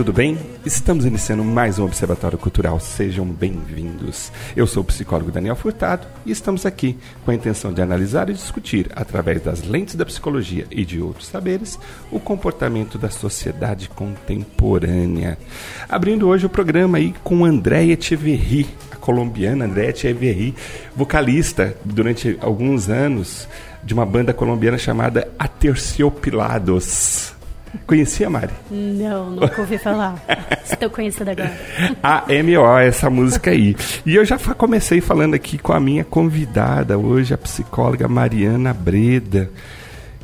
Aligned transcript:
tudo 0.00 0.14
bem? 0.14 0.38
Estamos 0.64 1.04
iniciando 1.04 1.44
mais 1.44 1.78
um 1.78 1.84
Observatório 1.84 2.38
Cultural. 2.38 2.80
Sejam 2.80 3.26
bem-vindos. 3.26 4.32
Eu 4.56 4.66
sou 4.66 4.82
o 4.82 4.86
psicólogo 4.86 5.30
Daniel 5.30 5.54
Furtado 5.54 6.06
e 6.24 6.30
estamos 6.30 6.64
aqui 6.64 6.96
com 7.22 7.30
a 7.30 7.34
intenção 7.34 7.70
de 7.70 7.82
analisar 7.82 8.30
e 8.30 8.32
discutir, 8.32 8.90
através 8.96 9.42
das 9.42 9.62
lentes 9.62 9.96
da 9.96 10.06
psicologia 10.06 10.66
e 10.70 10.86
de 10.86 11.02
outros 11.02 11.28
saberes, 11.28 11.78
o 12.10 12.18
comportamento 12.18 12.96
da 12.96 13.10
sociedade 13.10 13.90
contemporânea. 13.90 15.36
Abrindo 15.86 16.28
hoje 16.28 16.46
o 16.46 16.50
programa 16.50 16.96
aí 16.96 17.14
com 17.22 17.44
Andréia 17.44 17.92
Echeverry, 17.92 18.68
a 18.90 18.96
colombiana 18.96 19.66
Andréia 19.66 19.90
Echeverry, 19.90 20.54
vocalista 20.96 21.76
durante 21.84 22.38
alguns 22.40 22.88
anos 22.88 23.46
de 23.84 23.92
uma 23.92 24.06
banda 24.06 24.32
colombiana 24.32 24.78
chamada 24.78 25.30
Aterciopilados. 25.38 27.38
Conhecia, 27.86 28.28
Mari? 28.28 28.52
Não, 28.70 29.30
nunca 29.30 29.60
ouvi 29.60 29.78
falar. 29.78 30.22
Estou 30.64 30.90
conhecendo 30.90 31.30
agora. 31.30 31.52
A 32.02 32.24
MO, 32.42 32.78
essa 32.78 33.10
música 33.10 33.50
aí. 33.50 33.76
E 34.04 34.14
eu 34.14 34.24
já 34.24 34.38
comecei 34.38 35.00
falando 35.00 35.34
aqui 35.34 35.58
com 35.58 35.72
a 35.72 35.80
minha 35.80 36.04
convidada 36.04 36.98
hoje, 36.98 37.34
a 37.34 37.38
psicóloga 37.38 38.08
Mariana 38.08 38.72
Breda, 38.72 39.50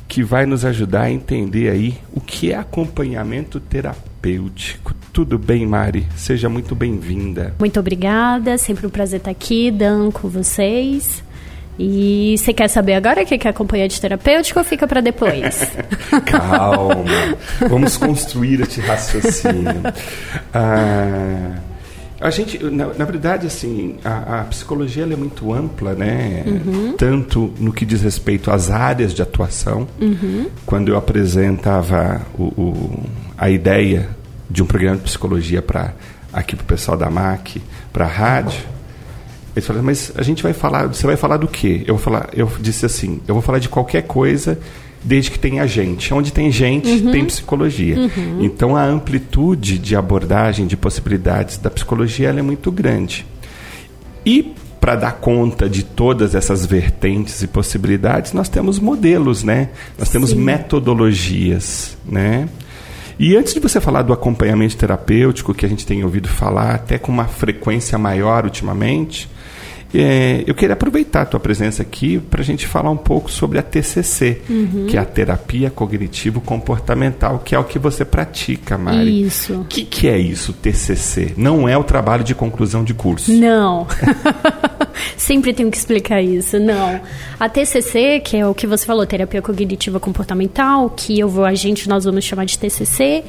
que 0.09 0.23
vai 0.23 0.47
nos 0.47 0.65
ajudar 0.65 1.03
a 1.03 1.11
entender 1.11 1.69
aí 1.71 1.99
o 2.13 2.21
que 2.21 2.53
é 2.53 2.57
acompanhamento 2.57 3.59
terapêutico. 3.61 4.95
Tudo 5.13 5.39
bem, 5.39 5.67
Mari? 5.67 6.07
Seja 6.17 6.49
muito 6.49 6.75
bem-vinda. 6.75 7.55
Muito 7.59 7.81
obrigada, 7.81 8.59
sempre 8.59 8.87
um 8.87 8.91
prazer 8.91 9.19
estar 9.19 9.31
aqui, 9.31 9.71
Dan, 9.71 10.11
com 10.11 10.29
vocês. 10.29 11.25
E 11.79 12.37
você 12.39 12.53
quer 12.53 12.69
saber 12.69 12.95
agora 12.95 13.23
o 13.23 13.27
que 13.27 13.47
é 13.47 13.51
acompanhante 13.51 14.01
terapêutico 14.01 14.59
ou 14.59 14.65
fica 14.65 14.87
para 14.87 15.01
depois? 15.01 15.71
Calma, 16.25 17.05
vamos 17.69 17.97
construir 17.97 18.61
este 18.63 18.81
raciocínio. 18.81 19.83
Ah, 20.55 21.57
a 22.19 22.31
gente, 22.31 22.63
na, 22.65 22.87
na, 22.95 23.05
verdade, 23.05 23.47
assim, 23.47 23.97
a, 24.03 24.41
a 24.41 24.45
psicologia 24.45 25.03
é 25.03 25.17
muito 25.17 25.53
ampla, 25.53 25.95
né? 25.95 26.45
Uhum. 26.47 26.95
Tanto 26.97 27.53
no 27.59 27.73
que 27.73 27.85
diz 27.85 28.01
respeito 28.01 28.51
às 28.51 28.71
áreas 28.71 29.13
de 29.13 29.21
atuação. 29.21 29.87
Uhum. 30.01 30.47
Quando 30.65 30.89
eu 30.89 30.97
apresentava 30.97 32.23
o, 32.39 32.45
o, 32.45 33.05
a 33.37 33.51
ideia 33.51 34.09
de 34.49 34.63
um 34.63 34.67
programa 34.67 34.97
de 34.97 35.03
psicologia 35.03 35.61
para 35.61 35.93
aqui 36.33 36.57
para 36.57 36.65
o 36.65 36.67
pessoal 36.67 36.97
da 36.97 37.11
MAC, 37.11 37.63
para 37.93 38.05
a 38.05 38.09
rádio, 38.09 38.61
eles 39.57 39.67
falaram, 39.67 39.87
mas 39.87 40.13
a 40.15 40.23
gente 40.23 40.43
vai 40.43 40.53
falar, 40.53 40.87
você 40.87 41.07
vai 41.07 41.17
falar 41.17 41.39
do 41.39 41.49
quê? 41.49 41.83
Eu 41.87 41.95
vou 41.97 42.03
falar, 42.03 42.29
eu 42.35 42.51
disse 42.61 42.85
assim, 42.85 43.23
eu 43.27 43.35
vou 43.35 43.43
falar 43.43 43.59
de 43.59 43.71
qualquer 43.71 44.03
coisa 44.03 44.59
desde 45.03 45.31
que 45.31 45.39
tenha 45.39 45.67
gente. 45.67 46.13
Onde 46.13 46.31
tem 46.31 46.51
gente, 46.53 46.89
uhum. 46.89 47.11
tem 47.11 47.25
psicologia. 47.25 47.97
Uhum. 47.97 48.39
Então 48.45 48.77
a 48.77 48.85
amplitude 48.85 49.79
de 49.79 49.97
abordagem, 49.97 50.67
de 50.67 50.77
possibilidades 50.77 51.57
da 51.57 51.71
psicologia 51.71 52.29
é 52.29 52.43
muito 52.43 52.71
grande. 52.71 53.25
E 54.27 54.55
para 54.79 54.95
dar 54.95 55.13
conta 55.13 55.69
de 55.69 55.83
todas 55.83 56.35
essas 56.35 56.67
vertentes 56.67 57.43
e 57.43 57.47
possibilidades, 57.47 58.33
nós 58.33 58.49
temos 58.49 58.79
modelos, 58.79 59.43
né? 59.43 59.71
Nós 59.99 60.11
temos 60.11 60.31
Sim. 60.31 60.37
metodologias, 60.37 61.97
né? 62.05 62.49
E 63.19 63.35
antes 63.35 63.55
de 63.55 63.61
você 63.61 63.81
falar 63.81 64.03
do 64.03 64.13
acompanhamento 64.13 64.77
terapêutico, 64.77 65.55
que 65.55 65.65
a 65.65 65.69
gente 65.69 65.87
tem 65.87 66.05
ouvido 66.05 66.29
falar 66.29 66.75
até 66.75 66.99
com 66.99 67.11
uma 67.11 67.25
frequência 67.25 67.97
maior 67.97 68.45
ultimamente, 68.45 69.29
é, 69.95 70.45
eu 70.47 70.55
queria 70.55 70.75
aproveitar 70.75 71.23
a 71.23 71.27
tua 71.27 71.41
presença 71.41 71.83
aqui 71.83 72.19
para 72.19 72.41
a 72.41 72.45
gente 72.45 72.67
falar 72.67 72.91
um 72.91 72.97
pouco 72.97 73.31
sobre 73.31 73.59
a 73.59 73.63
TCC, 73.63 74.43
uhum. 74.49 74.87
que 74.89 74.97
é 74.97 75.01
a 75.01 75.05
terapia 75.05 75.71
cognitivo 75.71 76.41
comportamental, 76.41 77.39
que 77.39 77.55
é 77.55 77.59
o 77.59 77.65
que 77.65 77.79
você 77.79 78.05
pratica, 78.05 78.77
Mari. 78.77 79.23
Isso. 79.23 79.55
O 79.55 79.65
que, 79.65 79.85
que 79.85 80.09
é 80.09 80.19
isso, 80.19 80.53
TCC? 80.53 81.35
Não 81.37 81.69
é 81.69 81.77
o 81.77 81.85
trabalho 81.85 82.25
de 82.25 82.35
conclusão 82.35 82.85
de 82.85 82.95
curso. 82.95 83.33
Não. 83.33 83.87
Sempre 85.17 85.53
tenho 85.53 85.71
que 85.71 85.77
explicar 85.77 86.23
isso. 86.23 86.59
Não. 86.59 87.01
A 87.39 87.49
TCC, 87.49 88.21
que 88.21 88.37
é 88.37 88.47
o 88.47 88.55
que 88.55 88.67
você 88.67 88.85
falou, 88.87 89.07
terapia 89.07 89.43
cognitiva 89.43 90.01
comportamental, 90.01 90.91
que 90.91 91.19
eu 91.19 91.29
vou 91.29 91.45
a 91.45 91.55
gente 91.55 91.89
nós 91.89 92.05
vamos 92.05 92.25
chamar 92.25 92.45
de 92.45 92.59
TCC, 92.59 93.25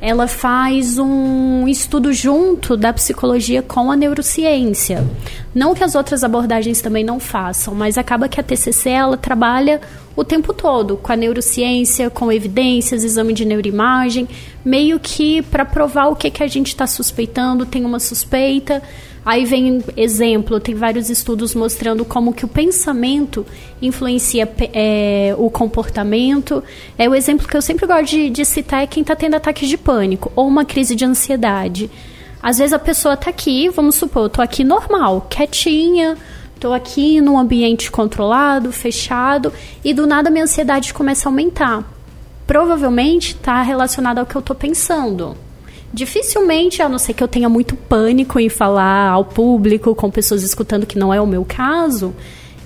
ela 0.00 0.26
faz 0.26 0.98
um 0.98 1.68
estudo 1.68 2.12
junto 2.12 2.76
da 2.76 2.92
psicologia 2.92 3.62
com 3.62 3.90
a 3.90 3.96
neurociência. 3.96 5.06
Não 5.54 5.74
que 5.74 5.84
as 5.84 5.94
outras 6.02 6.24
abordagens 6.24 6.82
também 6.82 7.04
não 7.04 7.20
façam, 7.20 7.74
mas 7.74 7.96
acaba 7.96 8.28
que 8.28 8.40
a 8.40 8.42
TCC 8.42 8.90
ela 8.90 9.16
trabalha 9.16 9.80
o 10.16 10.24
tempo 10.24 10.52
todo 10.52 10.96
com 10.96 11.12
a 11.12 11.16
neurociência, 11.16 12.10
com 12.10 12.30
evidências, 12.30 13.04
exame 13.04 13.32
de 13.32 13.44
neuroimagem, 13.44 14.28
meio 14.64 14.98
que 14.98 15.40
para 15.42 15.64
provar 15.64 16.08
o 16.08 16.16
que, 16.16 16.28
que 16.30 16.42
a 16.42 16.48
gente 16.48 16.68
está 16.68 16.86
suspeitando, 16.86 17.64
tem 17.64 17.84
uma 17.84 18.00
suspeita. 18.00 18.82
Aí 19.24 19.44
vem 19.44 19.80
exemplo, 19.96 20.58
tem 20.58 20.74
vários 20.74 21.08
estudos 21.08 21.54
mostrando 21.54 22.04
como 22.04 22.32
que 22.32 22.44
o 22.44 22.48
pensamento 22.48 23.46
influencia 23.80 24.50
é, 24.74 25.32
o 25.38 25.48
comportamento. 25.48 26.62
É 26.98 27.08
o 27.08 27.14
exemplo 27.14 27.46
que 27.46 27.56
eu 27.56 27.62
sempre 27.62 27.86
gosto 27.86 28.10
de, 28.10 28.28
de 28.28 28.44
citar 28.44 28.82
é 28.82 28.86
quem 28.88 29.02
está 29.02 29.14
tendo 29.14 29.36
ataques 29.36 29.68
de 29.68 29.78
pânico 29.78 30.32
ou 30.34 30.48
uma 30.48 30.64
crise 30.64 30.96
de 30.96 31.04
ansiedade. 31.04 31.88
Às 32.42 32.58
vezes 32.58 32.72
a 32.72 32.78
pessoa 32.78 33.14
está 33.14 33.30
aqui, 33.30 33.68
vamos 33.68 33.94
supor, 33.94 34.24
eu 34.24 34.28
tô 34.28 34.42
aqui 34.42 34.64
normal, 34.64 35.26
quietinha, 35.30 36.18
tô 36.58 36.72
aqui 36.72 37.20
num 37.20 37.38
ambiente 37.38 37.90
controlado, 37.90 38.72
fechado, 38.72 39.52
e 39.84 39.94
do 39.94 40.06
nada 40.06 40.28
minha 40.28 40.44
ansiedade 40.44 40.92
começa 40.92 41.28
a 41.28 41.30
aumentar. 41.30 41.84
Provavelmente 42.44 43.36
está 43.36 43.62
relacionado 43.62 44.18
ao 44.18 44.26
que 44.26 44.34
eu 44.34 44.40
estou 44.40 44.56
pensando. 44.56 45.36
Dificilmente, 45.94 46.82
a 46.82 46.88
não 46.88 46.98
ser 46.98 47.14
que 47.14 47.22
eu 47.22 47.28
tenha 47.28 47.48
muito 47.48 47.76
pânico 47.76 48.40
em 48.40 48.48
falar 48.48 49.10
ao 49.10 49.24
público, 49.24 49.94
com 49.94 50.10
pessoas 50.10 50.42
escutando 50.42 50.86
que 50.86 50.98
não 50.98 51.14
é 51.14 51.20
o 51.20 51.26
meu 51.26 51.44
caso, 51.44 52.12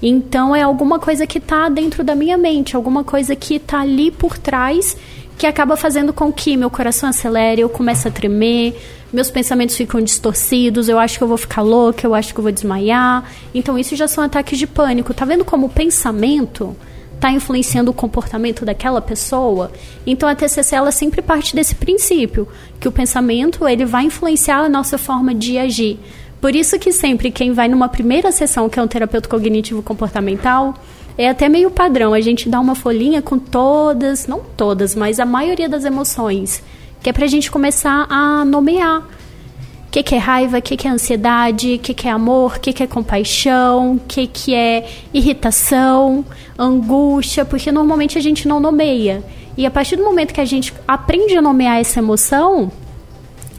então 0.00 0.54
é 0.54 0.62
alguma 0.62 0.98
coisa 0.98 1.26
que 1.26 1.38
está 1.38 1.68
dentro 1.68 2.04
da 2.04 2.14
minha 2.14 2.38
mente, 2.38 2.76
alguma 2.76 3.04
coisa 3.04 3.36
que 3.36 3.56
está 3.56 3.80
ali 3.80 4.10
por 4.10 4.38
trás 4.38 4.96
que 5.38 5.46
acaba 5.46 5.76
fazendo 5.76 6.12
com 6.12 6.32
que 6.32 6.56
meu 6.56 6.70
coração 6.70 7.08
acelere, 7.08 7.60
eu 7.60 7.68
comece 7.68 8.08
a 8.08 8.10
tremer, 8.10 8.74
meus 9.12 9.30
pensamentos 9.30 9.76
ficam 9.76 10.00
distorcidos, 10.00 10.88
eu 10.88 10.98
acho 10.98 11.18
que 11.18 11.24
eu 11.24 11.28
vou 11.28 11.36
ficar 11.36 11.62
louca, 11.62 12.06
eu 12.06 12.14
acho 12.14 12.32
que 12.32 12.40
eu 12.40 12.42
vou 12.42 12.52
desmaiar. 12.52 13.24
Então 13.54 13.78
isso 13.78 13.94
já 13.94 14.08
são 14.08 14.24
ataques 14.24 14.58
de 14.58 14.66
pânico. 14.66 15.14
Tá 15.14 15.24
vendo 15.24 15.44
como 15.44 15.66
o 15.66 15.70
pensamento 15.70 16.76
está 17.14 17.30
influenciando 17.30 17.90
o 17.90 17.94
comportamento 17.94 18.64
daquela 18.64 19.00
pessoa. 19.00 19.70
Então 20.06 20.28
a 20.28 20.34
TCC 20.34 20.74
ela 20.74 20.90
sempre 20.90 21.22
parte 21.22 21.54
desse 21.54 21.74
princípio 21.74 22.48
que 22.78 22.88
o 22.88 22.92
pensamento 22.92 23.66
ele 23.66 23.84
vai 23.84 24.04
influenciar 24.04 24.58
a 24.58 24.68
nossa 24.68 24.98
forma 24.98 25.34
de 25.34 25.58
agir. 25.58 25.98
Por 26.40 26.54
isso 26.54 26.78
que 26.78 26.92
sempre 26.92 27.30
quem 27.30 27.52
vai 27.52 27.68
numa 27.68 27.88
primeira 27.88 28.30
sessão 28.30 28.68
que 28.68 28.78
é 28.78 28.82
um 28.82 28.88
terapeuta 28.88 29.28
cognitivo 29.28 29.82
comportamental 29.82 30.74
é 31.18 31.28
até 31.28 31.48
meio 31.48 31.70
padrão 31.70 32.12
a 32.12 32.20
gente 32.20 32.48
dá 32.48 32.60
uma 32.60 32.74
folhinha 32.74 33.22
com 33.22 33.38
todas, 33.38 34.26
não 34.26 34.40
todas, 34.56 34.94
mas 34.94 35.18
a 35.18 35.24
maioria 35.24 35.68
das 35.68 35.84
emoções, 35.84 36.62
que 37.02 37.08
é 37.08 37.12
para 37.12 37.24
a 37.24 37.28
gente 37.28 37.50
começar 37.50 38.06
a 38.10 38.44
nomear 38.44 39.00
o 39.00 39.90
que, 39.90 40.02
que, 40.02 40.14
é 40.14 40.18
raiva, 40.18 40.58
o 40.58 40.62
que, 40.62 40.76
que, 40.76 40.86
é 40.86 40.90
ansiedade, 40.90 41.76
o 41.76 41.78
que, 41.78 41.94
que, 41.94 42.06
é 42.06 42.10
amor, 42.10 42.56
o 42.56 42.60
que, 42.60 42.72
que 42.72 42.82
é 42.82 42.86
compaixão, 42.86 43.94
o 43.94 44.00
que, 44.00 44.26
que 44.26 44.54
é 44.54 44.86
irritação, 45.14 46.22
angústia, 46.58 47.46
porque 47.46 47.72
normalmente 47.72 48.18
a 48.18 48.20
gente 48.20 48.46
não 48.46 48.60
nomeia. 48.60 49.24
E 49.56 49.64
a 49.64 49.70
partir 49.70 49.96
do 49.96 50.04
momento 50.04 50.34
que 50.34 50.40
a 50.40 50.44
gente 50.44 50.74
aprende 50.86 51.34
a 51.34 51.40
nomear 51.40 51.78
essa 51.78 52.00
emoção, 52.00 52.70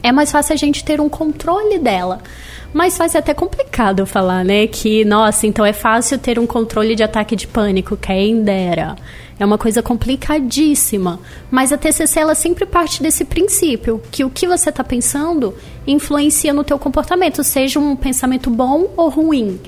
é 0.00 0.12
mais 0.12 0.30
fácil 0.30 0.52
a 0.52 0.56
gente 0.56 0.84
ter 0.84 1.00
um 1.00 1.08
controle 1.08 1.78
dela. 1.78 2.20
Mas 2.72 2.96
faz 2.96 3.16
até 3.16 3.32
complicado 3.32 4.04
falar, 4.06 4.44
né? 4.44 4.66
Que, 4.66 5.04
nossa, 5.04 5.46
então 5.46 5.64
é 5.64 5.72
fácil 5.72 6.18
ter 6.18 6.38
um 6.38 6.46
controle 6.46 6.94
de 6.94 7.02
ataque 7.02 7.34
de 7.34 7.46
pânico, 7.46 7.96
quem 7.96 8.42
dera. 8.42 8.96
É 9.38 9.44
uma 9.44 9.56
coisa 9.56 9.82
complicadíssima. 9.82 11.20
Mas 11.50 11.72
a 11.72 11.78
TCC, 11.78 12.20
ela 12.20 12.34
sempre 12.34 12.66
parte 12.66 13.02
desse 13.02 13.24
princípio, 13.24 14.02
que 14.10 14.24
o 14.24 14.30
que 14.30 14.46
você 14.46 14.68
está 14.68 14.84
pensando 14.84 15.54
influencia 15.86 16.52
no 16.52 16.64
teu 16.64 16.78
comportamento, 16.78 17.42
seja 17.42 17.78
um 17.78 17.96
pensamento 17.96 18.50
bom 18.50 18.90
ou 18.96 19.08
ruim 19.08 19.58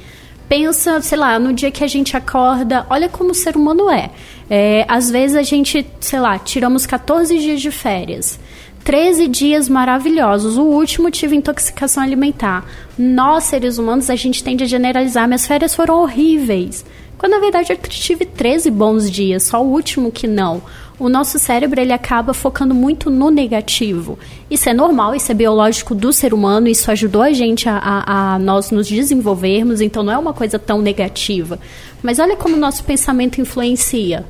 pensa, 0.51 1.01
sei 1.01 1.17
lá, 1.17 1.39
no 1.39 1.53
dia 1.53 1.71
que 1.71 1.85
a 1.85 1.87
gente 1.87 2.17
acorda, 2.17 2.85
olha 2.91 3.09
como 3.09 3.31
o 3.31 3.35
ser 3.35 3.57
humano 3.57 3.89
é. 3.89 4.11
é. 4.51 4.85
Às 4.89 5.09
vezes 5.09 5.37
a 5.37 5.45
gente, 5.45 5.87
sei 6.01 6.19
lá, 6.19 6.41
tiramos 6.41 6.87
14 6.87 7.39
dias 7.39 7.61
de 7.61 7.71
férias. 7.71 8.37
13 8.85 9.29
dias 9.29 9.69
maravilhosos. 9.69 10.57
O 10.57 10.63
último 10.63 11.11
tive 11.11 11.37
intoxicação 11.37 12.03
alimentar. 12.03 12.65
Nós, 12.99 13.45
seres 13.45 13.79
humanos, 13.79 14.11
a 14.11 14.17
gente 14.17 14.43
tende 14.43 14.65
a 14.65 14.67
generalizar. 14.67 15.27
Minhas 15.27 15.47
férias 15.47 15.75
foram 15.75 16.01
horríveis. 16.01 16.85
Quando 17.21 17.33
na 17.33 17.39
verdade 17.39 17.71
eu 17.71 17.77
tive 17.77 18.25
13 18.25 18.71
bons 18.71 19.11
dias, 19.11 19.43
só 19.43 19.63
o 19.63 19.71
último 19.71 20.11
que 20.11 20.27
não. 20.27 20.63
O 20.99 21.07
nosso 21.07 21.39
cérebro 21.39 21.79
ele 21.79 21.93
acaba 21.93 22.33
focando 22.33 22.75
muito 22.75 23.11
no 23.11 23.31
negativo. 23.31 24.19
Isso 24.51 24.71
é 24.71 24.73
normal, 24.73 25.15
isso 25.15 25.31
é 25.31 25.35
biológico 25.35 25.95
do 25.95 26.15
ser 26.15 26.33
humano, 26.33 26.67
isso 26.67 26.91
ajudou 26.91 27.21
a 27.21 27.31
gente 27.31 27.69
a, 27.69 27.77
a, 27.77 28.35
a 28.35 28.39
nós 28.39 28.71
nos 28.71 28.89
desenvolvermos, 28.89 29.83
então 29.83 30.03
não 30.03 30.13
é 30.15 30.17
uma 30.17 30.33
coisa 30.33 30.59
tão 30.59 30.81
negativa. 30.81 31.59
Mas 32.03 32.19
olha 32.19 32.37
como 32.37 32.57
o 32.57 32.59
nosso 32.59 32.85
pensamento 32.85 33.39
influencia. 33.39 34.25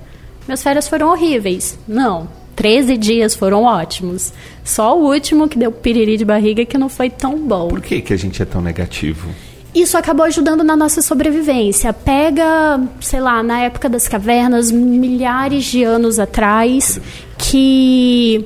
Minhas 0.49 0.63
férias 0.63 0.89
foram 0.89 1.11
horríveis. 1.11 1.79
Não, 1.87 2.29
13 2.61 2.99
dias 2.99 3.35
foram 3.35 3.65
ótimos. 3.65 4.35
Só 4.63 4.95
o 4.95 5.11
último 5.11 5.49
que 5.49 5.59
deu 5.59 5.73
piriri 5.73 6.19
de 6.19 6.27
barriga 6.27 6.63
que 6.67 6.77
não 6.77 6.91
foi 6.91 7.09
tão 7.09 7.39
bom. 7.39 7.69
Por 7.69 7.81
que, 7.81 8.03
que 8.03 8.13
a 8.13 8.19
gente 8.19 8.43
é 8.43 8.45
tão 8.45 8.61
negativo? 8.61 9.31
Isso 9.75 9.97
acabou 9.97 10.27
ajudando 10.27 10.63
na 10.63 10.77
nossa 10.77 11.01
sobrevivência. 11.01 11.91
Pega, 11.91 12.79
sei 13.01 13.19
lá, 13.19 13.43
na 13.43 13.61
época 13.61 13.89
das 13.89 14.07
cavernas, 14.07 14.71
milhares 14.71 15.65
de 15.65 15.85
anos 15.85 16.19
atrás, 16.19 17.01
que 17.39 18.45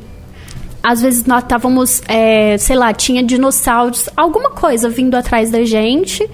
às 0.81 1.03
vezes 1.03 1.25
nós 1.25 1.43
estávamos, 1.43 2.01
é, 2.07 2.57
sei 2.57 2.77
lá, 2.77 2.93
tinha 2.93 3.21
dinossauros, 3.21 4.09
alguma 4.17 4.51
coisa 4.51 4.89
vindo 4.89 5.17
atrás 5.17 5.51
da 5.51 5.65
gente 5.65 6.25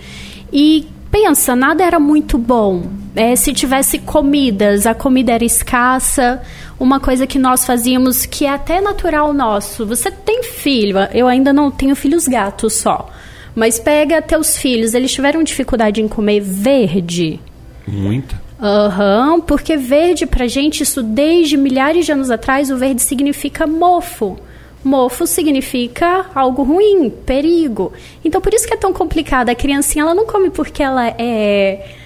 e 0.52 0.86
pensa, 1.10 1.56
nada 1.56 1.82
era 1.82 1.98
muito 1.98 2.36
bom. 2.36 2.82
É, 3.16 3.34
se 3.36 3.54
tivesse 3.54 3.98
comidas, 4.00 4.86
a 4.86 4.92
comida 4.92 5.32
era 5.32 5.44
escassa. 5.46 6.42
Uma 6.80 6.98
coisa 6.98 7.26
que 7.26 7.38
nós 7.38 7.66
fazíamos 7.66 8.24
que 8.24 8.46
é 8.46 8.48
até 8.48 8.80
natural 8.80 9.34
nosso. 9.34 9.84
Você 9.84 10.10
tem 10.10 10.42
filho, 10.42 10.96
eu 11.12 11.28
ainda 11.28 11.52
não 11.52 11.70
tenho 11.70 11.94
filhos 11.94 12.26
gatos 12.26 12.72
só. 12.72 13.10
Mas 13.54 13.78
pega 13.78 14.22
teus 14.22 14.56
filhos, 14.56 14.94
eles 14.94 15.12
tiveram 15.12 15.42
dificuldade 15.42 16.00
em 16.00 16.08
comer 16.08 16.40
verde? 16.40 17.38
Muita. 17.86 18.40
Aham, 18.58 19.34
uhum, 19.34 19.40
porque 19.42 19.76
verde 19.76 20.24
pra 20.24 20.46
gente, 20.46 20.82
isso 20.82 21.02
desde 21.02 21.58
milhares 21.58 22.06
de 22.06 22.12
anos 22.12 22.30
atrás, 22.30 22.70
o 22.70 22.78
verde 22.78 23.02
significa 23.02 23.66
mofo. 23.66 24.38
Mofo 24.82 25.26
significa 25.26 26.30
algo 26.34 26.62
ruim, 26.62 27.10
perigo. 27.10 27.92
Então 28.24 28.40
por 28.40 28.54
isso 28.54 28.66
que 28.66 28.72
é 28.72 28.78
tão 28.78 28.94
complicado. 28.94 29.50
A 29.50 29.54
criancinha 29.54 30.02
ela 30.02 30.14
não 30.14 30.24
come 30.24 30.48
porque 30.48 30.82
ela 30.82 31.08
é 31.18 31.99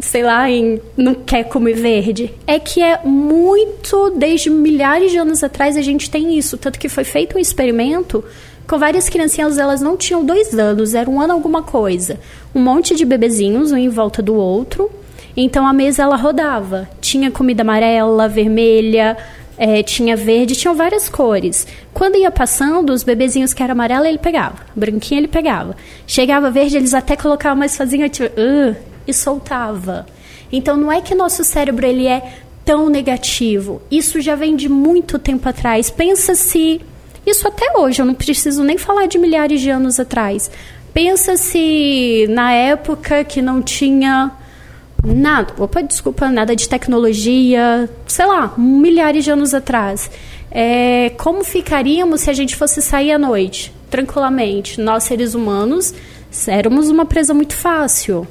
sei 0.00 0.22
lá, 0.22 0.50
em, 0.50 0.80
não 0.96 1.14
quer 1.14 1.44
comer 1.44 1.74
verde. 1.74 2.32
É 2.46 2.58
que 2.58 2.82
é 2.82 3.00
muito, 3.04 4.10
desde 4.10 4.50
milhares 4.50 5.10
de 5.10 5.18
anos 5.18 5.44
atrás 5.44 5.76
a 5.76 5.82
gente 5.82 6.10
tem 6.10 6.36
isso. 6.36 6.56
Tanto 6.56 6.78
que 6.78 6.88
foi 6.88 7.04
feito 7.04 7.36
um 7.36 7.40
experimento 7.40 8.24
com 8.66 8.78
várias 8.78 9.08
criancinhas, 9.08 9.58
elas 9.58 9.80
não 9.80 9.96
tinham 9.96 10.24
dois 10.24 10.58
anos, 10.58 10.94
era 10.94 11.08
um 11.08 11.20
ano 11.20 11.34
alguma 11.34 11.62
coisa. 11.62 12.18
Um 12.54 12.60
monte 12.60 12.96
de 12.96 13.04
bebezinhos, 13.04 13.70
um 13.70 13.76
em 13.76 13.88
volta 13.88 14.20
do 14.20 14.34
outro. 14.34 14.90
Então 15.36 15.66
a 15.66 15.72
mesa 15.72 16.02
ela 16.02 16.16
rodava. 16.16 16.88
Tinha 17.00 17.30
comida 17.30 17.62
amarela, 17.62 18.26
vermelha, 18.26 19.16
é, 19.58 19.82
tinha 19.82 20.16
verde, 20.16 20.56
tinham 20.56 20.74
várias 20.74 21.08
cores. 21.08 21.66
Quando 21.92 22.16
ia 22.16 22.30
passando, 22.30 22.90
os 22.90 23.02
bebezinhos 23.02 23.54
que 23.54 23.62
era 23.62 23.72
amarelo 23.72 24.06
ele 24.06 24.18
pegava, 24.18 24.56
branquinho 24.74 25.20
ele 25.20 25.28
pegava. 25.28 25.76
Chegava 26.06 26.50
verde, 26.50 26.76
eles 26.76 26.94
até 26.94 27.16
colocavam, 27.16 27.58
mas 27.58 27.76
faziam 27.76 28.08
tipo, 28.08 28.28
uh, 28.40 28.76
e 29.06 29.12
soltava. 29.12 30.06
Então 30.50 30.76
não 30.76 30.92
é 30.92 31.00
que 31.00 31.14
nosso 31.14 31.44
cérebro 31.44 31.86
ele 31.86 32.06
é 32.06 32.40
tão 32.64 32.88
negativo. 32.88 33.80
Isso 33.90 34.20
já 34.20 34.34
vem 34.34 34.56
de 34.56 34.68
muito 34.68 35.18
tempo 35.18 35.48
atrás. 35.48 35.90
Pensa 35.90 36.34
se 36.34 36.80
isso 37.24 37.46
até 37.48 37.76
hoje, 37.76 38.00
eu 38.00 38.06
não 38.06 38.14
preciso 38.14 38.62
nem 38.62 38.78
falar 38.78 39.06
de 39.06 39.18
milhares 39.18 39.60
de 39.60 39.70
anos 39.70 39.98
atrás. 39.98 40.50
Pensa 40.94 41.36
se 41.36 42.26
na 42.30 42.52
época 42.52 43.24
que 43.24 43.42
não 43.42 43.60
tinha 43.60 44.30
nada, 45.04 45.52
opa, 45.58 45.82
desculpa, 45.82 46.30
nada 46.30 46.56
de 46.56 46.68
tecnologia, 46.68 47.88
sei 48.06 48.26
lá, 48.26 48.54
milhares 48.56 49.24
de 49.24 49.30
anos 49.30 49.54
atrás. 49.54 50.10
É, 50.50 51.10
como 51.18 51.44
ficaríamos 51.44 52.22
se 52.22 52.30
a 52.30 52.32
gente 52.32 52.56
fosse 52.56 52.80
sair 52.80 53.12
à 53.12 53.18
noite, 53.18 53.72
tranquilamente? 53.90 54.80
Nós, 54.80 55.02
seres 55.02 55.34
humanos, 55.34 55.92
éramos 56.46 56.88
uma 56.88 57.04
presa 57.04 57.34
muito 57.34 57.54
fácil. 57.54 58.26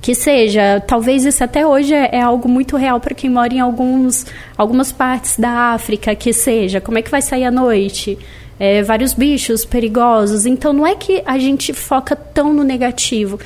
Que 0.00 0.14
seja, 0.14 0.80
talvez 0.86 1.24
isso 1.24 1.42
até 1.42 1.66
hoje 1.66 1.92
é, 1.92 2.10
é 2.12 2.22
algo 2.22 2.48
muito 2.48 2.76
real 2.76 3.00
para 3.00 3.14
quem 3.14 3.28
mora 3.28 3.52
em 3.52 3.60
alguns, 3.60 4.26
algumas 4.56 4.92
partes 4.92 5.36
da 5.36 5.72
África, 5.72 6.14
que 6.14 6.32
seja, 6.32 6.80
como 6.80 6.98
é 6.98 7.02
que 7.02 7.10
vai 7.10 7.20
sair 7.20 7.44
à 7.44 7.50
noite? 7.50 8.18
É, 8.60 8.82
vários 8.82 9.12
bichos 9.12 9.64
perigosos. 9.64 10.46
Então 10.46 10.72
não 10.72 10.86
é 10.86 10.94
que 10.94 11.22
a 11.26 11.38
gente 11.38 11.72
foca 11.72 12.14
tão 12.16 12.52
no 12.52 12.64
negativo, 12.64 13.38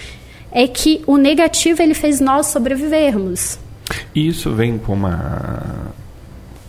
é 0.51 0.67
que 0.67 1.03
o 1.07 1.17
negativo 1.17 1.83
ele 1.83 1.95
fez 1.95 2.21
nós 2.21 2.47
sobrevivermos. 2.47 3.59
E 4.15 4.29
isso 4.29 4.51
vem 4.53 4.79
com 4.79 4.93
uma 4.93 5.93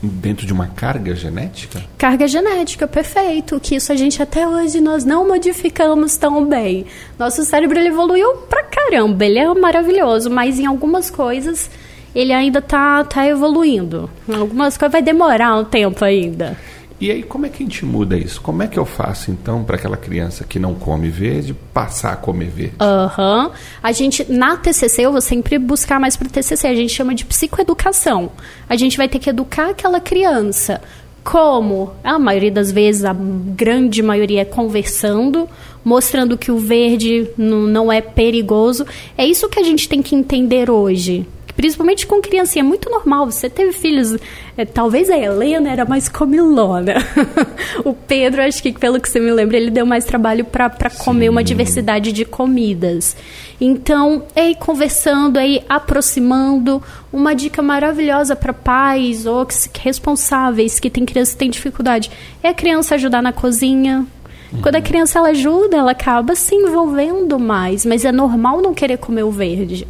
dentro 0.08 0.46
de 0.46 0.54
uma 0.54 0.68
carga 0.68 1.16
genética? 1.16 1.84
Carga 1.98 2.28
genética, 2.28 2.88
perfeito. 2.88 3.60
Que 3.60 3.76
isso 3.76 3.92
a 3.92 3.96
gente 3.96 4.22
até 4.22 4.48
hoje 4.48 4.82
nós 4.82 5.06
não 5.06 5.28
modificamos 5.28 6.18
tão 6.18 6.46
bem. 6.46 6.86
Nosso 7.18 7.44
cérebro 7.44 7.80
evoluiu 7.80 8.36
pra 8.50 8.64
caramba, 8.64 9.26
ele 9.26 9.40
é 9.40 9.54
maravilhoso, 9.54 10.30
mas 10.30 10.60
em 10.60 10.66
algumas 10.66 11.10
coisas 11.10 11.70
ele 12.14 12.32
ainda 12.32 12.62
tá, 12.62 13.04
tá 13.04 13.28
evoluindo. 13.28 14.10
Em 14.28 14.36
algumas 14.36 14.78
coisas 14.78 14.92
vai 14.92 15.02
demorar 15.02 15.56
um 15.56 15.66
tempo 15.66 16.04
ainda. 16.04 16.58
E 17.04 17.12
aí, 17.12 17.22
como 17.22 17.46
é 17.46 17.50
que 17.50 17.62
a 17.62 17.66
gente 17.66 17.84
muda 17.84 18.18
isso? 18.18 18.40
Como 18.40 18.64
é 18.64 18.68
que 18.70 18.80
eu 18.80 18.86
faço, 18.86 19.30
então, 19.30 19.62
para 19.62 19.76
aquela 19.76 19.98
criança 19.98 20.46
que 20.46 20.58
não 20.58 20.74
come 20.74 21.10
verde 21.10 21.54
passar 21.74 22.14
a 22.14 22.16
comer 22.16 22.50
verde? 22.50 22.76
Aham. 22.80 23.48
Uhum. 23.48 23.52
A 23.84 23.92
gente, 23.92 24.32
na 24.32 24.56
TCC, 24.56 25.02
eu 25.02 25.12
vou 25.12 25.20
sempre 25.20 25.60
buscar 25.60 26.00
mais 26.00 26.16
para 26.16 26.30
TCC, 26.30 26.66
a 26.66 26.74
gente 26.74 26.94
chama 26.94 27.14
de 27.14 27.26
psicoeducação. 27.26 28.32
A 28.70 28.78
gente 28.78 28.96
vai 28.96 29.10
ter 29.10 29.20
que 29.20 29.30
educar 29.30 29.72
aquela 29.72 30.00
criança. 30.00 30.80
Como? 31.26 31.92
A 32.06 32.18
maioria 32.18 32.52
das 32.52 32.72
vezes, 32.72 33.04
a 33.04 33.14
grande 33.14 34.02
maioria 34.02 34.44
é 34.44 34.46
conversando, 34.46 35.50
mostrando 35.84 36.38
que 36.38 36.54
o 36.54 36.58
verde 36.58 37.30
não 37.38 37.92
é 37.92 38.00
perigoso. 38.00 38.86
É 39.18 39.26
isso 39.26 39.50
que 39.50 39.60
a 39.60 39.64
gente 39.64 39.90
tem 39.90 40.02
que 40.02 40.16
entender 40.16 40.70
hoje 40.70 41.28
principalmente 41.56 42.08
com 42.08 42.22
criancinha, 42.22 42.64
é 42.64 42.68
muito 42.68 42.90
normal. 42.90 43.30
Você 43.30 43.50
teve 43.50 43.72
filhos, 43.72 44.18
é, 44.58 44.66
talvez 44.66 45.10
a 45.10 45.18
Helena 45.18 45.70
era 45.70 45.86
mais 45.86 46.10
comilona. 46.10 46.96
o 47.84 47.94
Pedro, 47.94 48.42
acho 48.42 48.62
que 48.62 48.72
pelo 48.72 49.00
que 49.00 49.10
você 49.10 49.20
me 49.20 49.32
lembra, 49.32 49.58
ele 49.58 49.70
deu 49.70 49.86
mais 49.86 50.06
trabalho 50.06 50.46
para 50.46 50.90
comer 50.90 51.30
uma 51.30 51.44
diversidade 51.44 52.12
de 52.12 52.26
comidas. 52.26 53.16
Então, 53.60 54.24
é 54.36 54.50
ir 54.50 54.56
conversando, 54.56 55.38
é 55.38 55.48
ir 55.48 55.64
aproximando. 55.70 56.82
Uma 57.12 57.34
dica 57.34 57.62
maravilhosa 57.62 58.36
para 58.36 58.54
pais 58.54 59.26
ou 59.26 59.48
responsáveis 59.80 60.80
que 60.80 60.90
têm 60.90 61.06
criança 61.06 61.34
que 61.34 61.38
têm 61.38 61.50
dificuldade 61.50 62.10
é 62.42 62.50
a 62.50 62.54
criança 62.54 62.96
ajudar 62.96 63.22
na 63.22 63.32
cozinha, 63.32 64.06
quando 64.62 64.76
a 64.76 64.80
uhum. 64.80 64.84
criança 64.84 65.20
ela 65.20 65.30
ajuda, 65.30 65.78
ela 65.78 65.92
acaba 65.92 66.36
se 66.36 66.54
envolvendo 66.54 67.40
mais, 67.40 67.86
mas 67.86 68.06
é 68.06 68.12
normal 68.12 68.62
não 68.62 68.74
querer 68.74 68.98
comer 68.98 69.24
o 69.24 69.32
verde. 69.32 69.88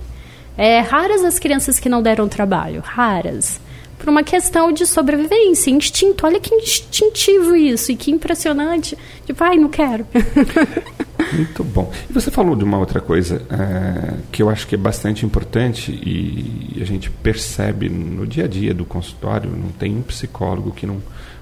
É, 0.57 0.79
raras 0.79 1.23
as 1.23 1.39
crianças 1.39 1.79
que 1.79 1.89
não 1.89 2.01
deram 2.01 2.27
trabalho, 2.27 2.81
raras. 2.81 3.59
Por 3.97 4.09
uma 4.09 4.23
questão 4.23 4.71
de 4.71 4.85
sobrevivência, 4.85 5.71
instinto. 5.71 6.25
Olha 6.25 6.39
que 6.39 6.53
instintivo 6.53 7.55
isso 7.55 7.91
e 7.91 7.95
que 7.95 8.11
impressionante. 8.11 8.97
Tipo, 9.25 9.43
ai, 9.43 9.55
não 9.55 9.69
quero. 9.69 10.05
Muito 11.33 11.63
bom. 11.63 11.91
E 12.09 12.13
você 12.13 12.29
falou 12.29 12.55
de 12.55 12.63
uma 12.63 12.77
outra 12.77 12.99
coisa 12.99 13.41
é, 13.49 14.15
que 14.31 14.43
eu 14.43 14.49
acho 14.49 14.67
que 14.67 14.75
é 14.75 14.77
bastante 14.77 15.25
importante 15.25 15.91
e 15.91 16.81
a 16.81 16.85
gente 16.85 17.09
percebe 17.09 17.89
no 17.89 18.27
dia 18.27 18.43
a 18.43 18.47
dia 18.47 18.73
do 18.73 18.83
consultório. 18.83 19.49
Não 19.49 19.69
tem 19.69 19.95
um 19.95 20.01
psicólogo 20.01 20.71
que 20.71 20.85
não, 20.85 21.01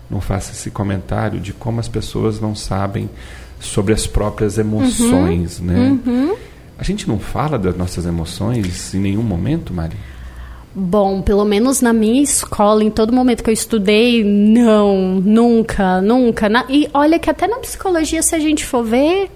não 0.09 0.21
faça 0.21 0.51
esse 0.51 0.69
comentário 0.69 1.39
de 1.39 1.53
como 1.53 1.79
as 1.79 1.87
pessoas 1.87 2.39
não 2.39 2.55
sabem 2.55 3.09
sobre 3.59 3.93
as 3.93 4.07
próprias 4.07 4.57
emoções, 4.57 5.59
uhum, 5.59 5.65
né? 5.65 5.99
Uhum. 6.05 6.35
A 6.81 6.83
gente 6.83 7.07
não 7.07 7.19
fala 7.19 7.59
das 7.59 7.77
nossas 7.77 8.07
emoções 8.07 8.91
em 8.95 8.99
nenhum 8.99 9.21
momento, 9.21 9.71
Mari? 9.71 9.95
Bom, 10.73 11.21
pelo 11.21 11.45
menos 11.45 11.79
na 11.79 11.93
minha 11.93 12.23
escola, 12.23 12.83
em 12.83 12.89
todo 12.89 13.13
momento 13.13 13.43
que 13.43 13.51
eu 13.51 13.53
estudei, 13.53 14.23
não, 14.23 15.21
nunca, 15.23 16.01
nunca. 16.01 16.49
Na, 16.49 16.65
e 16.67 16.89
olha 16.91 17.19
que 17.19 17.29
até 17.29 17.45
na 17.45 17.59
psicologia, 17.59 18.23
se 18.23 18.33
a 18.33 18.39
gente 18.39 18.65
for 18.65 18.83
ver, 18.83 19.29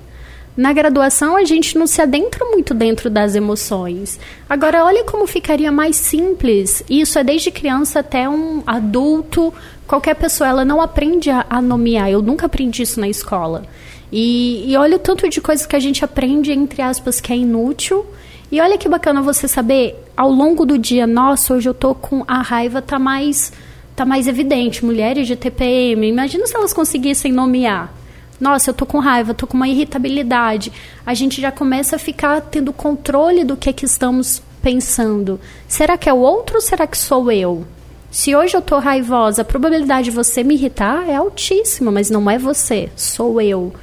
na 0.57 0.73
graduação 0.73 1.37
a 1.37 1.45
gente 1.45 1.77
não 1.77 1.85
se 1.85 2.01
adentra 2.01 2.43
muito 2.45 2.73
dentro 2.73 3.11
das 3.11 3.35
emoções. 3.35 4.19
Agora, 4.49 4.83
olha 4.83 5.03
como 5.03 5.27
ficaria 5.27 5.71
mais 5.71 5.97
simples. 5.97 6.83
Isso 6.89 7.19
é 7.19 7.23
desde 7.23 7.51
criança 7.51 7.99
até 7.99 8.27
um 8.27 8.63
adulto. 8.65 9.53
Qualquer 9.85 10.15
pessoa, 10.15 10.49
ela 10.49 10.65
não 10.65 10.81
aprende 10.81 11.29
a, 11.29 11.45
a 11.47 11.61
nomear. 11.61 12.09
Eu 12.09 12.23
nunca 12.23 12.47
aprendi 12.47 12.81
isso 12.81 12.99
na 12.99 13.07
escola. 13.07 13.67
E, 14.11 14.71
e 14.71 14.77
olha 14.77 14.97
o 14.97 14.99
tanto 14.99 15.27
de 15.29 15.41
coisas 15.41 15.65
que 15.65 15.75
a 15.75 15.79
gente 15.79 16.03
aprende, 16.03 16.51
entre 16.51 16.81
aspas, 16.81 17.19
que 17.19 17.33
é 17.33 17.37
inútil. 17.37 18.05
E 18.51 18.61
olha 18.61 18.77
que 18.77 18.87
bacana 18.87 19.21
você 19.21 19.47
saber, 19.47 19.95
ao 20.15 20.31
longo 20.31 20.65
do 20.65 20.77
dia, 20.77 21.07
nossa, 21.07 21.53
hoje 21.53 21.67
eu 21.67 21.73
tô 21.73 21.95
com 21.95 22.23
a 22.27 22.41
raiva 22.41 22.81
tá 22.81 22.99
mais 22.99 23.51
tá 23.95 24.05
mais 24.05 24.27
evidente. 24.27 24.83
Mulheres 24.83 25.27
de 25.27 25.35
TPM, 25.35 26.07
imagina 26.07 26.45
se 26.45 26.55
elas 26.55 26.73
conseguissem 26.73 27.31
nomear. 27.31 27.93
Nossa, 28.39 28.69
eu 28.69 28.73
tô 28.73 28.85
com 28.85 28.99
raiva, 28.99 29.33
tô 29.33 29.47
com 29.47 29.55
uma 29.55 29.67
irritabilidade. 29.67 30.71
A 31.05 31.13
gente 31.13 31.39
já 31.39 31.51
começa 31.51 31.95
a 31.95 31.99
ficar 31.99 32.41
tendo 32.41 32.73
controle 32.73 33.43
do 33.43 33.55
que 33.55 33.69
é 33.69 33.73
que 33.73 33.85
estamos 33.85 34.41
pensando. 34.61 35.39
Será 35.67 35.97
que 35.97 36.09
é 36.09 36.13
o 36.13 36.17
outro 36.17 36.55
ou 36.55 36.61
será 36.61 36.85
que 36.85 36.97
sou 36.97 37.31
eu? 37.31 37.65
Se 38.11 38.35
hoje 38.35 38.55
eu 38.55 38.61
tô 38.61 38.79
raivosa, 38.79 39.41
a 39.41 39.45
probabilidade 39.45 40.05
de 40.05 40.11
você 40.11 40.43
me 40.43 40.55
irritar 40.55 41.07
é 41.07 41.15
altíssima, 41.15 41.91
mas 41.91 42.09
não 42.09 42.29
é 42.29 42.37
você, 42.37 42.89
sou 42.95 43.41
eu. 43.41 43.73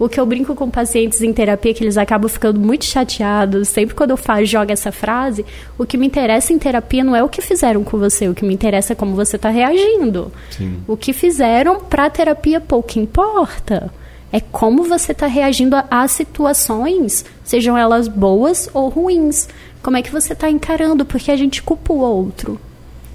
O 0.00 0.08
que 0.08 0.18
eu 0.18 0.24
brinco 0.24 0.54
com 0.54 0.70
pacientes 0.70 1.20
em 1.20 1.30
terapia, 1.30 1.74
que 1.74 1.84
eles 1.84 1.98
acabam 1.98 2.26
ficando 2.26 2.58
muito 2.58 2.86
chateados, 2.86 3.68
sempre 3.68 3.94
quando 3.94 4.12
eu 4.12 4.16
faço, 4.16 4.46
jogo 4.46 4.72
essa 4.72 4.90
frase, 4.90 5.44
o 5.76 5.84
que 5.84 5.98
me 5.98 6.06
interessa 6.06 6.54
em 6.54 6.58
terapia 6.58 7.04
não 7.04 7.14
é 7.14 7.22
o 7.22 7.28
que 7.28 7.42
fizeram 7.42 7.84
com 7.84 7.98
você, 7.98 8.26
o 8.26 8.34
que 8.34 8.42
me 8.42 8.54
interessa 8.54 8.94
é 8.94 8.96
como 8.96 9.14
você 9.14 9.36
está 9.36 9.50
reagindo. 9.50 10.32
Sim. 10.50 10.78
O 10.88 10.96
que 10.96 11.12
fizeram 11.12 11.80
para 11.80 12.06
a 12.06 12.10
terapia 12.10 12.62
pouco 12.62 12.98
importa. 12.98 13.92
É 14.32 14.40
como 14.40 14.84
você 14.84 15.12
está 15.12 15.26
reagindo 15.26 15.76
às 15.90 16.12
situações, 16.12 17.22
sejam 17.44 17.76
elas 17.76 18.08
boas 18.08 18.70
ou 18.72 18.88
ruins. 18.88 19.50
Como 19.82 19.98
é 19.98 20.02
que 20.02 20.10
você 20.10 20.32
está 20.32 20.48
encarando, 20.48 21.04
porque 21.04 21.30
a 21.30 21.36
gente 21.36 21.62
culpa 21.62 21.92
o 21.92 21.98
outro. 21.98 22.58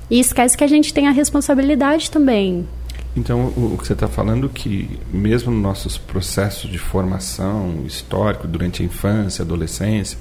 E 0.07 0.19
esquece 0.19 0.55
que 0.55 0.63
a 0.63 0.67
gente 0.67 0.93
tem 0.93 1.07
a 1.07 1.11
responsabilidade 1.11 2.11
também. 2.11 2.67
Então, 3.15 3.45
o, 3.55 3.77
que 3.79 3.87
você 3.87 3.93
está 3.93 4.07
falando 4.07 4.49
que 4.49 4.99
mesmo 5.11 5.51
nos 5.51 5.61
nossos 5.61 5.97
processos 5.97 6.69
de 6.69 6.77
formação 6.77 7.83
histórico 7.85 8.45
durante 8.47 8.81
a 8.81 8.85
infância, 8.85 9.41
adolescência, 9.43 10.17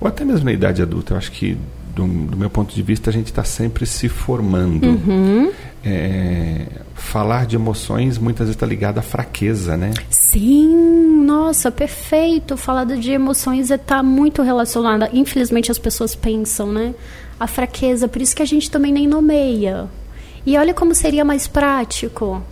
ou 0.00 0.06
até 0.06 0.24
mesmo 0.24 0.44
na 0.44 0.52
idade 0.52 0.80
adulta, 0.80 1.14
eu 1.14 1.18
acho 1.18 1.32
que 1.32 1.58
do, 1.94 2.06
do 2.06 2.36
meu 2.36 2.48
ponto 2.48 2.74
de 2.74 2.82
vista 2.82 3.10
a 3.10 3.12
gente 3.12 3.26
está 3.26 3.44
sempre 3.44 3.86
se 3.86 4.08
formando. 4.08 4.86
Uhum. 4.86 5.52
É, 5.84 6.66
falar 6.94 7.44
de 7.44 7.56
emoções 7.56 8.16
muitas 8.18 8.46
vezes 8.46 8.56
está 8.56 8.66
ligado 8.66 8.98
à 8.98 9.02
fraqueza, 9.02 9.76
né? 9.76 9.90
Sim, 10.08 11.24
nossa, 11.24 11.70
perfeito. 11.70 12.56
Falar 12.56 12.84
de 12.84 13.10
emoções 13.10 13.70
está 13.70 14.02
muito 14.02 14.42
relacionada. 14.42 15.10
Infelizmente 15.12 15.70
as 15.70 15.78
pessoas 15.78 16.14
pensam, 16.14 16.72
né? 16.72 16.94
A 17.38 17.46
fraqueza, 17.48 18.06
por 18.06 18.22
isso 18.22 18.34
que 18.36 18.42
a 18.42 18.46
gente 18.46 18.70
também 18.70 18.92
nem 18.92 19.08
nomeia. 19.08 19.88
E 20.44 20.56
olha 20.58 20.74
como 20.74 20.94
seria 20.94 21.24
mais 21.24 21.46
prático. 21.46 22.42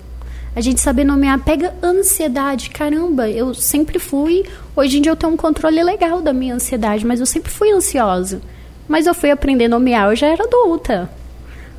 A 0.55 0.61
gente 0.61 0.81
saber 0.81 1.05
nomear, 1.05 1.39
pega 1.41 1.75
ansiedade. 1.83 2.71
Caramba, 2.71 3.29
eu 3.29 3.55
sempre 3.55 3.99
fui. 3.99 4.45
Hoje 4.75 4.99
em 4.99 5.03
dia 5.03 5.13
eu 5.13 5.17
tenho 5.17 5.33
um 5.33 5.37
controle 5.37 5.83
legal 5.83 6.21
da 6.21 6.33
minha 6.33 6.55
ansiedade, 6.55 7.07
mas 7.07 7.21
eu 7.21 7.27
sempre 7.27 7.51
fui 7.51 7.71
ansiosa. 7.71 8.41
Mas 8.89 9.07
eu 9.07 9.15
fui 9.15 9.31
aprender 9.31 9.67
a 9.67 9.69
nomear, 9.69 10.11
eu 10.11 10.17
já 10.17 10.27
era 10.27 10.45
adulta. 10.45 11.11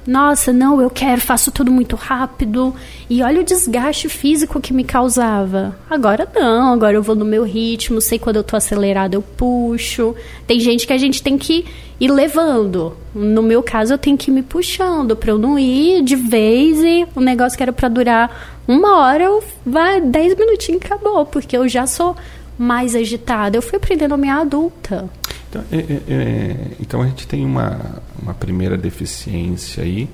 Nossa, 0.05 0.51
não, 0.51 0.81
eu 0.81 0.89
quero, 0.89 1.21
faço 1.21 1.51
tudo 1.51 1.71
muito 1.71 1.95
rápido. 1.95 2.73
E 3.09 3.21
olha 3.21 3.41
o 3.41 3.43
desgaste 3.43 4.09
físico 4.09 4.59
que 4.59 4.73
me 4.73 4.83
causava. 4.83 5.75
Agora 5.89 6.27
não, 6.33 6.73
agora 6.73 6.95
eu 6.95 7.03
vou 7.03 7.15
no 7.15 7.25
meu 7.25 7.43
ritmo, 7.43 8.01
sei 8.01 8.17
quando 8.17 8.37
eu 8.37 8.43
tô 8.43 8.55
acelerada, 8.55 9.15
eu 9.15 9.21
puxo. 9.21 10.15
Tem 10.47 10.59
gente 10.59 10.87
que 10.87 10.93
a 10.93 10.97
gente 10.97 11.21
tem 11.21 11.37
que 11.37 11.65
ir 11.99 12.11
levando. 12.11 12.97
No 13.13 13.43
meu 13.43 13.61
caso, 13.61 13.93
eu 13.93 13.97
tenho 13.97 14.17
que 14.17 14.31
ir 14.31 14.33
me 14.33 14.41
puxando 14.41 15.15
para 15.15 15.31
eu 15.31 15.37
não 15.37 15.59
ir 15.59 16.01
de 16.03 16.15
vez 16.15 16.79
e 16.79 17.07
o 17.15 17.21
negócio 17.21 17.55
que 17.55 17.63
era 17.63 17.73
para 17.73 17.87
durar 17.87 18.57
uma 18.67 18.99
hora, 18.99 19.23
eu 19.23 19.43
vai 19.65 19.99
dez 20.01 20.35
minutinhos 20.35 20.81
acabou, 20.83 21.25
porque 21.25 21.57
eu 21.57 21.67
já 21.67 21.85
sou 21.85 22.15
mais 22.57 22.95
agitada. 22.95 23.57
Eu 23.57 23.61
fui 23.61 23.77
aprendendo 23.77 24.13
a 24.13 24.17
minha 24.17 24.35
adulta. 24.35 25.09
Então, 25.49 25.63
é, 25.71 25.77
é, 25.77 26.01
é, 26.07 26.55
então 26.79 27.01
a 27.01 27.05
gente 27.07 27.27
tem 27.27 27.43
uma, 27.43 28.01
uma 28.21 28.33
primeira 28.33 28.77
deficiência 28.77 29.83
aí, 29.83 30.09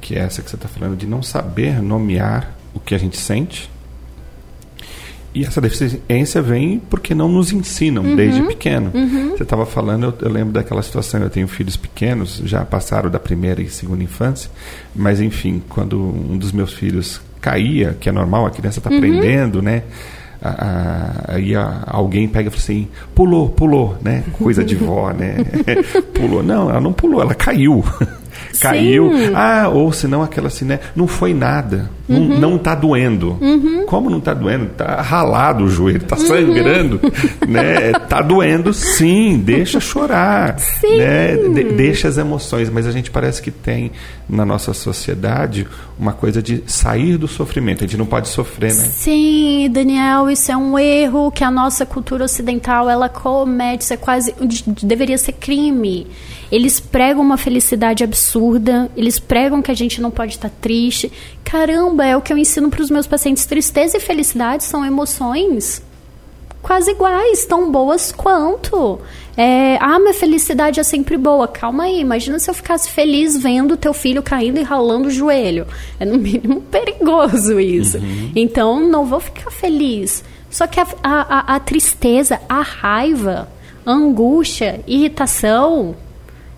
que 0.00 0.14
é 0.14 0.18
essa 0.18 0.42
que 0.42 0.50
você 0.50 0.56
está 0.56 0.68
falando, 0.68 0.96
de 0.96 1.06
não 1.06 1.22
saber 1.22 1.80
nomear 1.80 2.56
o 2.74 2.80
que 2.80 2.94
a 2.94 2.98
gente 2.98 3.18
sente. 3.18 3.70
E 5.34 5.44
essa 5.44 5.60
deficiência 5.60 6.40
vem 6.40 6.78
porque 6.78 7.12
não 7.12 7.28
nos 7.28 7.52
ensinam 7.52 8.04
uhum, 8.04 8.14
desde 8.14 8.40
pequeno. 8.42 8.92
Uhum. 8.94 9.30
Você 9.30 9.42
estava 9.42 9.66
falando, 9.66 10.04
eu, 10.04 10.28
eu, 10.28 10.30
lembro 10.30 10.52
daquela 10.52 10.80
situação, 10.80 11.20
eu 11.20 11.30
tenho 11.30 11.48
filhos 11.48 11.76
pequenos, 11.76 12.40
já 12.44 12.64
passaram 12.64 13.10
da 13.10 13.18
primeira 13.18 13.60
e 13.60 13.68
segunda 13.68 14.04
infância, 14.04 14.48
mas 14.94 15.20
enfim, 15.20 15.60
quando 15.68 16.00
um 16.00 16.38
dos 16.38 16.52
meus 16.52 16.72
filhos 16.72 17.20
caía, 17.40 17.96
que 17.98 18.08
é 18.08 18.12
normal, 18.12 18.46
a 18.46 18.50
criança 18.50 18.78
está 18.78 18.90
uhum. 18.90 18.96
aprendendo, 18.96 19.60
né? 19.60 19.82
Aí 20.44 21.52
alguém 21.86 22.28
pega 22.28 22.48
e 22.48 22.50
fala 22.50 22.62
assim, 22.62 22.88
pulou, 23.14 23.48
pulou, 23.48 23.96
né? 24.02 24.22
Coisa 24.32 24.62
de 24.64 24.74
vó, 24.74 25.10
né? 25.10 25.36
pulou. 26.14 26.42
Não, 26.42 26.68
ela 26.68 26.80
não 26.80 26.92
pulou, 26.92 27.22
ela 27.22 27.34
caiu. 27.34 27.84
caiu. 28.60 29.10
Ah, 29.34 29.68
ou 29.68 29.92
senão 29.92 30.22
aquela 30.22 30.48
assim, 30.48 30.64
né? 30.64 30.80
Não 30.94 31.06
foi 31.06 31.34
nada. 31.34 31.90
Uhum. 32.08 32.28
Não, 32.28 32.50
não 32.50 32.58
tá 32.58 32.74
doendo. 32.74 33.38
Uhum. 33.40 33.86
Como 33.86 34.10
não 34.10 34.20
tá 34.20 34.34
doendo? 34.34 34.66
Tá 34.66 35.00
ralado 35.00 35.64
o 35.64 35.68
joelho, 35.68 36.02
tá 36.04 36.16
sangrando, 36.16 37.00
uhum. 37.02 37.50
né? 37.50 37.92
Tá 37.92 38.20
doendo, 38.20 38.74
sim, 38.74 39.38
deixa 39.38 39.80
chorar. 39.80 40.58
Sim. 40.58 40.98
Né? 40.98 41.36
De, 41.36 41.64
deixa 41.64 42.08
as 42.08 42.18
emoções, 42.18 42.68
mas 42.68 42.86
a 42.86 42.90
gente 42.90 43.10
parece 43.10 43.40
que 43.40 43.50
tem 43.50 43.90
na 44.28 44.44
nossa 44.44 44.74
sociedade 44.74 45.66
uma 45.98 46.12
coisa 46.12 46.42
de 46.42 46.62
sair 46.66 47.16
do 47.16 47.28
sofrimento. 47.28 47.84
A 47.84 47.86
gente 47.86 47.96
não 47.96 48.06
pode 48.06 48.28
sofrer, 48.28 48.74
né? 48.74 48.84
Sim, 48.84 49.70
Daniel, 49.70 50.30
isso 50.30 50.50
é 50.52 50.56
um 50.56 50.78
erro 50.78 51.30
que 51.30 51.44
a 51.44 51.50
nossa 51.50 51.86
cultura 51.86 52.24
ocidental 52.24 52.90
ela 52.90 53.08
comete, 53.08 53.84
isso 53.84 53.94
é 53.94 53.96
quase 53.96 54.34
deveria 54.82 55.16
ser 55.16 55.32
crime. 55.32 56.06
Eles 56.50 56.78
pregam 56.78 57.22
uma 57.22 57.36
felicidade 57.36 58.04
absurda, 58.04 58.43
eles 58.96 59.18
pregam 59.18 59.62
que 59.62 59.70
a 59.70 59.74
gente 59.74 60.00
não 60.00 60.10
pode 60.10 60.32
estar 60.32 60.50
triste. 60.60 61.10
Caramba, 61.44 62.04
é 62.04 62.16
o 62.16 62.20
que 62.20 62.32
eu 62.32 62.38
ensino 62.38 62.70
para 62.70 62.82
os 62.82 62.90
meus 62.90 63.06
pacientes. 63.06 63.46
Tristeza 63.46 63.96
e 63.96 64.00
felicidade 64.00 64.64
são 64.64 64.84
emoções 64.84 65.82
quase 66.64 66.92
iguais, 66.92 67.44
tão 67.44 67.70
boas 67.70 68.10
quanto. 68.10 68.98
É, 69.36 69.76
ah, 69.80 69.98
minha 69.98 70.14
felicidade 70.14 70.80
é 70.80 70.82
sempre 70.82 71.16
boa. 71.18 71.46
Calma 71.46 71.84
aí, 71.84 72.00
imagina 72.00 72.38
se 72.38 72.48
eu 72.48 72.54
ficasse 72.54 72.90
feliz 72.90 73.36
vendo 73.36 73.76
teu 73.76 73.92
filho 73.92 74.22
caindo 74.22 74.58
e 74.58 74.62
ralando 74.62 75.08
o 75.08 75.10
joelho. 75.10 75.66
É 76.00 76.06
no 76.06 76.18
mínimo 76.18 76.62
perigoso 76.72 77.60
isso. 77.60 77.98
Uhum. 77.98 78.32
Então, 78.34 78.80
não 78.88 79.04
vou 79.04 79.20
ficar 79.20 79.50
feliz. 79.50 80.24
Só 80.48 80.66
que 80.66 80.80
a, 80.80 80.86
a, 81.02 81.56
a 81.56 81.60
tristeza, 81.60 82.40
a 82.48 82.62
raiva, 82.62 83.48
a 83.84 83.92
angústia, 83.92 84.80
irritação, 84.86 85.94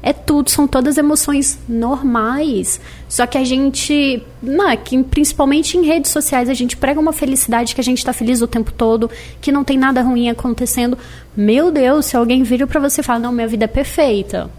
é 0.02 0.12
tudo, 0.12 0.50
são 0.50 0.68
todas 0.68 0.98
emoções 0.98 1.58
normais. 1.68 2.80
Só 3.08 3.26
que 3.26 3.36
a 3.36 3.44
gente, 3.44 4.22
não, 4.42 4.76
que 4.76 5.02
principalmente 5.02 5.76
em 5.76 5.84
redes 5.84 6.10
sociais, 6.10 6.48
a 6.48 6.54
gente 6.54 6.76
prega 6.76 7.00
uma 7.00 7.12
felicidade 7.12 7.74
que 7.74 7.80
a 7.80 7.84
gente 7.84 7.98
está 7.98 8.12
feliz 8.12 8.40
o 8.40 8.46
tempo 8.46 8.72
todo, 8.72 9.10
que 9.40 9.50
não 9.50 9.64
tem 9.64 9.76
nada 9.76 10.02
ruim 10.02 10.28
acontecendo. 10.28 10.96
Meu 11.36 11.70
Deus, 11.70 12.06
se 12.06 12.16
alguém 12.16 12.42
vira 12.42 12.66
para 12.66 12.80
você 12.80 13.00
e 13.00 13.04
fala, 13.04 13.18
não, 13.18 13.32
minha 13.32 13.48
vida 13.48 13.64
é 13.64 13.68
perfeita. 13.68 14.50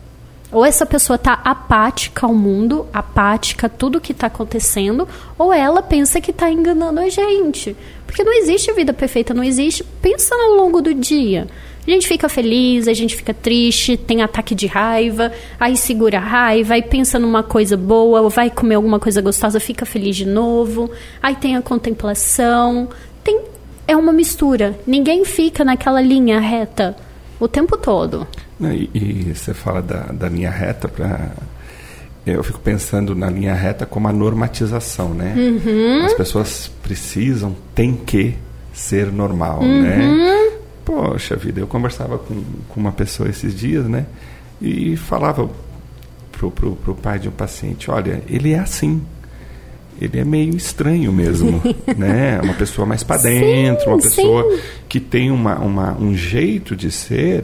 Ou 0.51 0.65
essa 0.65 0.85
pessoa 0.85 1.17
tá 1.17 1.33
apática 1.43 2.25
ao 2.25 2.33
mundo, 2.33 2.87
apática 2.93 3.67
a 3.67 3.69
tudo 3.69 3.99
que 3.99 4.13
está 4.13 4.27
acontecendo, 4.27 5.07
ou 5.37 5.53
ela 5.53 5.81
pensa 5.81 6.21
que 6.21 6.31
está 6.31 6.49
enganando 6.49 7.01
a 7.01 7.09
gente. 7.09 7.75
Porque 8.05 8.23
não 8.23 8.33
existe 8.33 8.71
vida 8.71 8.93
perfeita, 8.93 9.33
não 9.33 9.43
existe. 9.43 9.83
Pensa 10.01 10.33
ao 10.33 10.55
longo 10.55 10.81
do 10.81 10.93
dia. 10.93 11.47
A 11.87 11.91
gente 11.91 12.05
fica 12.05 12.27
feliz, 12.27 12.85
a 12.87 12.93
gente 12.93 13.15
fica 13.15 13.33
triste, 13.33 13.95
tem 13.95 14.21
ataque 14.21 14.53
de 14.53 14.67
raiva, 14.67 15.31
aí 15.57 15.77
segura 15.77 16.17
a 16.17 16.21
raiva, 16.21 16.73
aí 16.73 16.81
pensa 16.81 17.17
numa 17.17 17.41
coisa 17.41 17.77
boa, 17.77 18.27
vai 18.27 18.49
comer 18.49 18.75
alguma 18.75 18.99
coisa 18.99 19.21
gostosa, 19.21 19.57
fica 19.57 19.85
feliz 19.85 20.17
de 20.17 20.25
novo. 20.25 20.91
Aí 21.23 21.35
tem 21.35 21.55
a 21.55 21.61
contemplação. 21.61 22.89
Tem, 23.23 23.39
é 23.87 23.95
uma 23.95 24.11
mistura. 24.11 24.77
Ninguém 24.85 25.23
fica 25.23 25.63
naquela 25.63 26.01
linha 26.01 26.41
reta 26.41 26.93
o 27.39 27.47
tempo 27.47 27.77
todo. 27.77 28.27
E, 28.59 28.89
e 28.93 29.33
você 29.33 29.53
fala 29.53 29.81
da, 29.81 30.07
da 30.11 30.27
linha 30.27 30.49
reta 30.49 30.89
para 30.89 31.31
eu 32.25 32.43
fico 32.43 32.59
pensando 32.59 33.15
na 33.15 33.29
linha 33.29 33.53
reta 33.53 33.85
como 33.85 34.09
a 34.09 34.11
normatização, 34.11 35.13
né? 35.13 35.33
Uhum. 35.37 36.05
As 36.05 36.13
pessoas 36.13 36.69
precisam, 36.83 37.55
tem 37.73 37.95
que 37.95 38.35
ser 38.73 39.11
normal, 39.11 39.61
uhum. 39.61 39.81
né? 39.81 40.36
Poxa 40.87 41.35
vida, 41.35 41.59
eu 41.59 41.67
conversava 41.67 42.17
com, 42.17 42.41
com 42.69 42.79
uma 42.79 42.93
pessoa 42.93 43.27
esses 43.27 43.53
dias, 43.53 43.83
né? 43.83 44.05
E 44.61 44.95
falava 44.95 45.49
pro, 46.31 46.49
pro, 46.49 46.77
pro 46.77 46.95
pai 46.95 47.19
de 47.19 47.27
um 47.27 47.31
paciente, 47.31 47.91
olha, 47.91 48.23
ele 48.29 48.53
é 48.53 48.59
assim. 48.59 49.01
Ele 49.99 50.17
é 50.17 50.23
meio 50.23 50.55
estranho 50.55 51.11
mesmo, 51.11 51.61
né? 51.97 52.39
Uma 52.41 52.53
pessoa 52.53 52.85
mais 52.85 53.03
para 53.03 53.23
dentro, 53.23 53.89
uma 53.89 53.97
pessoa 53.97 54.49
sim. 54.49 54.61
que 54.87 55.01
tem 55.01 55.29
uma, 55.29 55.59
uma, 55.59 55.97
um 55.99 56.15
jeito 56.15 56.73
de 56.73 56.89
ser 56.89 57.43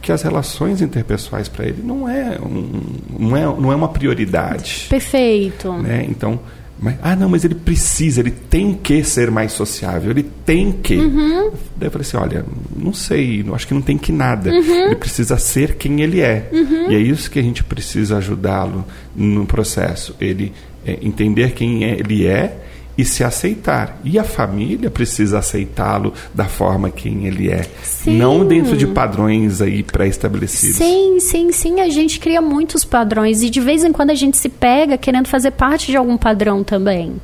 que 0.00 0.10
as 0.10 0.22
relações 0.22 0.80
interpessoais 0.80 1.46
para 1.46 1.66
ele 1.66 1.82
não 1.84 2.08
é, 2.08 2.38
um, 2.40 2.80
não 3.18 3.36
é 3.36 3.42
não 3.42 3.70
é 3.70 3.76
uma 3.76 3.88
prioridade. 3.88 4.86
Perfeito. 4.88 5.74
Né? 5.74 6.06
Então, 6.08 6.40
mas, 6.80 6.96
ah, 7.02 7.16
não, 7.16 7.28
mas 7.28 7.44
ele 7.44 7.56
precisa, 7.56 8.20
ele 8.20 8.30
tem 8.30 8.72
que 8.72 9.02
ser 9.02 9.30
mais 9.30 9.52
sociável, 9.52 10.10
ele 10.10 10.22
tem 10.22 10.70
que. 10.70 10.96
Uhum. 10.96 11.50
Daí 11.76 11.88
eu 11.88 11.90
falei 11.90 12.06
assim: 12.06 12.16
olha, 12.16 12.44
não 12.76 12.92
sei, 12.92 13.44
acho 13.52 13.66
que 13.66 13.74
não 13.74 13.82
tem 13.82 13.98
que 13.98 14.12
nada. 14.12 14.50
Uhum. 14.50 14.86
Ele 14.86 14.96
precisa 14.96 15.36
ser 15.36 15.74
quem 15.74 16.00
ele 16.00 16.20
é. 16.20 16.48
Uhum. 16.52 16.90
E 16.90 16.94
é 16.94 16.98
isso 16.98 17.30
que 17.30 17.38
a 17.38 17.42
gente 17.42 17.64
precisa 17.64 18.18
ajudá-lo 18.18 18.84
no 19.14 19.44
processo. 19.44 20.14
Ele 20.20 20.52
é, 20.86 20.98
entender 21.02 21.52
quem 21.52 21.82
ele 21.82 22.26
é 22.26 22.56
e 22.98 23.04
se 23.04 23.22
aceitar. 23.22 24.00
E 24.02 24.18
a 24.18 24.24
família 24.24 24.90
precisa 24.90 25.38
aceitá-lo 25.38 26.12
da 26.34 26.46
forma 26.46 26.90
quem 26.90 27.26
ele 27.26 27.48
é, 27.48 27.64
sim. 27.84 28.18
não 28.18 28.44
dentro 28.44 28.76
de 28.76 28.88
padrões 28.88 29.62
aí 29.62 29.84
pré-estabelecidos. 29.84 30.76
Sim, 30.76 31.20
sim, 31.20 31.52
sim, 31.52 31.80
a 31.80 31.88
gente 31.88 32.18
cria 32.18 32.42
muitos 32.42 32.84
padrões 32.84 33.40
e 33.40 33.48
de 33.48 33.60
vez 33.60 33.84
em 33.84 33.92
quando 33.92 34.10
a 34.10 34.16
gente 34.16 34.36
se 34.36 34.48
pega 34.48 34.98
querendo 34.98 35.28
fazer 35.28 35.52
parte 35.52 35.92
de 35.92 35.96
algum 35.96 36.16
padrão 36.16 36.64
também, 36.64 37.14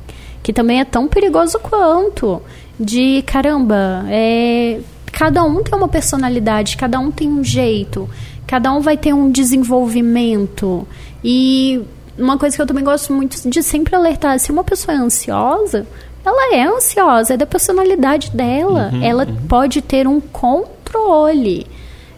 que 0.41 0.53
também 0.53 0.79
é 0.79 0.85
tão 0.85 1.09
perigoso 1.09 1.59
quanto. 1.59 2.41
de 2.79 3.21
caramba, 3.23 4.05
é, 4.07 4.79
cada 5.11 5.43
um 5.43 5.61
tem 5.61 5.77
uma 5.77 5.89
personalidade, 5.89 6.77
cada 6.77 6.99
um 6.99 7.11
tem 7.11 7.29
um 7.29 7.43
jeito, 7.43 8.09
cada 8.47 8.71
um 8.71 8.79
vai 8.79 8.95
ter 8.95 9.13
um 9.13 9.29
desenvolvimento. 9.29 10.87
E 11.21 11.81
uma 12.17 12.37
coisa 12.37 12.55
que 12.55 12.61
eu 12.61 12.67
também 12.67 12.83
gosto 12.83 13.11
muito 13.13 13.49
de 13.49 13.63
sempre 13.63 13.95
alertar, 13.95 14.39
se 14.39 14.51
uma 14.51 14.63
pessoa 14.63 14.95
é 14.95 14.99
ansiosa, 14.99 15.85
ela 16.25 16.55
é 16.55 16.63
ansiosa, 16.63 17.33
é 17.33 17.37
da 17.37 17.45
personalidade 17.45 18.31
dela. 18.31 18.89
Uhum, 18.91 19.03
ela 19.03 19.25
uhum. 19.25 19.35
pode 19.47 19.81
ter 19.81 20.07
um 20.07 20.19
controle. 20.19 21.67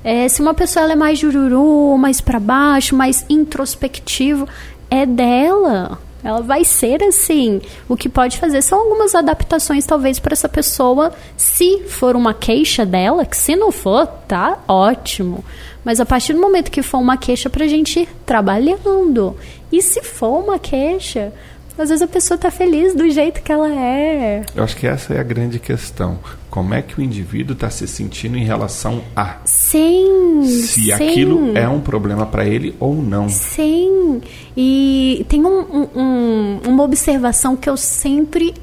É, 0.03 0.27
se 0.29 0.41
uma 0.41 0.53
pessoa 0.53 0.89
é 0.91 0.95
mais 0.95 1.19
jururu, 1.19 1.97
mais 1.97 2.21
para 2.21 2.39
baixo, 2.39 2.95
mais 2.95 3.25
introspectivo, 3.29 4.47
é 4.89 5.05
dela. 5.05 5.99
Ela 6.23 6.41
vai 6.41 6.63
ser 6.63 7.03
assim. 7.03 7.61
O 7.87 7.95
que 7.95 8.09
pode 8.09 8.37
fazer 8.37 8.61
são 8.61 8.79
algumas 8.79 9.13
adaptações, 9.13 9.85
talvez, 9.85 10.19
para 10.19 10.33
essa 10.33 10.49
pessoa, 10.49 11.11
se 11.35 11.83
for 11.87 12.15
uma 12.15 12.33
queixa 12.33 12.85
dela, 12.85 13.25
que 13.25 13.37
se 13.37 13.55
não 13.55 13.71
for, 13.71 14.07
tá 14.27 14.59
ótimo. 14.67 15.43
Mas 15.83 15.99
a 15.99 16.05
partir 16.05 16.33
do 16.33 16.41
momento 16.41 16.71
que 16.71 16.81
for 16.81 16.97
uma 16.97 17.17
queixa, 17.17 17.49
para 17.49 17.65
a 17.65 17.67
gente 17.67 18.01
ir 18.01 18.09
trabalhando. 18.25 19.35
E 19.71 19.81
se 19.81 20.01
for 20.01 20.43
uma 20.43 20.57
queixa, 20.57 21.33
às 21.77 21.89
vezes 21.89 22.01
a 22.01 22.07
pessoa 22.07 22.35
está 22.35 22.49
feliz 22.49 22.95
do 22.95 23.07
jeito 23.09 23.41
que 23.41 23.51
ela 23.51 23.71
é. 23.71 24.43
Eu 24.55 24.63
acho 24.63 24.75
que 24.75 24.87
essa 24.87 25.13
é 25.13 25.19
a 25.19 25.23
grande 25.23 25.59
questão. 25.59 26.17
Como 26.49 26.73
é 26.73 26.81
que 26.81 26.99
o 26.99 27.03
indivíduo 27.03 27.53
está 27.53 27.69
se 27.69 27.87
sentindo 27.87 28.35
em 28.35 28.43
relação 28.43 29.03
a? 29.15 29.37
Sim. 29.45 30.43
Se 30.43 30.81
sim. 30.81 30.91
aquilo 30.91 31.55
é 31.55 31.69
um 31.69 31.79
problema 31.79 32.25
para 32.25 32.45
ele 32.45 32.75
ou 32.79 32.95
não. 32.95 33.29
Sim. 33.29 34.21
E 34.55 35.23
tem 35.29 35.45
um, 35.45 35.87
um, 35.95 36.59
uma 36.67 36.83
observação 36.83 37.55
que 37.55 37.69
eu 37.69 37.77
sempre 37.77 38.55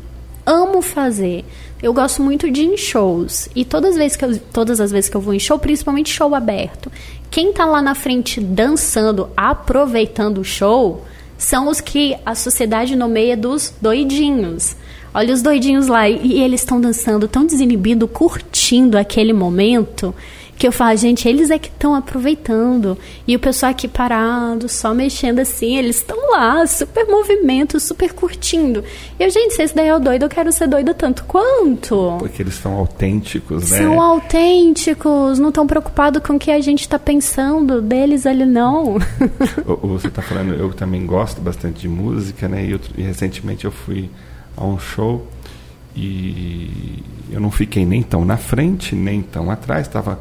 amo 0.45 0.83
fazer. 0.83 1.45
Eu 1.85 1.93
gosto 1.93 2.23
muito 2.23 2.50
de 2.50 2.62
ir 2.62 2.73
em 2.73 2.76
shows. 2.79 3.47
E 3.55 3.62
todas 3.62 3.91
as, 3.91 3.97
vezes 3.99 4.17
que 4.17 4.25
eu, 4.25 4.38
todas 4.38 4.81
as 4.81 4.91
vezes 4.91 5.11
que 5.11 5.17
eu 5.19 5.21
vou 5.21 5.35
em 5.35 5.38
show, 5.38 5.59
principalmente 5.59 6.11
show 6.11 6.35
aberto, 6.35 6.91
quem 7.31 7.50
está 7.50 7.67
lá 7.67 7.83
na 7.83 7.95
frente 7.95 8.41
dançando, 8.41 9.29
aproveitando 9.37 10.38
o 10.38 10.45
show 10.45 11.05
são 11.37 11.69
os 11.69 11.83
que 11.83 12.17
a 12.25 12.35
sociedade 12.35 12.97
nomeia 12.97 13.37
dos 13.37 13.75
doidinhos. 13.83 14.75
Olha 15.12 15.35
os 15.35 15.43
doidinhos 15.43 15.87
lá 15.87 16.09
e, 16.09 16.41
eles 16.41 16.62
estão 16.62 16.81
dançando, 16.81 17.29
tão 17.29 17.45
desinibindo, 17.45 18.09
curtindo 18.09 18.97
aquele 18.97 19.35
momento 19.35 20.14
que 20.57 20.67
eu 20.67 20.73
falo, 20.73 20.97
gente, 20.97 21.29
eles 21.29 21.51
é 21.51 21.59
que 21.59 21.69
estão 21.69 21.95
aproveitando. 21.95 22.97
E 23.27 23.35
o 23.35 23.39
pessoal 23.39 23.71
aqui 23.71 23.89
parado, 23.89 24.69
só 24.69 24.95
mexendo 24.95 25.41
assim, 25.41 25.77
eles 25.77 25.97
estão 25.97 26.31
lá, 26.31 26.67
super 26.67 27.07
movimento, 27.07 27.81
super 27.81 28.13
curtindo. 28.13 28.85
E 29.19 29.23
eu, 29.23 29.31
gente, 29.31 29.55
se 29.55 29.63
esse 29.63 29.75
daí 29.75 29.89
é 29.89 29.97
o 29.97 29.99
doido, 29.99 30.25
eu 30.25 30.29
quero 30.29 30.53
ser 30.53 30.69
doido 30.69 30.95
tanto 30.95 31.25
quanto. 31.25 32.17
Porque 32.19 32.43
eles 32.43 32.55
são 32.55 32.75
autênticos, 32.75 33.71
né? 33.71 33.79
São 33.79 34.01
autênticos, 34.01 35.39
não 35.39 35.49
estão 35.49 35.67
preocupados 35.67 36.23
com 36.23 36.35
o 36.35 36.39
que 36.39 36.51
a 36.51 36.61
gente 36.61 36.81
está 36.81 36.99
pensando 36.99 37.83
deles 37.83 38.27
ali, 38.27 38.47
não. 38.47 38.99
Você 39.83 40.09
está 40.09 40.23
falando, 40.23 40.55
eu 40.55 40.73
também 40.73 41.05
gosto 41.05 41.41
bastante 41.41 41.81
de 41.81 41.89
música, 41.89 42.49
né? 42.49 42.65
E, 42.65 42.71
eu, 42.71 42.81
e 42.97 43.03
recentemente 43.03 43.65
eu 43.65 43.73
fui 43.73 44.09
a 44.57 44.65
um 44.65 44.79
show 44.79 45.27
e 45.97 47.03
eu 47.31 47.41
não 47.41 47.51
fiquei 47.51 47.85
nem 47.85 48.03
tão 48.03 48.25
na 48.25 48.37
frente, 48.37 48.95
nem 48.95 49.23
tão 49.23 49.51
atrás, 49.51 49.87
estava 49.87 50.21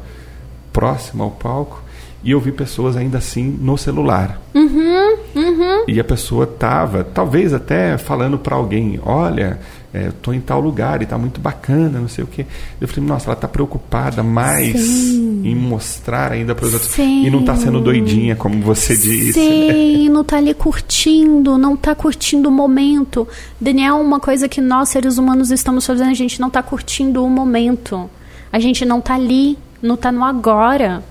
próximo 0.74 1.22
ao 1.22 1.30
palco 1.30 1.82
e 2.24 2.30
eu 2.30 2.40
vi 2.40 2.50
pessoas 2.50 2.96
ainda 2.96 3.18
assim 3.18 3.56
no 3.60 3.76
celular. 3.76 4.40
Uhum, 4.54 5.16
uhum. 5.36 5.84
E 5.86 6.00
a 6.00 6.04
pessoa 6.04 6.46
tava, 6.46 7.04
talvez 7.04 7.52
até 7.52 7.98
falando 7.98 8.38
para 8.38 8.56
alguém, 8.56 8.98
olha, 9.04 9.60
é, 9.92 10.10
em 10.32 10.40
tal 10.40 10.58
lugar 10.58 11.02
e 11.02 11.04
está 11.04 11.18
muito 11.18 11.38
bacana, 11.38 12.00
não 12.00 12.08
sei 12.08 12.24
o 12.24 12.26
quê. 12.26 12.46
Eu 12.80 12.88
falei, 12.88 13.06
nossa, 13.06 13.26
ela 13.26 13.34
está 13.34 13.46
preocupada 13.46 14.22
mais 14.22 14.80
Sim. 14.80 15.42
em 15.44 15.54
mostrar 15.54 16.32
ainda 16.32 16.54
para 16.54 16.64
os 16.64 16.72
outros. 16.72 16.92
Sim. 16.92 17.26
E 17.26 17.30
não 17.30 17.40
está 17.40 17.54
sendo 17.56 17.78
doidinha, 17.78 18.34
como 18.34 18.58
você 18.62 18.96
disse. 18.96 19.34
Sim, 19.34 20.04
né? 20.04 20.10
não 20.10 20.22
está 20.22 20.38
ali 20.38 20.54
curtindo, 20.54 21.58
não 21.58 21.74
está 21.74 21.94
curtindo 21.94 22.48
o 22.48 22.52
momento. 22.52 23.28
Daniel, 23.60 23.96
uma 23.96 24.18
coisa 24.18 24.48
que 24.48 24.62
nós, 24.62 24.88
seres 24.88 25.18
humanos, 25.18 25.50
estamos 25.50 25.84
fazendo, 25.86 26.10
a 26.10 26.14
gente 26.14 26.40
não 26.40 26.48
está 26.48 26.62
curtindo 26.62 27.22
o 27.22 27.28
momento. 27.28 28.08
A 28.50 28.58
gente 28.58 28.84
não 28.86 29.00
está 29.00 29.14
ali 29.14 29.58
não 29.84 29.94
está 29.94 30.10
no 30.10 30.24
agora. 30.24 31.04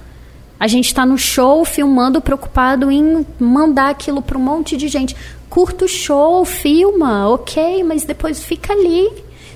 A 0.59 0.67
gente 0.67 0.87
está 0.87 1.05
no 1.05 1.17
show 1.17 1.63
filmando, 1.63 2.21
preocupado 2.21 2.91
em 2.91 3.25
mandar 3.39 3.89
aquilo 3.89 4.21
para 4.21 4.37
um 4.37 4.41
monte 4.41 4.75
de 4.75 4.87
gente. 4.87 5.15
Curta 5.49 5.85
o 5.85 5.87
show, 5.87 6.43
filma, 6.43 7.29
ok, 7.29 7.83
mas 7.83 8.03
depois 8.03 8.43
fica 8.43 8.73
ali. 8.73 9.09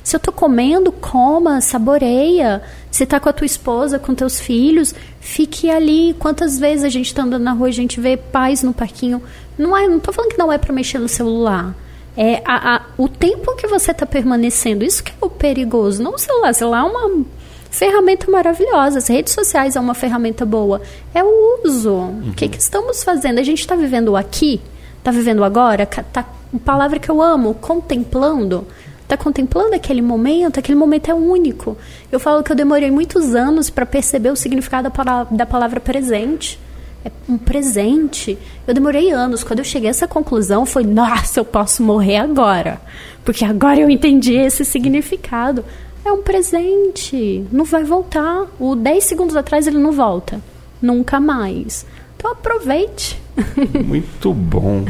Se 0.03 0.15
eu 0.15 0.19
estou 0.19 0.33
comendo, 0.33 0.91
coma, 0.91 1.59
saboreia. 1.61 2.61
Se 2.91 3.03
está 3.03 3.19
com 3.19 3.27
a 3.27 3.33
tua 3.33 3.45
esposa, 3.45 3.99
com 3.99 4.13
teus 4.13 4.39
filhos, 4.39 4.93
fique 5.19 5.69
ali. 5.69 6.15
Quantas 6.19 6.59
vezes 6.59 6.85
a 6.85 6.89
gente 6.89 7.07
está 7.07 7.23
andando 7.23 7.43
na 7.43 7.53
rua, 7.53 7.67
a 7.67 7.71
gente 7.71 7.99
vê 7.99 8.15
pais 8.15 8.61
no 8.61 8.73
parquinho. 8.73 9.21
Não 9.57 9.75
é, 9.75 9.87
não 9.87 9.99
tô 9.99 10.13
falando 10.13 10.31
que 10.31 10.37
não 10.37 10.51
é 10.51 10.57
para 10.57 10.71
mexer 10.71 10.99
no 10.99 11.09
celular. 11.09 11.75
É 12.15 12.41
a, 12.45 12.75
a, 12.75 12.81
o 12.97 13.07
tempo 13.09 13.55
que 13.55 13.67
você 13.67 13.91
está 13.91 14.05
permanecendo. 14.05 14.83
Isso 14.83 15.03
que 15.03 15.11
é 15.11 15.25
o 15.25 15.29
perigoso. 15.29 16.01
Não 16.01 16.13
o 16.13 16.17
celular. 16.17 16.53
Celular 16.53 16.79
é 16.79 16.83
uma 16.83 17.25
ferramenta 17.69 18.29
maravilhosa. 18.29 18.99
As 18.99 19.07
redes 19.07 19.33
sociais 19.33 19.75
é 19.75 19.79
uma 19.79 19.93
ferramenta 19.93 20.45
boa. 20.45 20.81
É 21.13 21.23
o 21.23 21.61
uso. 21.63 21.93
Uhum. 21.93 22.29
O 22.29 22.33
que, 22.33 22.47
que 22.47 22.57
estamos 22.57 23.03
fazendo? 23.03 23.39
A 23.39 23.43
gente 23.43 23.59
está 23.59 23.75
vivendo 23.75 24.15
aqui? 24.15 24.61
Está 24.99 25.11
vivendo 25.11 25.43
agora? 25.43 25.85
Tá, 25.85 26.25
palavra 26.65 26.99
que 26.99 27.09
eu 27.09 27.21
amo, 27.21 27.53
contemplando. 27.55 28.67
Está 29.03 29.15
contemplando 29.15 29.73
aquele 29.73 30.01
momento? 30.01 30.59
Aquele 30.59 30.77
momento 30.77 31.09
é 31.09 31.13
único. 31.13 31.77
Eu 32.11 32.19
falo 32.19 32.43
que 32.43 32.51
eu 32.51 32.55
demorei 32.55 32.91
muitos 32.91 33.33
anos 33.33 33.69
para 33.69 33.85
perceber 33.85 34.31
o 34.31 34.35
significado 34.35 34.91
da 35.31 35.45
palavra 35.45 35.79
presente. 35.79 36.59
É 37.05 37.11
um 37.29 37.37
presente. 37.37 38.37
Eu 38.67 38.73
demorei 38.73 39.11
anos. 39.11 39.45
Quando 39.45 39.59
eu 39.59 39.65
cheguei 39.65 39.87
a 39.87 39.91
essa 39.91 40.09
conclusão, 40.09 40.65
foi: 40.65 40.83
nossa, 40.83 41.39
eu 41.39 41.45
posso 41.45 41.81
morrer 41.81 42.17
agora. 42.17 42.81
Porque 43.23 43.45
agora 43.45 43.79
eu 43.79 43.89
entendi 43.89 44.33
esse 44.33 44.65
significado. 44.65 45.63
É 46.07 46.11
um 46.13 46.21
presente. 46.21 47.45
Não 47.51 47.65
vai 47.65 47.83
voltar. 47.83 48.47
O 48.57 48.77
10 48.77 49.03
segundos 49.03 49.35
atrás 49.35 49.67
ele 49.67 49.77
não 49.77 49.91
volta. 49.91 50.41
Nunca 50.81 51.19
mais. 51.19 51.85
Então 52.15 52.31
aproveite. 52.31 53.21
Muito 53.85 54.33
bom. 54.33 54.85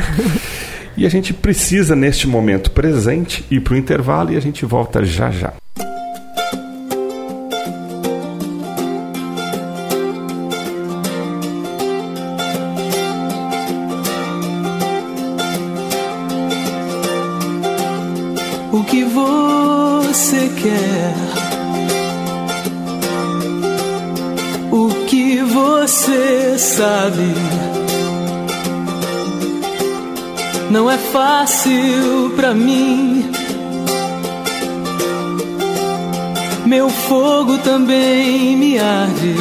E 0.95 1.07
a 1.07 1.09
gente 1.09 1.33
precisa, 1.33 1.95
neste 1.95 2.27
momento 2.27 2.69
presente, 2.69 3.43
ir 3.49 3.61
para 3.61 3.73
o 3.73 3.77
intervalo 3.77 4.31
e 4.31 4.37
a 4.37 4.39
gente 4.39 4.63
volta 4.63 5.03
já 5.03 5.31
já. 5.31 5.53
Não 30.87 30.93
é 30.93 30.97
fácil 30.99 32.31
pra 32.37 32.53
mim. 32.53 33.29
Meu 36.65 36.89
fogo 36.89 37.57
também 37.57 38.55
me 38.55 38.79
arde. 38.79 39.35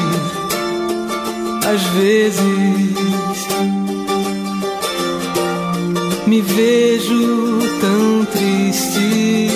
Às 1.72 1.82
vezes 2.00 2.40
me 6.26 6.40
vejo 6.40 7.60
tão 7.80 8.24
triste. 8.24 9.48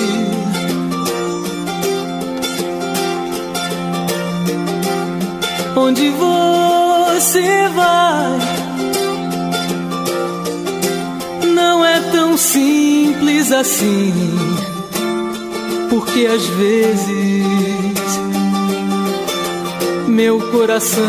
Onde 5.75 6.09
você 6.11 6.60
assim, 13.51 14.13
porque 15.89 16.25
às 16.25 16.45
vezes 16.45 17.45
meu 20.07 20.39
coração 20.51 21.03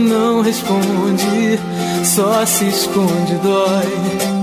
não 0.00 0.40
responde 0.40 1.58
só 2.04 2.44
se 2.46 2.66
esconde, 2.68 3.34
dói. 3.42 4.38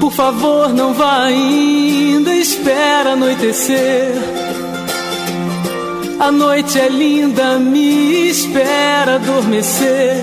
Por 0.00 0.12
favor, 0.12 0.72
não 0.72 0.92
vá 0.92 1.24
ainda, 1.24 2.34
espera 2.34 3.12
anoitecer. 3.12 4.14
A 6.20 6.30
noite 6.30 6.78
é 6.78 6.88
linda, 6.88 7.58
me 7.58 8.28
espera 8.28 9.16
adormecer. 9.16 10.22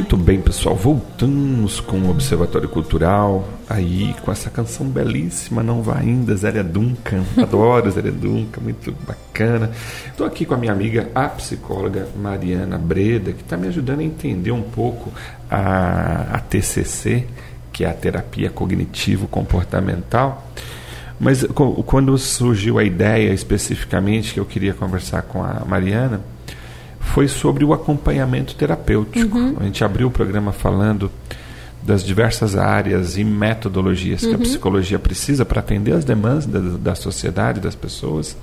Muito 0.00 0.16
bem, 0.16 0.40
pessoal. 0.40 0.74
Voltamos 0.74 1.78
com 1.78 1.98
o 1.98 2.10
Observatório 2.10 2.70
Cultural. 2.70 3.46
Aí, 3.68 4.16
com 4.22 4.32
essa 4.32 4.48
canção 4.48 4.86
belíssima, 4.86 5.62
Não 5.62 5.82
Vá 5.82 5.98
Ainda, 5.98 6.34
Zélia 6.34 6.64
Duncan. 6.64 7.22
Adoro 7.36 7.90
Zélia 7.90 8.10
Duncan, 8.10 8.62
muito 8.62 8.96
bacana. 9.06 9.70
Estou 10.06 10.26
aqui 10.26 10.46
com 10.46 10.54
a 10.54 10.56
minha 10.56 10.72
amiga, 10.72 11.10
a 11.14 11.28
psicóloga 11.28 12.08
Mariana 12.16 12.78
Breda, 12.78 13.32
que 13.32 13.42
está 13.42 13.58
me 13.58 13.68
ajudando 13.68 14.00
a 14.00 14.04
entender 14.04 14.52
um 14.52 14.62
pouco 14.62 15.12
a, 15.50 16.28
a 16.32 16.38
TCC, 16.38 17.26
que 17.70 17.84
é 17.84 17.90
a 17.90 17.92
terapia 17.92 18.48
cognitivo-comportamental. 18.48 20.50
Mas 21.20 21.44
quando 21.84 22.16
surgiu 22.16 22.78
a 22.78 22.84
ideia 22.84 23.34
especificamente 23.34 24.32
que 24.32 24.40
eu 24.40 24.46
queria 24.46 24.72
conversar 24.72 25.20
com 25.20 25.44
a 25.44 25.62
Mariana, 25.66 26.22
foi 27.12 27.28
sobre 27.28 27.64
o 27.64 27.72
acompanhamento 27.72 28.54
terapêutico. 28.54 29.36
Uhum. 29.36 29.56
A 29.58 29.64
gente 29.64 29.82
abriu 29.84 30.08
o 30.08 30.10
programa 30.10 30.52
falando 30.52 31.10
das 31.82 32.04
diversas 32.04 32.56
áreas 32.56 33.16
e 33.16 33.24
metodologias 33.24 34.22
uhum. 34.22 34.28
que 34.28 34.34
a 34.34 34.38
uhum. 34.38 34.44
psicologia 34.44 34.98
precisa 34.98 35.44
para 35.44 35.60
atender 35.60 35.92
as 35.92 36.04
demandas 36.04 36.46
da, 36.46 36.60
da 36.60 36.94
sociedade, 36.94 37.60
das 37.60 37.74
pessoas. 37.74 38.36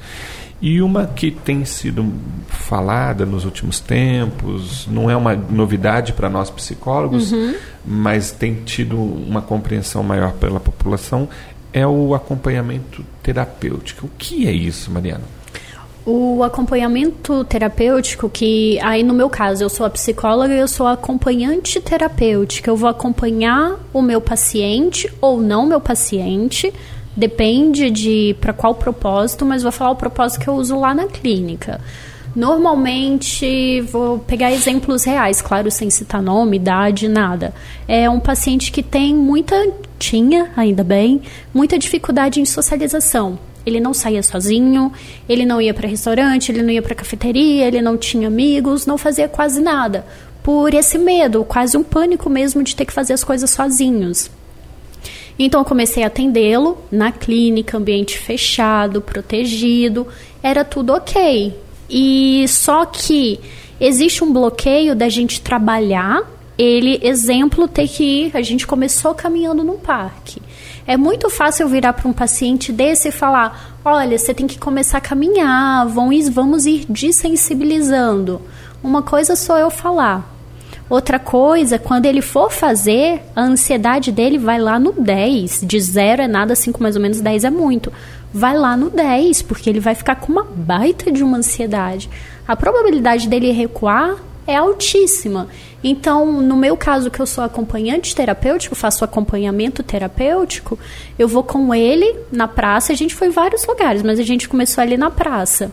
E 0.59 0.81
uma 0.81 1.05
que 1.05 1.29
tem 1.29 1.63
sido 1.65 2.11
falada 2.47 3.25
nos 3.25 3.45
últimos 3.45 3.79
tempos, 3.79 4.87
não 4.89 5.09
é 5.09 5.15
uma 5.15 5.35
novidade 5.35 6.13
para 6.13 6.29
nós 6.29 6.49
psicólogos, 6.49 7.31
uhum. 7.31 7.53
mas 7.85 8.31
tem 8.31 8.55
tido 8.65 8.99
uma 8.99 9.41
compreensão 9.41 10.01
maior 10.01 10.33
pela 10.33 10.59
população, 10.59 11.29
é 11.71 11.85
o 11.85 12.15
acompanhamento 12.15 13.05
terapêutico. 13.21 14.07
O 14.07 14.09
que 14.17 14.47
é 14.47 14.51
isso, 14.51 14.89
Mariana? 14.89 15.36
O 16.09 16.41
acompanhamento 16.41 17.43
terapêutico, 17.43 18.29
que 18.29 18.79
aí 18.81 19.03
no 19.03 19.13
meu 19.13 19.29
caso 19.29 19.61
eu 19.61 19.67
sou 19.67 19.85
a 19.85 19.89
psicóloga 19.89 20.53
e 20.53 20.57
eu 20.57 20.67
sou 20.69 20.87
a 20.87 20.93
acompanhante 20.93 21.81
terapêutica. 21.81 22.71
Eu 22.71 22.77
vou 22.77 22.89
acompanhar 22.89 23.77
o 23.91 24.01
meu 24.01 24.21
paciente 24.21 25.13
ou 25.19 25.41
não 25.41 25.65
meu 25.65 25.81
paciente, 25.81 26.73
depende 27.13 27.89
de 27.89 28.37
para 28.39 28.53
qual 28.53 28.73
propósito, 28.73 29.45
mas 29.45 29.63
vou 29.63 29.71
falar 29.73 29.91
o 29.91 29.97
propósito 29.97 30.39
que 30.39 30.47
eu 30.47 30.53
uso 30.53 30.79
lá 30.79 30.95
na 30.95 31.07
clínica. 31.07 31.81
Normalmente, 32.33 33.81
vou 33.81 34.17
pegar 34.19 34.53
exemplos 34.53 35.03
reais, 35.03 35.41
claro, 35.41 35.69
sem 35.69 35.89
citar 35.89 36.21
nome, 36.21 36.55
idade, 36.55 37.09
nada. 37.09 37.53
É 37.85 38.09
um 38.09 38.21
paciente 38.21 38.71
que 38.71 38.81
tem 38.81 39.13
muita, 39.13 39.55
tinha, 39.99 40.51
ainda 40.55 40.85
bem, 40.85 41.21
muita 41.53 41.77
dificuldade 41.77 42.39
em 42.39 42.45
socialização. 42.45 43.37
Ele 43.67 43.81
não 43.81 43.93
saía 43.93 44.23
sozinho, 44.23 44.93
ele 45.27 45.45
não 45.45 45.61
ia 45.61 45.73
para 45.73 45.89
restaurante, 45.89 46.53
ele 46.53 46.63
não 46.63 46.69
ia 46.69 46.81
para 46.81 46.95
cafeteria, 46.95 47.67
ele 47.67 47.81
não 47.81 47.97
tinha 47.97 48.29
amigos, 48.29 48.85
não 48.85 48.97
fazia 48.97 49.27
quase 49.27 49.59
nada. 49.61 50.05
Por 50.41 50.73
esse 50.73 50.97
medo, 50.97 51.43
quase 51.43 51.75
um 51.75 51.83
pânico 51.83 52.29
mesmo 52.29 52.63
de 52.63 52.73
ter 52.73 52.85
que 52.85 52.93
fazer 52.93 53.11
as 53.11 53.25
coisas 53.25 53.49
sozinhos. 53.49 54.31
Então 55.37 55.59
eu 55.59 55.65
comecei 55.65 56.01
a 56.05 56.07
atendê-lo 56.07 56.77
na 56.89 57.11
clínica, 57.11 57.77
ambiente 57.77 58.17
fechado, 58.17 59.01
protegido, 59.01 60.07
era 60.41 60.63
tudo 60.63 60.93
ok. 60.93 61.53
E 61.89 62.45
só 62.47 62.85
que 62.85 63.37
existe 63.81 64.23
um 64.23 64.31
bloqueio 64.31 64.95
da 64.95 65.09
gente 65.09 65.41
trabalhar 65.41 66.25
ele, 66.57 66.99
exemplo, 67.03 67.67
ter 67.67 67.87
que 67.89 68.03
ir. 68.03 68.31
A 68.33 68.41
gente 68.41 68.65
começou 68.65 69.13
caminhando 69.13 69.61
no 69.61 69.73
parque. 69.73 70.41
É 70.87 70.95
muito 70.95 71.29
fácil 71.29 71.67
virar 71.67 71.91
para 71.91 72.07
um 72.07 72.13
paciente 72.13 72.71
desse 72.71 73.09
e 73.09 73.11
falar: 73.11 73.77
olha, 73.83 74.17
você 74.17 74.33
tem 74.33 74.47
que 74.47 74.57
começar 74.57 74.99
a 74.99 75.01
caminhar, 75.01 75.85
vamos, 75.85 76.65
ir 76.65 76.85
desensibilizando. 76.87 78.41
Uma 78.81 79.01
coisa 79.01 79.35
sou 79.35 79.57
eu 79.57 79.69
falar. 79.69 80.33
Outra 80.89 81.19
coisa, 81.19 81.77
quando 81.77 82.05
ele 82.05 82.21
for 82.21 82.49
fazer, 82.49 83.21
a 83.35 83.41
ansiedade 83.41 84.13
dele 84.13 84.37
vai 84.37 84.57
lá 84.57 84.79
no 84.79 84.93
10. 84.93 85.59
De 85.65 85.77
zero 85.81 86.21
é 86.21 86.27
nada, 86.27 86.55
5 86.55 86.81
mais 86.81 86.95
ou 86.95 87.01
menos 87.01 87.19
10 87.19 87.43
é 87.43 87.49
muito. 87.49 87.91
Vai 88.33 88.57
lá 88.57 88.77
no 88.77 88.89
10, 88.89 89.41
porque 89.41 89.69
ele 89.69 89.81
vai 89.81 89.93
ficar 89.93 90.15
com 90.15 90.31
uma 90.31 90.45
baita 90.45 91.11
de 91.11 91.21
uma 91.21 91.39
ansiedade. 91.39 92.09
A 92.47 92.55
probabilidade 92.55 93.27
dele 93.27 93.51
recuar 93.51 94.15
é 94.47 94.55
altíssima. 94.55 95.47
Então, 95.83 96.41
no 96.41 96.55
meu 96.55 96.75
caso, 96.75 97.11
que 97.11 97.19
eu 97.19 97.27
sou 97.27 97.43
acompanhante 97.43 98.15
terapêutico, 98.15 98.73
faço 98.73 99.03
acompanhamento 99.03 99.83
terapêutico, 99.83 100.79
eu 101.19 101.27
vou 101.27 101.43
com 101.43 101.75
ele 101.75 102.15
na 102.31 102.47
praça. 102.47 102.93
A 102.93 102.95
gente 102.95 103.13
foi 103.13 103.27
em 103.27 103.31
vários 103.31 103.67
lugares, 103.67 104.01
mas 104.01 104.19
a 104.19 104.23
gente 104.23 104.49
começou 104.49 104.81
ali 104.81 104.97
na 104.97 105.11
praça. 105.11 105.71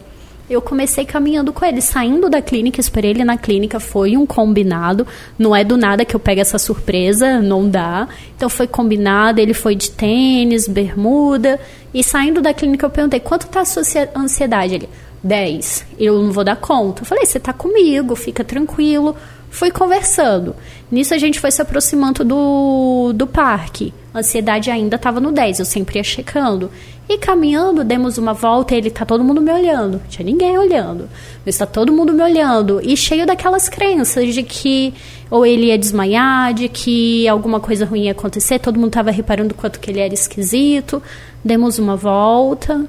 Eu 0.48 0.60
comecei 0.60 1.06
caminhando 1.06 1.54
com 1.54 1.64
ele, 1.64 1.80
saindo 1.80 2.28
da 2.28 2.42
clínica, 2.42 2.78
esperei 2.78 3.12
ele 3.12 3.24
na 3.24 3.38
clínica, 3.38 3.80
foi 3.80 4.14
um 4.14 4.26
combinado. 4.26 5.06
Não 5.38 5.56
é 5.56 5.64
do 5.64 5.74
nada 5.74 6.04
que 6.04 6.14
eu 6.14 6.20
pego 6.20 6.42
essa 6.42 6.58
surpresa, 6.58 7.40
não 7.40 7.66
dá. 7.66 8.06
Então 8.36 8.50
foi 8.50 8.66
combinado, 8.66 9.40
ele 9.40 9.54
foi 9.54 9.74
de 9.74 9.90
tênis, 9.90 10.68
bermuda. 10.68 11.58
E 11.94 12.04
saindo 12.04 12.42
da 12.42 12.52
clínica 12.52 12.84
eu 12.84 12.90
perguntei, 12.90 13.20
quanto 13.20 13.46
tá 13.46 13.60
a 13.60 13.64
sua 13.64 13.82
ansiedade? 14.14 14.74
Ele, 14.74 14.88
10. 15.24 15.86
Eu 15.98 16.22
não 16.22 16.30
vou 16.30 16.44
dar 16.44 16.56
conta. 16.56 17.02
Eu 17.02 17.06
falei, 17.06 17.24
você 17.24 17.40
tá 17.40 17.52
comigo, 17.52 18.14
fica 18.14 18.44
tranquilo. 18.44 19.16
Fui 19.48 19.70
conversando. 19.70 20.54
Nisso 20.90 21.14
a 21.14 21.18
gente 21.18 21.40
foi 21.40 21.50
se 21.50 21.62
aproximando 21.62 22.24
do, 22.24 23.12
do 23.14 23.26
parque. 23.26 23.94
A 24.12 24.18
ansiedade 24.18 24.70
ainda 24.70 24.96
estava 24.96 25.20
no 25.20 25.32
10, 25.32 25.60
eu 25.60 25.64
sempre 25.64 25.98
ia 25.98 26.04
checando. 26.04 26.70
E 27.08 27.18
caminhando, 27.18 27.84
demos 27.84 28.18
uma 28.18 28.32
volta 28.32 28.74
e 28.74 28.78
ele 28.78 28.90
tá 28.90 29.04
todo 29.04 29.22
mundo 29.22 29.40
me 29.40 29.52
olhando. 29.52 30.02
Tinha 30.08 30.24
ninguém 30.24 30.58
olhando. 30.58 31.08
Mas 31.44 31.56
tá 31.56 31.66
todo 31.66 31.92
mundo 31.92 32.12
me 32.12 32.22
olhando. 32.22 32.80
E 32.82 32.96
cheio 32.96 33.26
daquelas 33.26 33.68
crenças 33.68 34.34
de 34.34 34.42
que 34.42 34.92
ou 35.30 35.46
ele 35.46 35.66
ia 35.66 35.78
desmaiar, 35.78 36.52
de 36.52 36.68
que 36.68 37.28
alguma 37.28 37.60
coisa 37.60 37.84
ruim 37.84 38.04
ia 38.04 38.12
acontecer. 38.12 38.58
Todo 38.58 38.78
mundo 38.78 38.90
tava 38.90 39.10
reparando 39.10 39.54
quanto 39.54 39.78
que 39.78 39.90
ele 39.90 40.00
era 40.00 40.14
esquisito. 40.14 41.02
Demos 41.44 41.78
uma 41.78 41.94
volta. 41.94 42.86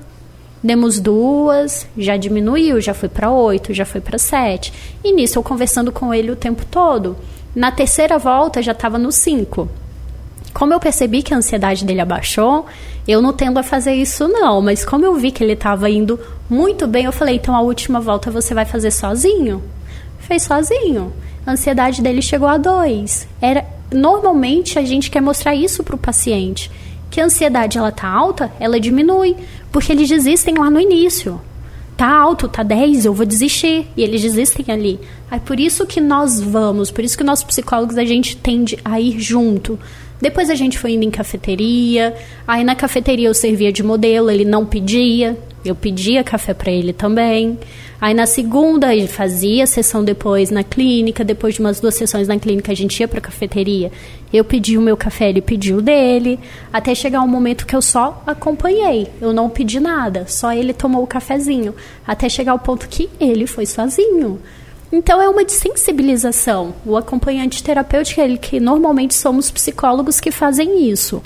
Demos 0.66 1.00
duas, 1.00 1.88
já 1.96 2.18
diminuiu, 2.18 2.82
já 2.82 2.92
foi 2.92 3.08
para 3.08 3.30
oito, 3.30 3.72
já 3.72 3.86
foi 3.86 4.02
para 4.02 4.18
sete. 4.18 4.74
E 5.04 5.14
nisso 5.14 5.38
eu 5.38 5.44
conversando 5.44 5.92
com 5.92 6.12
ele 6.12 6.32
o 6.32 6.36
tempo 6.36 6.66
todo. 6.66 7.16
Na 7.56 7.72
terceira 7.72 8.18
volta 8.18 8.64
já 8.64 8.72
estava 8.72 8.98
no 8.98 9.12
cinco. 9.12 9.70
Como 10.56 10.74
eu 10.74 10.80
percebi 10.80 11.22
que 11.22 11.36
a 11.36 11.38
ansiedade 11.38 11.86
dele 11.86 12.02
abaixou, 12.02 12.66
eu 13.08 13.22
não 13.22 13.32
tendo 13.32 13.60
a 13.60 13.64
fazer 13.64 13.94
isso 13.94 14.28
não, 14.28 14.60
mas 14.60 14.84
como 14.84 15.06
eu 15.06 15.14
vi 15.14 15.30
que 15.30 15.44
ele 15.44 15.54
estava 15.54 15.88
indo 15.88 16.20
muito 16.50 16.88
bem, 16.88 17.06
eu 17.06 17.12
falei, 17.12 17.36
então 17.36 17.56
a 17.56 17.62
última 17.62 18.00
volta 18.00 18.32
você 18.32 18.56
vai 18.56 18.66
fazer 18.66 18.90
sozinho? 18.90 19.62
Fez 20.18 20.42
sozinho. 20.42 21.14
A 21.46 21.52
ansiedade 21.52 22.02
dele 22.02 22.24
chegou 22.24 22.48
a 22.48 22.58
dois. 22.58 23.28
Era 23.40 23.64
normalmente 23.94 24.80
a 24.80 24.84
gente 24.84 25.12
quer 25.12 25.22
mostrar 25.22 25.54
isso 25.54 25.84
para 25.84 25.94
o 25.94 26.00
paciente 26.00 26.72
que 27.16 27.22
a 27.22 27.26
ansiedade 27.26 27.78
ela 27.78 27.94
tá 27.94 28.10
alta, 28.10 28.52
ela 28.60 28.78
diminui, 28.78 29.38
porque 29.76 29.92
eles 29.92 30.08
desistem 30.08 30.56
lá 30.58 30.70
no 30.70 30.80
início. 30.80 31.38
Tá 31.98 32.08
alto, 32.08 32.48
tá 32.48 32.64
10, 32.64 33.04
eu 33.04 33.14
vou 33.14 33.26
desistir. 33.26 33.86
E 33.98 34.04
eles 34.04 34.22
desistem 34.22 34.74
ali. 34.74 34.98
É 35.30 35.38
por 35.38 35.60
isso 35.60 35.86
que 35.86 36.00
nós 36.00 36.40
vamos, 36.40 36.92
por 36.92 37.04
isso 37.04 37.18
que 37.18 37.26
nós 37.26 37.44
psicólogos 37.44 37.98
a 37.98 38.06
gente 38.06 38.38
tende 38.38 38.80
a 38.86 39.02
ir 39.02 39.20
junto. 39.20 39.78
Depois 40.22 40.50
a 40.50 40.56
gente 40.56 40.80
foi 40.80 40.94
indo 40.94 41.04
em 41.04 41.12
cafeteria. 41.12 42.16
Aí 42.48 42.64
na 42.64 42.74
cafeteria 42.74 43.28
eu 43.28 43.34
servia 43.34 43.70
de 43.70 43.84
modelo, 43.84 44.32
ele 44.32 44.46
não 44.46 44.66
pedia. 44.66 45.38
Eu 45.66 45.76
pedia 45.76 46.24
café 46.24 46.54
para 46.54 46.72
ele 46.72 46.94
também. 46.94 47.60
Aí 48.00 48.14
na 48.14 48.26
segunda 48.26 48.94
ele 48.94 49.08
fazia 49.08 49.66
sessão 49.66 50.04
depois 50.04 50.52
na 50.52 50.64
clínica, 50.64 51.24
depois 51.24 51.56
de 51.56 51.62
umas 51.62 51.80
duas 51.80 51.96
sessões 51.96 52.28
na 52.28 52.38
clínica 52.38 52.72
a 52.72 52.76
gente 52.76 53.00
ia 53.00 53.08
para 53.08 53.20
a 53.20 53.22
cafeteria. 53.22 53.92
Eu 54.34 54.44
pedi 54.44 54.78
o 54.78 54.82
meu 54.82 54.98
café, 54.98 55.30
ele 55.30 55.42
pediu 55.42 55.78
o 55.78 55.82
dele, 55.82 56.40
até 56.74 56.94
chegar 56.94 57.22
um 57.22 57.28
momento 57.28 57.66
que 57.66 57.76
eu 57.76 57.82
só 57.82 58.22
acompanhei. 58.28 59.08
Eu 59.22 59.32
não 59.32 59.50
pedi 59.50 59.80
nada, 59.80 60.26
só 60.28 60.52
ele 60.52 60.74
tomou 60.74 61.04
o 61.04 61.08
cafezinho, 61.08 61.74
até 62.06 62.28
chegar 62.28 62.52
ao 62.52 62.60
ponto 62.60 62.90
que 62.90 63.10
ele 63.20 63.48
foi 63.48 63.66
sozinho. 63.66 64.40
Então 64.92 65.22
é 65.22 65.30
uma 65.30 65.44
desensibilização. 65.44 66.76
O 66.86 66.98
acompanhante 66.98 67.64
terapêutico 67.64 68.20
é 68.20 68.26
ele 68.26 68.38
que 68.38 68.60
normalmente 68.60 69.14
somos 69.14 69.50
psicólogos 69.50 70.20
que 70.20 70.32
fazem 70.32 70.90
isso. 70.90 71.24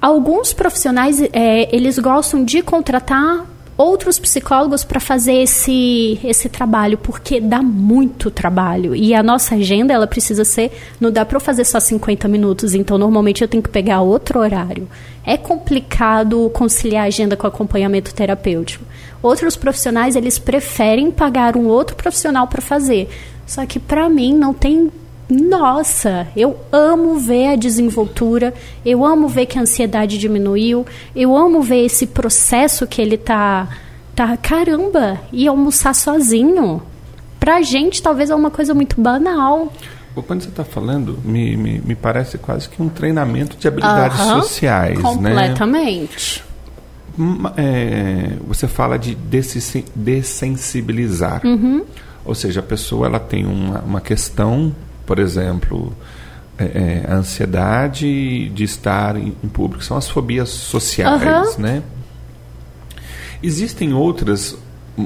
Alguns 0.00 0.52
profissionais 0.52 1.20
é, 1.32 1.74
eles 1.74 1.98
gostam 1.98 2.44
de 2.44 2.62
contratar 2.62 3.46
outros 3.76 4.18
psicólogos 4.18 4.84
para 4.84 4.98
fazer 4.98 5.42
esse, 5.42 6.18
esse 6.24 6.48
trabalho, 6.48 6.96
porque 6.96 7.40
dá 7.40 7.62
muito 7.62 8.30
trabalho. 8.30 8.94
E 8.94 9.14
a 9.14 9.22
nossa 9.22 9.54
agenda, 9.54 9.92
ela 9.92 10.06
precisa 10.06 10.44
ser. 10.44 10.72
Não 11.00 11.10
dá 11.10 11.24
para 11.24 11.36
eu 11.36 11.40
fazer 11.40 11.64
só 11.64 11.78
50 11.78 12.26
minutos, 12.28 12.74
então 12.74 12.96
normalmente 12.96 13.42
eu 13.42 13.48
tenho 13.48 13.62
que 13.62 13.68
pegar 13.68 14.00
outro 14.00 14.40
horário. 14.40 14.88
É 15.24 15.36
complicado 15.36 16.50
conciliar 16.54 17.04
a 17.04 17.08
agenda 17.08 17.36
com 17.36 17.46
acompanhamento 17.46 18.14
terapêutico. 18.14 18.84
Outros 19.22 19.56
profissionais, 19.56 20.16
eles 20.16 20.38
preferem 20.38 21.10
pagar 21.10 21.56
um 21.56 21.66
outro 21.66 21.96
profissional 21.96 22.46
para 22.46 22.62
fazer. 22.62 23.08
Só 23.46 23.64
que 23.66 23.78
para 23.78 24.08
mim 24.08 24.34
não 24.34 24.54
tem 24.54 24.90
nossa, 25.28 26.28
eu 26.36 26.56
amo 26.70 27.18
ver 27.18 27.48
a 27.48 27.56
desenvoltura, 27.56 28.54
eu 28.84 29.04
amo 29.04 29.28
ver 29.28 29.46
que 29.46 29.58
a 29.58 29.62
ansiedade 29.62 30.18
diminuiu, 30.18 30.86
eu 31.14 31.36
amo 31.36 31.60
ver 31.62 31.84
esse 31.84 32.06
processo 32.06 32.86
que 32.86 33.02
ele 33.02 33.18
tá, 33.18 33.68
tá 34.14 34.36
caramba, 34.36 35.20
e 35.32 35.48
almoçar 35.48 35.94
sozinho. 35.94 36.80
Pra 37.40 37.60
gente 37.62 38.00
talvez 38.00 38.30
é 38.30 38.34
uma 38.36 38.50
coisa 38.52 38.72
muito 38.72 39.00
banal. 39.00 39.72
quando 40.26 40.42
você 40.42 40.48
está 40.48 40.64
falando, 40.64 41.18
me, 41.24 41.56
me, 41.56 41.80
me, 41.80 41.94
parece 41.96 42.38
quase 42.38 42.68
que 42.68 42.80
um 42.80 42.88
treinamento 42.88 43.56
de 43.56 43.66
habilidades 43.66 44.20
uh 44.20 44.22
-huh, 44.22 44.42
sociais, 44.42 45.00
completamente. 45.00 46.44
né? 47.18 47.50
É, 47.56 48.32
você 48.46 48.68
fala 48.68 48.98
de 48.98 49.16
dessensibilizar. 49.94 51.44
Uhum. 51.44 51.84
Ou 52.24 52.34
seja, 52.34 52.60
a 52.60 52.62
pessoa 52.62 53.06
ela 53.06 53.18
tem 53.20 53.46
uma, 53.46 53.80
uma 53.80 54.00
questão, 54.00 54.74
por 55.06 55.18
exemplo, 55.18 55.94
é, 56.58 56.64
é, 56.64 57.04
a 57.08 57.14
ansiedade 57.14 58.48
de 58.50 58.64
estar 58.64 59.16
em, 59.16 59.34
em, 59.42 59.48
público, 59.48 59.84
são 59.84 59.96
as 59.96 60.08
fobias 60.08 60.48
sociais, 60.48 61.56
né? 61.56 61.82
Existem 63.42 63.92
outras 63.92 64.56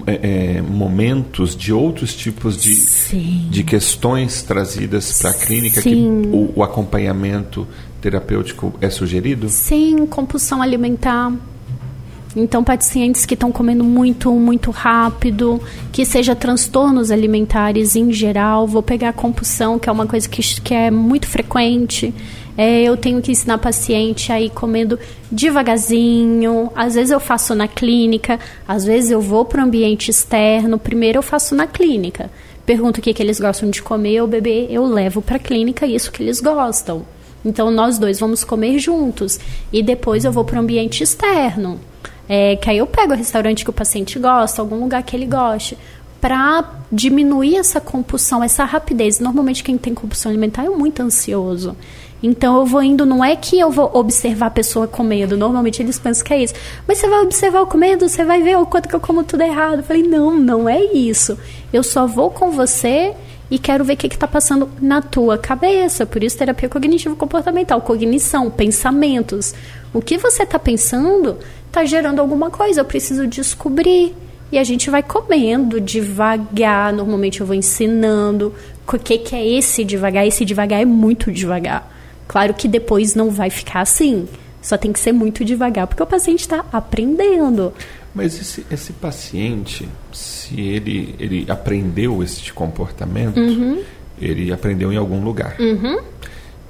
é, 0.06 0.56
é, 0.56 0.62
momentos 0.62 1.56
de 1.56 1.72
outros 1.72 2.14
tipos 2.14 2.56
de, 2.56 3.50
de 3.50 3.64
questões 3.64 4.42
trazidas 4.42 5.20
para 5.20 5.30
a 5.30 5.34
clínica 5.34 5.82
Sim. 5.82 6.22
que 6.22 6.28
o, 6.28 6.52
o 6.56 6.62
acompanhamento 6.62 7.66
terapêutico 8.00 8.72
é 8.80 8.88
sugerido? 8.88 9.48
Sim, 9.48 10.06
compulsão 10.06 10.62
alimentar. 10.62 11.32
Então, 12.34 12.62
pacientes 12.62 13.26
que 13.26 13.34
estão 13.34 13.50
comendo 13.50 13.82
muito, 13.82 14.32
muito 14.32 14.70
rápido, 14.70 15.60
que 15.92 16.04
seja 16.06 16.34
transtornos 16.34 17.10
alimentares 17.10 17.96
em 17.96 18.12
geral, 18.12 18.68
vou 18.68 18.82
pegar 18.82 19.08
a 19.08 19.12
compulsão, 19.12 19.78
que 19.78 19.88
é 19.88 19.92
uma 19.92 20.06
coisa 20.06 20.28
que, 20.28 20.40
que 20.60 20.72
é 20.72 20.90
muito 20.92 21.26
frequente. 21.26 22.14
É, 22.56 22.82
eu 22.82 22.96
tenho 22.96 23.20
que 23.20 23.32
ensinar 23.32 23.58
paciente 23.58 24.30
a 24.30 24.40
ir 24.40 24.50
comendo 24.50 24.98
devagarzinho. 25.30 26.70
Às 26.76 26.94
vezes 26.94 27.10
eu 27.10 27.18
faço 27.18 27.54
na 27.54 27.66
clínica, 27.66 28.38
às 28.66 28.84
vezes 28.84 29.10
eu 29.10 29.20
vou 29.20 29.44
para 29.44 29.60
o 29.60 29.64
ambiente 29.64 30.10
externo. 30.10 30.78
Primeiro 30.78 31.18
eu 31.18 31.22
faço 31.22 31.54
na 31.54 31.66
clínica. 31.66 32.30
Pergunto 32.64 33.00
o 33.00 33.02
que, 33.02 33.12
que 33.12 33.22
eles 33.22 33.40
gostam 33.40 33.70
de 33.70 33.82
comer 33.82 34.20
ou 34.20 34.28
beber, 34.28 34.68
eu 34.70 34.84
levo 34.84 35.20
para 35.20 35.36
a 35.36 35.40
clínica 35.40 35.86
isso 35.86 36.12
que 36.12 36.22
eles 36.22 36.40
gostam. 36.40 37.04
Então 37.44 37.70
nós 37.70 37.98
dois 37.98 38.20
vamos 38.20 38.44
comer 38.44 38.78
juntos 38.78 39.40
e 39.72 39.82
depois 39.82 40.24
eu 40.24 40.30
vou 40.30 40.44
para 40.44 40.56
o 40.56 40.62
ambiente 40.62 41.02
externo. 41.02 41.80
É, 42.32 42.54
que 42.54 42.70
aí 42.70 42.78
eu 42.78 42.86
pego 42.86 43.12
o 43.12 43.16
restaurante 43.16 43.64
que 43.64 43.70
o 43.70 43.72
paciente 43.72 44.16
gosta, 44.16 44.62
algum 44.62 44.78
lugar 44.78 45.02
que 45.02 45.16
ele 45.16 45.26
goste, 45.26 45.76
para 46.20 46.64
diminuir 46.92 47.56
essa 47.56 47.80
compulsão, 47.80 48.40
essa 48.40 48.62
rapidez. 48.62 49.18
Normalmente 49.18 49.64
quem 49.64 49.76
tem 49.76 49.92
compulsão 49.92 50.30
alimentar 50.30 50.64
é 50.64 50.68
muito 50.68 51.02
ansioso. 51.02 51.76
Então 52.22 52.56
eu 52.58 52.64
vou 52.64 52.84
indo, 52.84 53.04
não 53.04 53.24
é 53.24 53.34
que 53.34 53.58
eu 53.58 53.68
vou 53.68 53.90
observar 53.94 54.46
a 54.46 54.50
pessoa 54.50 54.86
comendo, 54.86 55.36
normalmente 55.36 55.82
eles 55.82 55.98
pensam 55.98 56.24
que 56.24 56.32
é 56.32 56.44
isso. 56.44 56.54
Mas 56.86 56.98
você 56.98 57.08
vai 57.08 57.20
observar 57.22 57.62
o 57.62 57.66
comendo, 57.66 58.08
você 58.08 58.24
vai 58.24 58.40
ver 58.40 58.58
o 58.58 58.66
quanto 58.66 58.88
que 58.88 58.94
eu 58.94 59.00
como 59.00 59.24
tudo 59.24 59.42
errado. 59.42 59.78
Eu 59.78 59.82
falei, 59.82 60.04
não, 60.04 60.38
não 60.38 60.68
é 60.68 60.84
isso. 60.84 61.36
Eu 61.72 61.82
só 61.82 62.06
vou 62.06 62.30
com 62.30 62.52
você 62.52 63.12
e 63.50 63.58
quero 63.58 63.84
ver 63.84 63.94
o 63.94 63.96
que 63.96 64.06
está 64.06 64.28
passando 64.28 64.70
na 64.80 65.02
tua 65.02 65.36
cabeça. 65.36 66.06
Por 66.06 66.22
isso, 66.22 66.38
terapia 66.38 66.68
cognitivo-comportamental, 66.68 67.80
cognição, 67.80 68.48
pensamentos. 68.48 69.52
O 69.92 70.00
que 70.00 70.18
você 70.18 70.44
está 70.44 70.59
pensando 70.59 71.38
está 71.66 71.85
gerando 71.85 72.20
alguma 72.20 72.50
coisa, 72.50 72.81
eu 72.81 72.85
preciso 72.85 73.26
descobrir. 73.26 74.14
E 74.53 74.59
a 74.59 74.64
gente 74.64 74.90
vai 74.90 75.03
comendo 75.03 75.81
devagar. 75.81 76.92
Normalmente 76.92 77.40
eu 77.40 77.46
vou 77.46 77.55
ensinando 77.55 78.55
o 78.87 78.98
que, 78.98 79.18
que 79.18 79.37
é 79.37 79.46
esse 79.46 79.85
devagar. 79.85 80.26
Esse 80.26 80.44
devagar 80.44 80.81
é 80.81 80.85
muito 80.85 81.31
devagar. 81.31 81.88
Claro 82.26 82.55
que 82.55 82.66
depois 82.66 83.14
não 83.14 83.31
vai 83.31 83.50
ficar 83.50 83.81
assim. 83.81 84.29
Só 84.61 84.76
tem 84.76 84.92
que 84.92 85.00
ser 85.00 85.12
muito 85.12 85.44
devagar, 85.44 85.87
porque 85.87 86.03
o 86.03 86.07
paciente 86.07 86.40
está 86.40 86.64
aprendendo. 86.72 87.72
Mas 88.14 88.38
esse, 88.38 88.66
esse 88.70 88.92
paciente, 88.92 89.88
se 90.12 90.61
ele, 90.61 91.14
ele 91.18 91.46
aprendeu 91.48 92.22
esse 92.22 92.53
comportamento, 92.53 93.38
uhum. 93.38 93.83
ele 94.20 94.53
aprendeu 94.53 94.92
em 94.92 94.96
algum 94.96 95.22
lugar. 95.22 95.57
Uhum. 95.59 96.00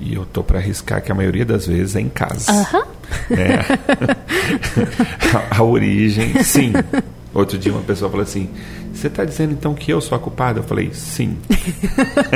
E 0.00 0.14
eu 0.14 0.24
tô 0.24 0.42
para 0.42 0.58
arriscar 0.58 1.02
que 1.02 1.12
a 1.12 1.14
maioria 1.14 1.44
das 1.44 1.66
vezes 1.66 1.94
é 1.94 2.00
em 2.00 2.08
casa. 2.08 2.50
Uhum. 2.50 2.82
É. 3.30 3.60
a, 5.52 5.58
a 5.58 5.62
origem, 5.62 6.42
sim. 6.42 6.72
Outro 7.32 7.56
dia 7.56 7.72
uma 7.72 7.82
pessoa 7.82 8.10
falou 8.10 8.24
assim: 8.24 8.48
Você 8.92 9.06
está 9.06 9.24
dizendo 9.24 9.52
então 9.52 9.72
que 9.72 9.92
eu 9.92 10.00
sou 10.00 10.16
a 10.16 10.18
culpada? 10.18 10.58
Eu 10.58 10.64
falei: 10.64 10.90
Sim. 10.92 11.38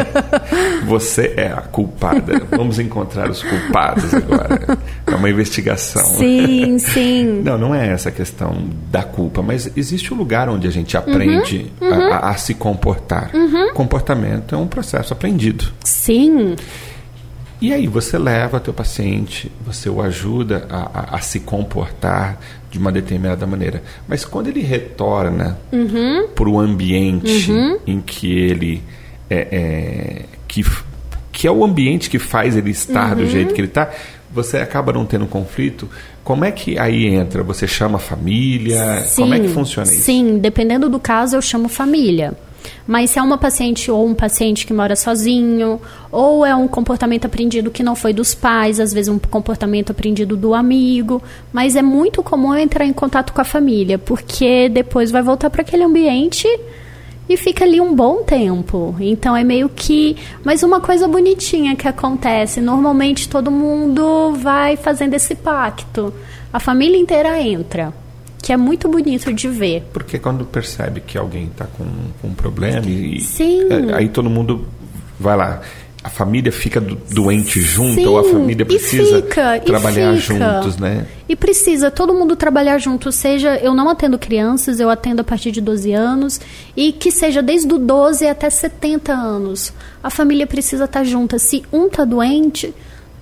Você 0.86 1.34
é 1.36 1.48
a 1.48 1.62
culpada. 1.62 2.46
Vamos 2.50 2.78
encontrar 2.78 3.28
os 3.28 3.42
culpados 3.42 4.14
agora. 4.14 4.78
É 5.04 5.14
uma 5.14 5.28
investigação. 5.28 6.04
Sim, 6.04 6.78
sim. 6.78 7.42
Não, 7.42 7.58
não 7.58 7.74
é 7.74 7.88
essa 7.88 8.08
a 8.08 8.12
questão 8.12 8.68
da 8.90 9.02
culpa, 9.02 9.42
mas 9.42 9.70
existe 9.76 10.14
um 10.14 10.16
lugar 10.16 10.48
onde 10.48 10.68
a 10.68 10.70
gente 10.70 10.96
aprende 10.96 11.72
uhum, 11.80 11.88
uhum. 11.88 12.12
A, 12.12 12.30
a, 12.30 12.36
se 12.36 12.54
comportar. 12.54 13.30
Uhum. 13.34 13.72
Comportamento 13.74 14.54
é 14.54 14.58
um 14.58 14.68
processo 14.68 15.12
aprendido. 15.12 15.72
Sim. 15.82 16.54
E 17.60 17.72
aí 17.72 17.86
você 17.86 18.18
leva 18.18 18.60
teu 18.60 18.74
paciente, 18.74 19.50
você 19.64 19.88
o 19.88 20.02
ajuda 20.02 20.66
a, 20.68 21.14
a, 21.14 21.16
a, 21.16 21.20
se 21.20 21.40
comportar 21.40 22.38
de 22.70 22.78
uma 22.78 22.90
determinada 22.90 23.46
maneira. 23.46 23.82
Mas 24.06 24.24
quando 24.24 24.48
ele 24.48 24.60
retorna 24.60 25.58
uhum. 25.72 26.28
para 26.34 26.48
o 26.48 26.58
ambiente 26.60 27.50
uhum. 27.50 27.78
em 27.86 28.00
que 28.00 28.32
ele 28.32 28.82
é, 29.30 29.48
é, 29.50 30.22
que, 30.46 30.64
que 31.32 31.46
é 31.46 31.50
o 31.50 31.64
ambiente 31.64 32.10
que 32.10 32.18
faz 32.18 32.56
ele 32.56 32.70
estar 32.70 33.10
uhum. 33.10 33.24
do 33.24 33.26
jeito 33.30 33.54
que 33.54 33.60
ele 33.60 33.68
está, 33.68 33.90
você 34.30 34.58
acaba 34.58 34.92
não 34.92 35.06
tendo 35.06 35.26
conflito. 35.26 35.88
Como 36.24 36.44
é 36.44 36.50
que 36.50 36.78
aí 36.78 37.06
entra? 37.06 37.42
Você 37.44 37.66
chama 37.66 37.96
a 37.96 38.00
família? 38.00 39.02
Sim, 39.02 39.22
Como 39.22 39.34
é 39.34 39.40
que 39.40 39.48
funciona 39.48 39.90
isso? 39.90 40.02
Sim, 40.02 40.38
dependendo 40.38 40.88
do 40.88 40.98
caso, 40.98 41.36
eu 41.36 41.42
chamo 41.42 41.68
família. 41.68 42.34
Mas 42.86 43.10
se 43.10 43.18
é 43.18 43.22
uma 43.22 43.38
paciente 43.38 43.90
ou 43.90 44.06
um 44.06 44.14
paciente 44.14 44.66
que 44.66 44.72
mora 44.72 44.96
sozinho, 44.96 45.80
ou 46.10 46.44
é 46.44 46.54
um 46.54 46.68
comportamento 46.68 47.24
aprendido 47.24 47.70
que 47.70 47.82
não 47.82 47.94
foi 47.94 48.12
dos 48.12 48.34
pais, 48.34 48.78
às 48.78 48.92
vezes 48.92 49.08
um 49.08 49.18
comportamento 49.18 49.90
aprendido 49.90 50.36
do 50.36 50.54
amigo, 50.54 51.22
mas 51.52 51.76
é 51.76 51.82
muito 51.82 52.22
comum 52.22 52.54
entrar 52.54 52.84
em 52.84 52.92
contato 52.92 53.32
com 53.32 53.40
a 53.40 53.44
família, 53.44 53.98
porque 53.98 54.68
depois 54.68 55.10
vai 55.10 55.22
voltar 55.22 55.50
para 55.50 55.62
aquele 55.62 55.84
ambiente 55.84 56.48
e 57.28 57.36
fica 57.36 57.64
ali 57.64 57.80
um 57.80 57.94
bom 57.94 58.22
tempo. 58.22 58.94
Então 59.00 59.36
é 59.36 59.42
meio 59.42 59.68
que. 59.68 60.16
Mas 60.44 60.62
uma 60.62 60.80
coisa 60.80 61.08
bonitinha 61.08 61.74
que 61.74 61.88
acontece: 61.88 62.60
normalmente 62.60 63.28
todo 63.28 63.50
mundo 63.50 64.32
vai 64.32 64.76
fazendo 64.76 65.14
esse 65.14 65.34
pacto. 65.34 66.12
A 66.52 66.60
família 66.60 66.98
inteira 66.98 67.40
entra 67.40 68.03
que 68.44 68.52
é 68.52 68.58
muito 68.58 68.86
bonito 68.90 69.32
de 69.32 69.48
ver. 69.48 69.84
Porque 69.90 70.18
quando 70.18 70.44
percebe 70.44 71.00
que 71.00 71.16
alguém 71.16 71.44
está 71.44 71.64
com, 71.64 71.86
com, 72.20 72.28
um 72.28 72.34
problema 72.34 72.84
e 72.86 73.18
Sim. 73.18 73.62
É, 73.70 73.94
aí 73.94 74.10
todo 74.10 74.28
mundo 74.28 74.66
vai 75.18 75.34
lá. 75.34 75.62
A 76.02 76.10
família 76.10 76.52
fica 76.52 76.78
do, 76.78 76.94
doente 76.94 77.58
junto 77.62 77.94
Sim, 77.94 78.04
ou 78.04 78.18
a 78.18 78.24
família 78.24 78.66
precisa 78.66 79.22
fica, 79.22 79.58
trabalhar 79.60 80.14
juntos, 80.16 80.76
né? 80.76 81.06
E 81.26 81.34
precisa 81.34 81.90
todo 81.90 82.12
mundo 82.12 82.36
trabalhar 82.36 82.76
junto, 82.76 83.10
seja 83.10 83.56
eu 83.56 83.74
não 83.74 83.88
atendo 83.88 84.18
crianças, 84.18 84.78
eu 84.78 84.90
atendo 84.90 85.22
a 85.22 85.24
partir 85.24 85.50
de 85.50 85.62
12 85.62 85.92
anos 85.94 86.38
e 86.76 86.92
que 86.92 87.10
seja 87.10 87.40
desde 87.40 87.72
o 87.72 87.78
12 87.78 88.28
até 88.28 88.50
70 88.50 89.10
anos. 89.10 89.72
A 90.02 90.10
família 90.10 90.46
precisa 90.46 90.84
estar 90.84 91.00
tá 91.00 91.04
junta. 91.04 91.38
Se 91.38 91.62
um 91.72 91.86
está 91.86 92.04
doente, 92.04 92.74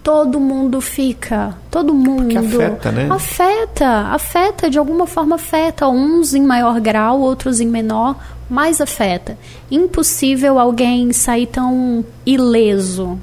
todo 0.03 0.41
mundo 0.41 0.81
fica, 0.81 1.57
todo 1.71 1.95
mundo 1.95 2.35
Porque 2.35 2.39
afeta, 2.39 2.93
né? 2.93 3.09
Afeta, 3.09 3.89
afeta 4.11 4.69
de 4.69 4.79
alguma 4.79 5.07
forma 5.07 5.37
afeta, 5.37 5.89
uns 5.89 6.35
em 6.35 6.43
maior 6.43 6.81
grau, 6.81 7.21
outros 7.21 7.61
em 7.61 7.69
menor, 7.69 8.17
mas 8.51 8.81
afeta. 8.81 9.39
Impossível 9.71 10.59
alguém 10.59 11.13
sair 11.13 11.47
tão 11.47 12.05
ileso. 12.27 13.19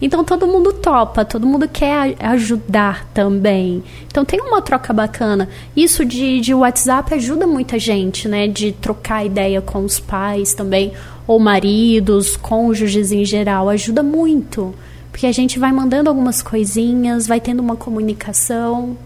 Então 0.00 0.24
todo 0.24 0.46
mundo 0.46 0.72
topa, 0.72 1.24
todo 1.24 1.46
mundo 1.46 1.68
quer 1.68 2.16
ajudar 2.20 3.06
também. 3.12 3.82
Então 4.06 4.24
tem 4.24 4.40
uma 4.40 4.62
troca 4.62 4.92
bacana. 4.92 5.48
Isso 5.76 6.04
de, 6.04 6.40
de 6.40 6.54
WhatsApp 6.54 7.12
ajuda 7.12 7.46
muita 7.46 7.78
gente, 7.78 8.26
né? 8.26 8.46
De 8.46 8.72
trocar 8.72 9.26
ideia 9.26 9.60
com 9.60 9.84
os 9.84 10.00
pais 10.00 10.54
também, 10.54 10.92
ou 11.26 11.38
maridos, 11.38 12.36
cônjuges 12.36 13.12
em 13.12 13.24
geral, 13.24 13.68
ajuda 13.68 14.02
muito. 14.02 14.74
Porque 15.20 15.26
a 15.26 15.32
gente 15.32 15.58
vai 15.58 15.70
mandando 15.70 16.08
algumas 16.08 16.40
coisinhas, 16.40 17.26
vai 17.26 17.38
tendo 17.38 17.60
uma 17.60 17.76
comunicação. 17.76 18.96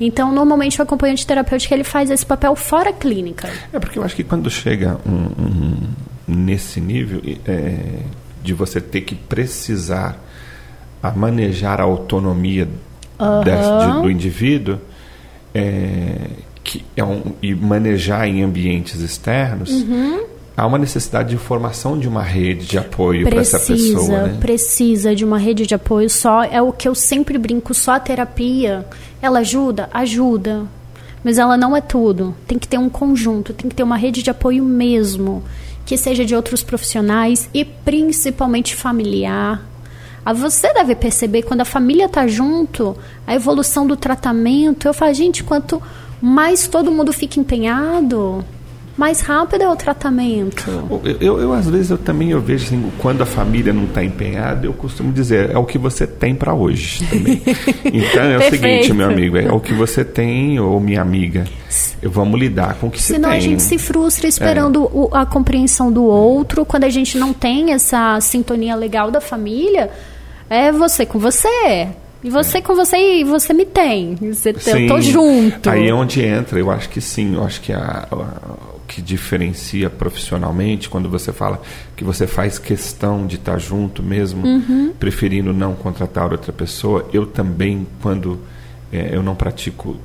Então, 0.00 0.32
normalmente 0.32 0.78
o 0.78 0.82
acompanhante 0.84 1.26
terapêutico 1.26 1.74
ele 1.74 1.82
faz 1.82 2.08
esse 2.08 2.24
papel 2.24 2.54
fora 2.54 2.92
clínica. 2.92 3.50
É 3.72 3.80
porque 3.80 3.98
eu 3.98 4.04
acho 4.04 4.14
que 4.14 4.22
quando 4.22 4.48
chega 4.48 4.96
um, 5.04 5.24
um, 5.42 5.76
nesse 6.28 6.80
nível 6.80 7.20
é, 7.44 7.98
de 8.44 8.54
você 8.54 8.80
ter 8.80 9.00
que 9.00 9.16
precisar 9.16 10.16
a 11.02 11.10
manejar 11.10 11.80
a 11.80 11.84
autonomia 11.84 12.68
uhum. 13.18 13.40
desse, 13.42 13.86
de, 13.86 14.02
do 14.02 14.08
indivíduo 14.08 14.78
é, 15.52 16.30
que 16.62 16.84
é 16.96 17.02
um, 17.02 17.32
e 17.42 17.56
manejar 17.56 18.28
em 18.28 18.44
ambientes 18.44 19.00
externos, 19.00 19.72
uhum 19.72 20.35
há 20.56 20.66
uma 20.66 20.78
necessidade 20.78 21.30
de 21.30 21.36
formação 21.36 21.98
de 21.98 22.08
uma 22.08 22.22
rede 22.22 22.66
de 22.66 22.78
apoio 22.78 23.28
para 23.28 23.40
essa 23.40 23.60
pessoa. 23.60 24.28
Né? 24.28 24.36
Precisa 24.40 25.14
de 25.14 25.24
uma 25.24 25.38
rede 25.38 25.66
de 25.66 25.74
apoio 25.74 26.08
só. 26.08 26.42
É 26.44 26.62
o 26.62 26.72
que 26.72 26.88
eu 26.88 26.94
sempre 26.94 27.36
brinco, 27.36 27.74
só 27.74 27.92
a 27.92 28.00
terapia. 28.00 28.86
Ela 29.20 29.40
ajuda? 29.40 29.90
Ajuda. 29.92 30.66
Mas 31.22 31.38
ela 31.38 31.56
não 31.56 31.76
é 31.76 31.80
tudo. 31.80 32.34
Tem 32.46 32.58
que 32.58 32.68
ter 32.68 32.78
um 32.78 32.88
conjunto, 32.88 33.52
tem 33.52 33.68
que 33.68 33.76
ter 33.76 33.82
uma 33.82 33.96
rede 33.96 34.22
de 34.22 34.30
apoio 34.30 34.64
mesmo. 34.64 35.42
que 35.84 35.96
seja 35.96 36.24
de 36.24 36.34
outros 36.34 36.64
profissionais 36.64 37.48
e 37.54 37.64
principalmente 37.64 38.74
familiar. 38.74 39.62
A 40.24 40.32
você 40.32 40.72
deve 40.74 40.96
perceber 40.96 41.42
quando 41.42 41.60
a 41.60 41.64
família 41.64 42.06
está 42.06 42.26
junto, 42.26 42.96
a 43.24 43.32
evolução 43.32 43.86
do 43.86 43.96
tratamento. 43.96 44.88
Eu 44.88 44.92
falo, 44.92 45.14
gente, 45.14 45.44
quanto 45.44 45.80
mais 46.20 46.66
todo 46.66 46.90
mundo 46.90 47.12
fica 47.12 47.38
empenhado, 47.38 48.44
mais 48.96 49.20
rápido 49.20 49.62
é 49.62 49.68
o 49.68 49.76
tratamento. 49.76 50.70
Eu, 51.04 51.16
eu, 51.20 51.40
eu, 51.40 51.52
às 51.52 51.68
vezes 51.68 51.90
eu 51.90 51.98
também 51.98 52.30
eu 52.30 52.40
vejo 52.40 52.64
assim, 52.64 52.90
quando 52.98 53.22
a 53.22 53.26
família 53.26 53.72
não 53.72 53.84
está 53.84 54.02
empenhada, 54.02 54.66
eu 54.66 54.72
costumo 54.72 55.12
dizer 55.12 55.50
é 55.50 55.58
o 55.58 55.64
que 55.64 55.76
você 55.76 56.06
tem 56.06 56.34
para 56.34 56.54
hoje 56.54 57.04
também. 57.06 57.42
Então 57.84 58.24
é 58.24 58.38
o 58.38 58.50
seguinte, 58.50 58.92
meu 58.92 59.06
amigo, 59.06 59.36
é 59.36 59.52
o 59.52 59.60
que 59.60 59.72
você 59.72 60.04
tem 60.04 60.58
ou 60.58 60.80
minha 60.80 61.00
amiga. 61.00 61.44
Vamos 62.02 62.38
lidar 62.38 62.74
com 62.74 62.86
o 62.86 62.90
que 62.90 63.00
Senão 63.00 63.30
você 63.30 63.34
tem. 63.34 63.40
Senão 63.40 63.54
a 63.54 63.58
gente 63.58 63.62
se 63.62 63.78
frustra 63.78 64.26
esperando 64.26 65.10
é. 65.12 65.18
a 65.18 65.26
compreensão 65.26 65.92
do 65.92 66.04
outro, 66.04 66.64
quando 66.64 66.84
a 66.84 66.88
gente 66.88 67.18
não 67.18 67.32
tem 67.32 67.72
essa 67.72 68.18
sintonia 68.20 68.74
legal 68.74 69.10
da 69.10 69.20
família. 69.20 69.90
É 70.48 70.70
você 70.72 71.04
com 71.04 71.18
você. 71.18 71.88
E 72.22 72.30
você 72.30 72.58
é. 72.58 72.60
com 72.60 72.74
você 72.74 72.96
e 72.96 73.24
você 73.24 73.52
me 73.52 73.64
tem. 73.64 74.16
Você, 74.16 74.50
eu 74.50 74.86
tô 74.88 75.00
junto. 75.00 75.68
Aí 75.68 75.88
é 75.88 75.94
onde 75.94 76.24
entra, 76.24 76.58
eu 76.58 76.70
acho 76.70 76.88
que 76.88 77.00
sim, 77.00 77.34
eu 77.34 77.44
acho 77.44 77.60
que 77.60 77.72
a, 77.72 78.06
a 78.10 78.75
que 78.86 79.02
diferencia 79.02 79.90
profissionalmente, 79.90 80.88
quando 80.88 81.08
você 81.08 81.32
fala 81.32 81.60
que 81.96 82.04
você 82.04 82.26
faz 82.26 82.58
questão 82.58 83.26
de 83.26 83.36
estar 83.36 83.58
junto 83.58 84.02
mesmo, 84.02 84.46
uhum. 84.46 84.92
preferindo 84.98 85.52
não 85.52 85.74
contratar 85.74 86.30
outra 86.32 86.52
pessoa, 86.52 87.08
eu 87.12 87.26
também, 87.26 87.86
quando 88.00 88.40
é, 88.92 89.10
eu 89.12 89.22
não 89.22 89.34
pratico 89.34 89.96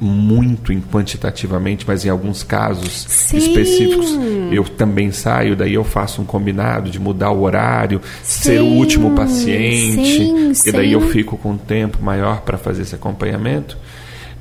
muito 0.00 0.72
em 0.72 0.80
quantitativamente, 0.80 1.84
mas 1.86 2.04
em 2.04 2.08
alguns 2.08 2.42
casos 2.42 3.04
Sim. 3.08 3.36
específicos 3.38 4.16
eu 4.52 4.64
também 4.64 5.10
saio, 5.10 5.56
daí 5.56 5.74
eu 5.74 5.82
faço 5.82 6.22
um 6.22 6.24
combinado 6.24 6.88
de 6.88 7.00
mudar 7.00 7.32
o 7.32 7.42
horário, 7.42 8.00
Sim. 8.22 8.42
ser 8.42 8.60
o 8.60 8.66
último 8.66 9.14
paciente, 9.16 10.54
Sim, 10.54 10.68
e 10.68 10.72
daí 10.72 10.92
eu 10.92 11.00
fico 11.08 11.36
com 11.36 11.50
um 11.52 11.58
tempo 11.58 11.98
maior 12.00 12.42
para 12.42 12.56
fazer 12.56 12.82
esse 12.82 12.94
acompanhamento. 12.94 13.76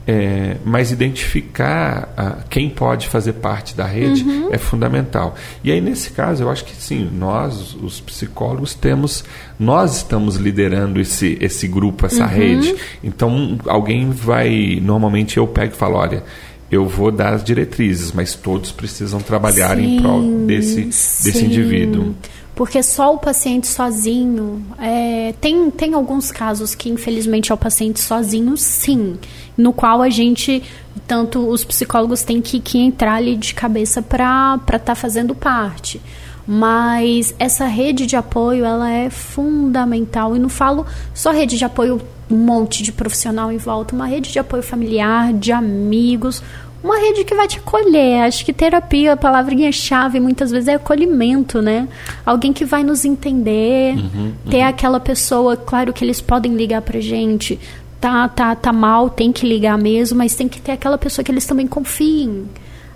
É, 0.10 0.56
mas 0.64 0.90
identificar 0.90 2.14
a, 2.16 2.44
quem 2.50 2.70
pode 2.70 3.10
fazer 3.10 3.34
parte 3.34 3.76
da 3.76 3.86
rede 3.86 4.24
uhum. 4.24 4.48
é 4.54 4.58
fundamental. 4.58 5.36
E 5.62 5.70
aí, 5.70 5.82
nesse 5.82 6.12
caso, 6.12 6.44
eu 6.44 6.50
acho 6.50 6.64
que 6.64 6.74
sim, 6.74 7.10
nós, 7.12 7.76
os 7.76 8.00
psicólogos, 8.00 8.74
temos, 8.74 9.26
nós 9.60 9.98
estamos 9.98 10.38
liderando 10.38 11.02
esse, 11.02 11.38
esse 11.42 11.68
grupo, 11.68 12.06
essa 12.06 12.24
uhum. 12.24 12.30
rede. 12.30 12.76
Então, 13.04 13.60
alguém 13.68 14.10
vai, 14.10 14.80
normalmente 14.82 15.36
eu 15.36 15.46
pego 15.46 15.74
e 15.74 15.78
falo, 15.78 15.98
olha, 15.98 16.24
eu 16.72 16.88
vou 16.88 17.12
dar 17.12 17.34
as 17.34 17.44
diretrizes, 17.44 18.12
mas 18.12 18.34
todos 18.34 18.72
precisam 18.72 19.20
trabalhar 19.20 19.76
sim, 19.76 19.98
em 19.98 20.02
prol 20.02 20.46
desse, 20.46 20.84
desse 20.84 21.46
indivíduo. 21.46 22.16
Porque 22.58 22.82
só 22.82 23.14
o 23.14 23.20
paciente 23.20 23.68
sozinho. 23.68 24.66
É, 24.80 25.32
tem, 25.40 25.70
tem 25.70 25.94
alguns 25.94 26.32
casos 26.32 26.74
que, 26.74 26.90
infelizmente, 26.90 27.52
é 27.52 27.56
o 27.56 27.58
paciente 27.58 28.00
sozinho, 28.00 28.58
sim. 28.58 29.20
No 29.56 29.72
qual 29.72 30.02
a 30.02 30.10
gente, 30.10 30.64
tanto 31.06 31.48
os 31.48 31.64
psicólogos, 31.64 32.24
têm 32.24 32.42
que, 32.42 32.60
que 32.60 32.80
entrar 32.80 33.14
ali 33.14 33.36
de 33.36 33.54
cabeça 33.54 34.02
para 34.02 34.56
estar 34.66 34.80
tá 34.80 34.96
fazendo 34.96 35.36
parte. 35.36 36.02
Mas 36.48 37.36
essa 37.38 37.68
rede 37.68 38.08
de 38.08 38.16
apoio, 38.16 38.66
ela 38.66 38.92
é 38.92 39.12
fundamental. 39.12 40.36
E 40.36 40.40
não 40.40 40.50
falo 40.50 40.84
só 41.14 41.32
rede 41.32 41.60
de 41.60 41.66
apoio, 41.66 42.02
um 42.28 42.38
monte 42.38 42.82
de 42.82 42.92
profissional 42.92 43.52
em 43.52 43.58
volta, 43.58 43.94
uma 43.94 44.08
rede 44.08 44.32
de 44.32 44.40
apoio 44.40 44.64
familiar, 44.64 45.32
de 45.32 45.52
amigos, 45.52 46.42
uma 46.84 46.98
rede 46.98 47.24
que 47.24 47.36
vai 47.36 47.48
te 47.48 47.58
acolher. 47.58 48.22
Acho 48.22 48.46
que 48.46 48.54
terapia, 48.54 49.14
a 49.14 49.18
palavrinha-chave 49.18 50.20
muitas 50.20 50.52
vezes 50.52 50.68
é 50.68 50.76
acolhimento, 50.76 51.62
né? 51.62 51.88
Alguém 52.26 52.54
que 52.54 52.66
vai 52.66 52.84
nos 52.84 53.06
entender, 53.06 53.96
uhum, 53.96 54.10
uhum. 54.16 54.34
ter 54.50 54.62
aquela 54.62 55.00
pessoa, 55.00 55.58
claro 55.58 55.92
que 55.94 56.04
eles 56.04 56.22
podem 56.22 56.56
ligar 56.56 56.82
pra 56.82 57.00
gente, 57.00 57.60
tá, 58.00 58.28
tá, 58.30 58.56
tá 58.56 58.72
mal, 58.72 59.10
tem 59.10 59.32
que 59.32 59.48
ligar 59.48 59.78
mesmo, 59.78 60.18
mas 60.18 60.36
tem 60.36 60.48
que 60.48 60.62
ter 60.62 60.74
aquela 60.74 60.98
pessoa 60.98 61.24
que 61.24 61.32
eles 61.32 61.46
também 61.46 61.68
confiem. 61.68 62.46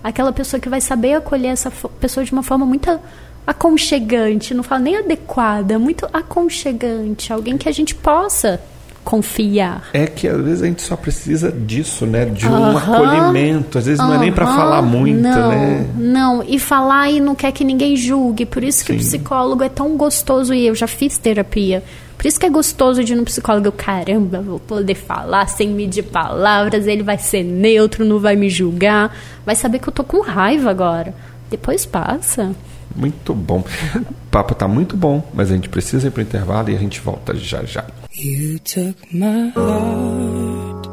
Aquela 0.04 0.34
pessoa 0.34 0.60
que 0.60 0.70
vai 0.70 0.82
saber 0.82 1.14
acolher 1.14 1.50
essa 1.50 1.72
pessoa 2.00 2.26
de 2.26 2.32
uma 2.32 2.42
forma 2.44 2.66
muito 2.66 3.00
aconchegante, 3.46 4.54
não 4.54 4.64
falo 4.64 4.84
nem 4.84 4.98
adequada, 4.98 5.78
muito 5.78 6.08
aconchegante, 6.14 7.34
alguém 7.34 7.58
que 7.58 7.68
a 7.68 7.72
gente 7.72 7.94
possa 7.96 8.62
confiar. 9.04 9.90
É 9.94 10.06
que 10.06 10.28
às 10.28 10.42
vezes 10.42 10.62
a 10.64 10.66
gente 10.66 10.82
só 10.82 10.96
precisa 10.96 11.52
disso, 11.52 12.06
né? 12.06 12.26
De 12.26 12.48
um 12.48 12.78
acolhimento. 12.78 13.78
Às 13.78 13.86
vezes 13.86 14.00
não 14.00 14.14
é 14.14 14.18
nem 14.18 14.32
para 14.32 14.46
falar 14.46 14.82
muito, 14.82 15.22
não, 15.22 15.50
né? 15.50 15.88
Não, 15.98 16.44
e 16.44 16.60
falar 16.60 17.10
e 17.10 17.20
não 17.20 17.36
quer 17.36 17.52
que 17.52 17.64
ninguém 17.64 17.96
julgue. 17.96 18.46
Por 18.46 18.64
isso 18.64 18.86
que 18.86 18.94
Sim. 18.94 18.98
o 18.98 19.02
psicólogo 19.02 19.64
é 19.64 19.70
tão 19.70 19.98
gostoso 19.98 20.54
e 20.54 20.66
eu 20.66 20.76
já 20.76 20.88
fiz 20.88 21.18
terapia. 21.18 21.84
Por 22.18 22.28
isso 22.28 22.40
que 22.40 22.46
é 22.46 22.50
gostoso 22.50 23.04
de 23.04 23.14
ir 23.14 23.16
no 23.16 23.24
psicólogo. 23.24 23.68
Eu, 23.68 23.72
caramba, 23.72 24.42
vou 24.42 24.60
poder 24.60 24.94
falar 24.94 25.48
sem 25.48 25.70
medir 25.70 26.04
palavras, 26.04 26.86
ele 26.86 27.02
vai 27.02 27.18
ser 27.18 27.44
neutro, 27.44 28.06
não 28.06 28.20
vai 28.20 28.36
me 28.36 28.50
julgar. 28.50 29.16
Vai 29.44 29.56
saber 29.56 29.80
que 29.80 29.90
eu 29.90 29.94
tô 29.94 30.04
com 30.04 30.22
raiva 30.22 30.70
agora. 30.70 31.16
Depois 31.50 31.86
passa. 31.86 32.52
Muito 32.96 33.34
bom. 33.34 33.64
O 33.96 34.32
papo 34.32 34.54
tá 34.54 34.68
muito 34.68 34.96
bom, 34.96 35.28
mas 35.34 35.52
a 35.52 35.56
gente 35.56 35.68
precisa 35.68 36.08
ir 36.08 36.12
pro 36.12 36.22
intervalo 36.22 36.70
e 36.70 36.76
a 36.76 36.80
gente 36.80 37.02
volta 37.02 37.36
já 37.36 37.64
já. 37.64 37.86
You 38.14 38.60
took 38.60 39.14
my 39.14 39.48
heart 39.56 40.86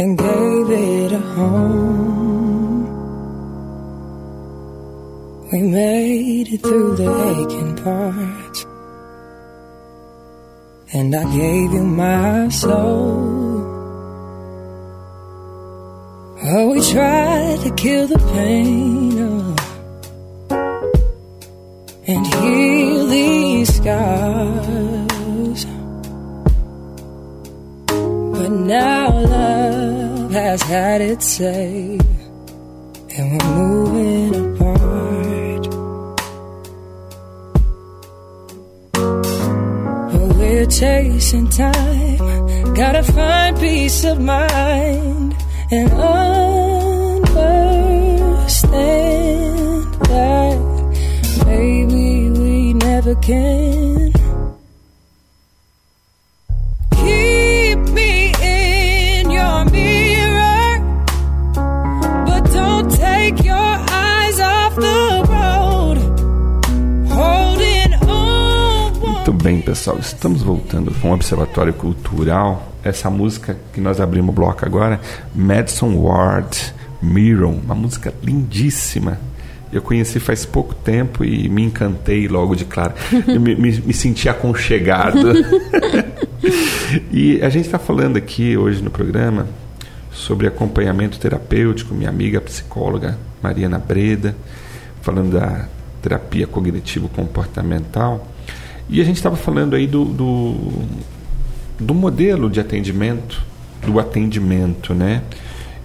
and 0.00 0.18
gave 0.18 0.70
it 0.70 1.12
a 1.12 1.18
home. 1.20 2.82
We 5.52 5.62
made 5.62 6.48
it 6.48 6.60
through 6.60 6.96
the 6.96 7.08
aching 7.08 7.76
parts, 7.76 8.66
and 10.92 11.14
I 11.14 11.22
gave 11.36 11.72
you 11.72 11.84
my 11.84 12.48
soul. 12.48 13.62
Oh, 16.42 16.70
we 16.72 16.80
tried 16.80 17.60
to 17.60 17.70
kill 17.76 18.08
the 18.08 18.18
pain 18.34 19.37
and 22.08 22.26
heal 22.26 23.06
these 23.06 23.76
scars. 23.76 25.66
But 28.32 28.50
now 28.50 29.10
love 29.10 30.30
has 30.30 30.62
had 30.62 31.02
its 31.02 31.26
say, 31.26 31.98
and 33.14 33.24
we're 33.30 33.50
moving 33.60 34.34
apart. 34.56 35.64
But 40.12 40.36
we're 40.38 40.66
chasing 40.66 41.48
time, 41.50 42.74
gotta 42.74 43.02
find 43.02 43.58
peace 43.58 44.04
of 44.04 44.18
mind 44.18 45.36
and 45.70 45.92
understand 45.92 46.57
never 52.98 53.14
can. 53.20 54.12
Keep 56.90 57.78
me 57.94 58.32
in 58.42 59.30
your 59.30 59.64
mirror, 59.70 60.80
but 62.26 62.42
don't 62.52 62.90
take 62.90 63.44
your 63.44 63.54
eyes 63.54 64.40
off 64.40 64.74
the 64.74 65.24
road. 65.28 65.98
Holding 67.08 67.94
on. 68.08 69.00
Muito 69.00 69.32
bem, 69.32 69.60
pessoal, 69.60 69.98
estamos 69.98 70.42
voltando 70.42 70.92
com 71.00 71.10
o 71.10 71.14
Observatório 71.14 71.74
Cultural. 71.74 72.66
Essa 72.82 73.08
música 73.08 73.56
que 73.72 73.80
nós 73.80 74.00
abrimos 74.00 74.30
o 74.30 74.32
bloco 74.32 74.66
agora, 74.66 75.00
Madison 75.36 75.94
Ward, 75.94 76.74
Mirror, 77.00 77.50
uma 77.50 77.76
música 77.76 78.12
lindíssima 78.24 79.27
eu 79.72 79.82
conheci 79.82 80.18
faz 80.18 80.46
pouco 80.46 80.74
tempo 80.74 81.24
e 81.24 81.48
me 81.48 81.62
encantei 81.62 82.26
logo 82.26 82.54
de 82.54 82.64
cara. 82.64 82.94
Eu 83.26 83.40
me, 83.40 83.54
me, 83.54 83.72
me 83.72 83.92
senti 83.92 84.28
aconchegado. 84.28 85.32
e 87.12 87.40
a 87.42 87.48
gente 87.50 87.66
está 87.66 87.78
falando 87.78 88.16
aqui 88.16 88.56
hoje 88.56 88.82
no 88.82 88.90
programa 88.90 89.46
sobre 90.10 90.46
acompanhamento 90.46 91.18
terapêutico. 91.18 91.94
Minha 91.94 92.08
amiga 92.08 92.40
psicóloga 92.40 93.18
Mariana 93.42 93.78
Breda, 93.78 94.34
falando 95.02 95.32
da 95.32 95.68
terapia 96.00 96.46
cognitivo-comportamental. 96.46 98.26
E 98.88 99.02
a 99.02 99.04
gente 99.04 99.16
estava 99.16 99.36
falando 99.36 99.76
aí 99.76 99.86
do, 99.86 100.04
do, 100.06 100.54
do 101.78 101.92
modelo 101.92 102.48
de 102.48 102.58
atendimento, 102.58 103.42
do 103.84 104.00
atendimento, 104.00 104.94
né? 104.94 105.22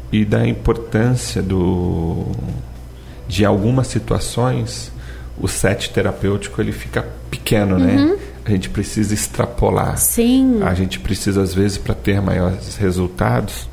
E 0.10 0.24
da 0.24 0.48
importância 0.48 1.42
do 1.42 2.28
de 3.28 3.46
algumas 3.46 3.88
situações 3.88 4.92
o 5.38 5.48
set 5.48 5.90
terapêutico 5.92 6.62
ele 6.62 6.72
fica 6.72 7.08
pequeno, 7.30 7.80
né? 7.80 7.96
uhum. 7.96 8.08
né? 8.10 8.20
A 8.46 8.52
gente 8.52 8.70
precisa 8.70 9.14
extrapolar. 9.14 9.98
Sim. 9.98 10.62
A 10.64 10.74
gente 10.74 11.00
precisa 11.00 11.42
às 11.42 11.54
vezes 11.54 11.78
para 11.78 11.96
ter 11.96 12.22
maiores 12.22 12.76
resultados 12.76 13.70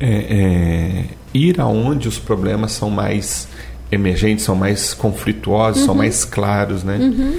é, 0.00 0.08
é, 0.08 1.04
ir 1.32 1.60
aonde 1.60 2.08
os 2.08 2.18
problemas 2.18 2.72
são 2.72 2.90
mais 2.90 3.46
emergentes, 3.92 4.44
são 4.44 4.56
mais 4.56 4.92
conflituosos, 4.94 5.82
uhum. 5.82 5.86
são 5.86 5.94
mais 5.94 6.24
claros, 6.24 6.82
né? 6.82 6.96
Uhum. 6.96 7.38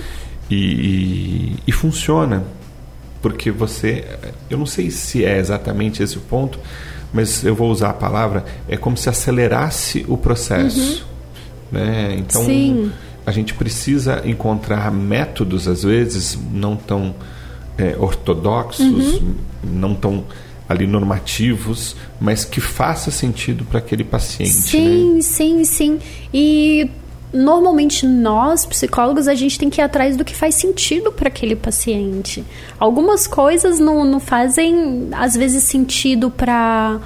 E, 0.49 0.55
e, 0.55 1.55
e, 1.67 1.71
funciona. 1.71 2.43
Porque 3.21 3.49
você. 3.49 4.05
Eu 4.49 4.57
não 4.59 4.67
sei 4.67 4.91
se 4.91 5.25
é 5.25 5.39
exatamente 5.39 6.03
esse 6.03 6.17
o 6.17 6.21
ponto, 6.21 6.59
mas 7.15 7.45
eu 7.45 7.55
vou 7.55 7.71
usar 7.71 7.91
a 7.91 7.93
palavra. 7.93 8.43
É 8.67 8.75
como 8.75 8.97
se 8.97 9.07
acelerasse 9.07 10.05
o 10.09 10.17
processo. 10.17 11.05
Uhum. 11.71 11.79
Né? 11.79 12.15
Então, 12.19 12.43
Sim. 12.43 12.91
a 13.25 13.31
gente 13.31 13.53
precisa 13.53 14.21
encontrar 14.25 14.91
métodos, 14.91 15.65
às 15.65 15.83
vezes, 15.83 16.37
não 16.51 16.75
tão 16.75 17.15
é, 17.77 17.95
ortodoxos, 17.97 18.81
uhum. 18.81 19.33
não 19.63 19.95
tão 19.95 20.25
ali 20.67 20.85
normativos, 20.85 21.95
mas 22.19 22.43
que 22.43 22.59
faça 22.59 23.09
sentido 23.11 23.63
para 23.63 23.79
aquele 23.79 24.03
paciente. 24.03 24.51
Sim, 24.51 25.15
né? 25.15 25.21
sim, 25.21 25.63
sim. 25.63 25.99
E 26.33 26.89
normalmente 27.35 28.05
nós, 28.05 28.65
psicólogos, 28.65 29.27
a 29.27 29.35
gente 29.35 29.59
tem 29.59 29.69
que 29.69 29.81
ir 29.81 29.83
atrás 29.83 30.15
do 30.15 30.23
que 30.23 30.35
faz 30.35 30.55
sentido 30.55 31.11
para 31.11 31.27
aquele 31.27 31.55
paciente. 31.55 32.43
Algumas 32.79 33.27
coisas 33.27 33.79
não, 33.79 34.05
não 34.05 34.19
fazem, 34.19 35.09
às 35.11 35.35
vezes, 35.35 35.63
sentido 35.63 36.31
para. 36.31 36.99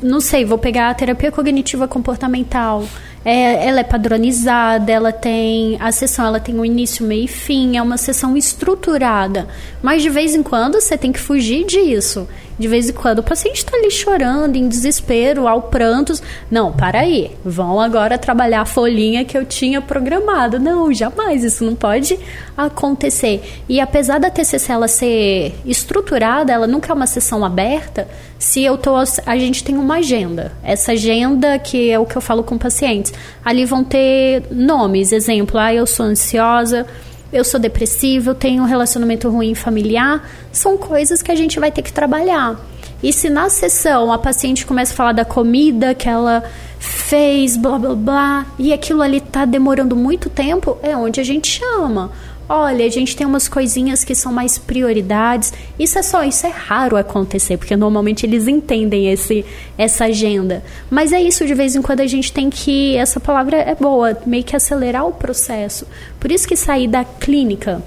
Não 0.00 0.20
sei, 0.20 0.44
vou 0.44 0.58
pegar 0.58 0.90
a 0.90 0.94
terapia 0.94 1.32
cognitiva 1.32 1.88
comportamental 1.88 2.84
é, 3.24 3.68
ela 3.68 3.80
é 3.80 3.84
padronizada, 3.84 4.90
ela 4.90 5.12
tem 5.12 5.76
a 5.80 5.92
sessão, 5.92 6.26
ela 6.26 6.40
tem 6.40 6.58
um 6.58 6.64
início, 6.64 7.06
meio 7.06 7.24
e 7.24 7.28
fim, 7.28 7.76
é 7.76 7.82
uma 7.82 7.96
sessão 7.96 8.36
estruturada. 8.36 9.46
Mas 9.80 10.02
de 10.02 10.10
vez 10.10 10.34
em 10.34 10.42
quando 10.42 10.80
você 10.80 10.98
tem 10.98 11.12
que 11.12 11.20
fugir 11.20 11.64
disso. 11.64 12.28
De 12.58 12.68
vez 12.68 12.88
em 12.88 12.92
quando 12.92 13.20
o 13.20 13.22
paciente 13.22 13.56
está 13.56 13.76
ali 13.76 13.90
chorando, 13.90 14.56
em 14.56 14.68
desespero, 14.68 15.48
ao 15.48 15.62
prantos. 15.62 16.22
Não, 16.50 16.72
para 16.72 17.00
aí, 17.00 17.30
vão 17.44 17.80
agora 17.80 18.18
trabalhar 18.18 18.62
a 18.62 18.66
folhinha 18.66 19.24
que 19.24 19.36
eu 19.36 19.44
tinha 19.44 19.80
programado. 19.80 20.58
Não, 20.58 20.92
jamais, 20.92 21.44
isso 21.44 21.64
não 21.64 21.74
pode 21.74 22.18
acontecer. 22.56 23.42
E 23.68 23.80
apesar 23.80 24.18
da 24.18 24.30
TCC 24.30 24.72
ela 24.72 24.88
ser 24.88 25.54
estruturada, 25.64 26.52
ela 26.52 26.66
nunca 26.66 26.92
é 26.92 26.94
uma 26.94 27.06
sessão 27.06 27.44
aberta. 27.44 28.06
Se 28.38 28.62
eu 28.62 28.76
tô, 28.76 28.94
a 28.96 29.38
gente 29.38 29.64
tem 29.64 29.76
uma 29.76 29.96
agenda. 29.96 30.52
Essa 30.62 30.92
agenda 30.92 31.58
que 31.58 31.90
é 31.90 31.98
o 31.98 32.06
que 32.06 32.16
eu 32.16 32.22
falo 32.22 32.42
com 32.42 32.58
pacientes. 32.58 33.12
Ali 33.44 33.64
vão 33.64 33.82
ter 33.82 34.44
nomes, 34.50 35.12
exemplo, 35.12 35.58
ah, 35.58 35.72
eu 35.72 35.86
sou 35.86 36.06
ansiosa 36.06 36.86
eu 37.32 37.44
sou 37.44 37.58
depressiva, 37.58 38.30
eu 38.30 38.34
tenho 38.34 38.62
um 38.62 38.66
relacionamento 38.66 39.28
ruim 39.30 39.54
familiar, 39.54 40.28
são 40.52 40.76
coisas 40.76 41.22
que 41.22 41.32
a 41.32 41.34
gente 41.34 41.58
vai 41.58 41.72
ter 41.72 41.82
que 41.82 41.92
trabalhar. 41.92 42.60
E 43.02 43.12
se 43.12 43.28
na 43.28 43.48
sessão 43.48 44.12
a 44.12 44.18
paciente 44.18 44.64
começa 44.66 44.92
a 44.92 44.96
falar 44.96 45.12
da 45.12 45.24
comida 45.24 45.94
que 45.94 46.08
ela 46.08 46.44
fez, 46.78 47.56
blá 47.56 47.78
blá 47.78 47.94
blá, 47.94 48.46
e 48.58 48.72
aquilo 48.72 49.02
ali 49.02 49.20
tá 49.20 49.44
demorando 49.44 49.96
muito 49.96 50.28
tempo, 50.28 50.78
é 50.82 50.96
onde 50.96 51.20
a 51.20 51.24
gente 51.24 51.48
chama 51.48 52.10
olha, 52.52 52.84
a 52.84 52.88
gente 52.90 53.16
tem 53.16 53.26
umas 53.26 53.48
coisinhas 53.48 54.04
que 54.04 54.14
são 54.14 54.30
mais 54.30 54.58
prioridades. 54.58 55.54
Isso 55.78 55.98
é 55.98 56.02
só, 56.02 56.22
isso 56.22 56.46
é 56.46 56.50
raro 56.50 56.98
acontecer, 56.98 57.56
porque 57.56 57.74
normalmente 57.74 58.26
eles 58.26 58.46
entendem 58.46 59.10
esse, 59.10 59.42
essa 59.78 60.04
agenda. 60.04 60.62
Mas 60.90 61.12
é 61.12 61.20
isso, 61.20 61.46
de 61.46 61.54
vez 61.54 61.74
em 61.74 61.80
quando 61.80 62.00
a 62.00 62.06
gente 62.06 62.30
tem 62.30 62.50
que, 62.50 62.94
essa 62.96 63.18
palavra 63.18 63.56
é 63.56 63.74
boa, 63.74 64.18
meio 64.26 64.44
que 64.44 64.54
acelerar 64.54 65.06
o 65.06 65.12
processo. 65.12 65.86
Por 66.20 66.30
isso 66.30 66.46
que 66.46 66.54
sair 66.54 66.86
da 66.86 67.04
clínica, 67.04 67.82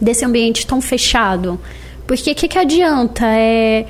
desse 0.00 0.24
ambiente 0.24 0.66
tão 0.66 0.80
fechado. 0.80 1.60
Porque 2.06 2.32
o 2.32 2.34
que, 2.34 2.48
que 2.48 2.58
adianta? 2.58 3.26
É 3.26 3.84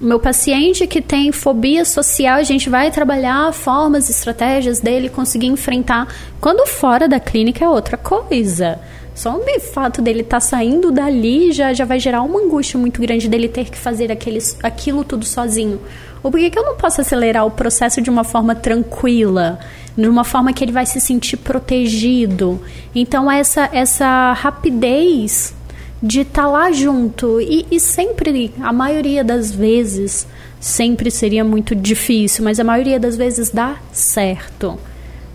meu 0.00 0.18
paciente 0.18 0.84
que 0.88 1.00
tem 1.00 1.30
fobia 1.30 1.84
social, 1.84 2.36
a 2.36 2.42
gente 2.42 2.68
vai 2.68 2.90
trabalhar 2.90 3.52
formas, 3.52 4.10
estratégias 4.10 4.80
dele 4.80 5.08
conseguir 5.08 5.46
enfrentar. 5.46 6.08
Quando 6.40 6.66
fora 6.66 7.06
da 7.06 7.20
clínica 7.20 7.64
é 7.64 7.68
outra 7.68 7.96
coisa. 7.96 8.80
Só 9.14 9.36
o 9.36 9.60
fato 9.60 10.00
dele 10.00 10.22
estar 10.22 10.36
tá 10.36 10.40
saindo 10.40 10.90
dali 10.90 11.52
já, 11.52 11.72
já 11.72 11.84
vai 11.84 12.00
gerar 12.00 12.22
uma 12.22 12.40
angústia 12.40 12.78
muito 12.78 13.00
grande 13.00 13.28
dele 13.28 13.48
ter 13.48 13.68
que 13.68 13.76
fazer 13.76 14.10
aqueles, 14.10 14.56
aquilo 14.62 15.04
tudo 15.04 15.24
sozinho. 15.24 15.80
Ou 16.22 16.30
por 16.30 16.38
que 16.38 16.56
eu 16.56 16.64
não 16.64 16.76
posso 16.76 17.00
acelerar 17.00 17.44
o 17.44 17.50
processo 17.50 18.00
de 18.00 18.08
uma 18.08 18.24
forma 18.24 18.54
tranquila? 18.54 19.58
De 19.96 20.08
uma 20.08 20.24
forma 20.24 20.52
que 20.52 20.64
ele 20.64 20.72
vai 20.72 20.86
se 20.86 21.00
sentir 21.00 21.36
protegido. 21.36 22.60
Então, 22.94 23.30
essa, 23.30 23.68
essa 23.72 24.32
rapidez 24.32 25.54
de 26.02 26.20
estar 26.20 26.42
tá 26.42 26.48
lá 26.48 26.72
junto. 26.72 27.40
E, 27.40 27.66
e 27.70 27.78
sempre, 27.78 28.52
a 28.60 28.72
maioria 28.72 29.22
das 29.22 29.52
vezes, 29.52 30.26
sempre 30.58 31.10
seria 31.10 31.44
muito 31.44 31.74
difícil, 31.74 32.44
mas 32.44 32.58
a 32.58 32.64
maioria 32.64 32.98
das 32.98 33.16
vezes 33.16 33.50
dá 33.50 33.76
certo. 33.92 34.78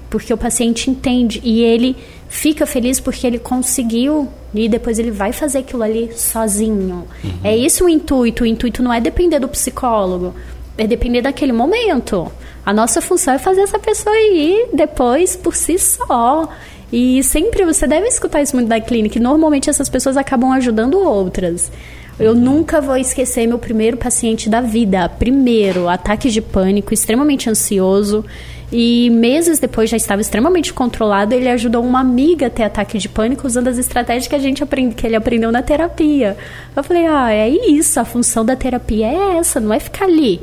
Porque 0.09 0.33
o 0.33 0.37
paciente 0.37 0.89
entende 0.89 1.41
e 1.43 1.61
ele 1.61 1.95
fica 2.29 2.65
feliz 2.65 2.99
porque 2.99 3.25
ele 3.25 3.39
conseguiu 3.39 4.27
e 4.53 4.67
depois 4.67 4.99
ele 4.99 5.11
vai 5.11 5.31
fazer 5.31 5.59
aquilo 5.59 5.83
ali 5.83 6.11
sozinho. 6.13 7.07
Uhum. 7.23 7.31
É 7.43 7.55
isso 7.55 7.85
o 7.85 7.89
intuito. 7.89 8.43
O 8.43 8.45
intuito 8.45 8.81
não 8.81 8.93
é 8.93 8.99
depender 8.99 9.39
do 9.39 9.47
psicólogo, 9.47 10.33
é 10.77 10.85
depender 10.87 11.21
daquele 11.21 11.53
momento. 11.53 12.31
A 12.65 12.73
nossa 12.73 13.01
função 13.01 13.33
é 13.33 13.39
fazer 13.39 13.61
essa 13.61 13.79
pessoa 13.79 14.15
ir 14.15 14.69
depois 14.73 15.35
por 15.35 15.55
si 15.55 15.77
só. 15.79 16.49
E 16.91 17.21
sempre 17.23 17.65
você 17.65 17.85
deve 17.85 18.07
escutar 18.07 18.41
isso 18.41 18.55
muito 18.55 18.69
da 18.69 18.79
clínica. 18.79 19.19
Normalmente 19.19 19.69
essas 19.69 19.89
pessoas 19.89 20.17
acabam 20.17 20.51
ajudando 20.51 20.99
outras. 20.99 21.71
Eu 22.19 22.33
nunca 22.33 22.81
vou 22.81 22.97
esquecer 22.97 23.45
meu 23.45 23.59
primeiro 23.59 23.95
paciente 23.95 24.49
da 24.49 24.59
vida. 24.59 25.07
Primeiro, 25.07 25.87
ataque 25.87 26.29
de 26.29 26.41
pânico, 26.41 26.93
extremamente 26.93 27.49
ansioso. 27.49 28.25
E 28.71 29.09
meses 29.09 29.59
depois 29.59 29.89
já 29.89 29.95
estava 29.95 30.21
extremamente 30.21 30.73
controlado. 30.73 31.33
Ele 31.33 31.47
ajudou 31.49 31.83
uma 31.83 32.01
amiga 32.01 32.47
a 32.47 32.49
ter 32.49 32.63
ataque 32.63 32.97
de 32.97 33.07
pânico 33.07 33.47
usando 33.47 33.69
as 33.69 33.77
estratégias 33.77 34.27
que 34.27 34.35
a 34.35 34.39
gente 34.39 34.61
aprende, 34.61 34.95
que 34.95 35.07
ele 35.07 35.15
aprendeu 35.15 35.51
na 35.51 35.61
terapia. 35.61 36.37
Eu 36.75 36.83
falei, 36.83 37.05
ah, 37.07 37.31
é 37.31 37.47
isso. 37.47 37.99
A 37.99 38.05
função 38.05 38.43
da 38.43 38.55
terapia 38.55 39.07
é 39.07 39.37
essa, 39.37 39.59
não 39.59 39.73
é 39.73 39.79
ficar 39.79 40.05
ali, 40.05 40.41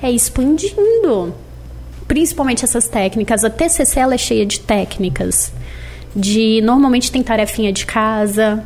é 0.00 0.10
expandindo. 0.10 1.34
Principalmente 2.06 2.64
essas 2.64 2.86
técnicas. 2.86 3.44
A 3.44 3.50
TCC 3.50 3.98
ela 3.98 4.14
é 4.14 4.18
cheia 4.18 4.46
de 4.46 4.60
técnicas. 4.60 5.52
De 6.14 6.60
normalmente 6.60 7.10
tem 7.10 7.24
tarefinha 7.24 7.72
de 7.72 7.84
casa, 7.84 8.64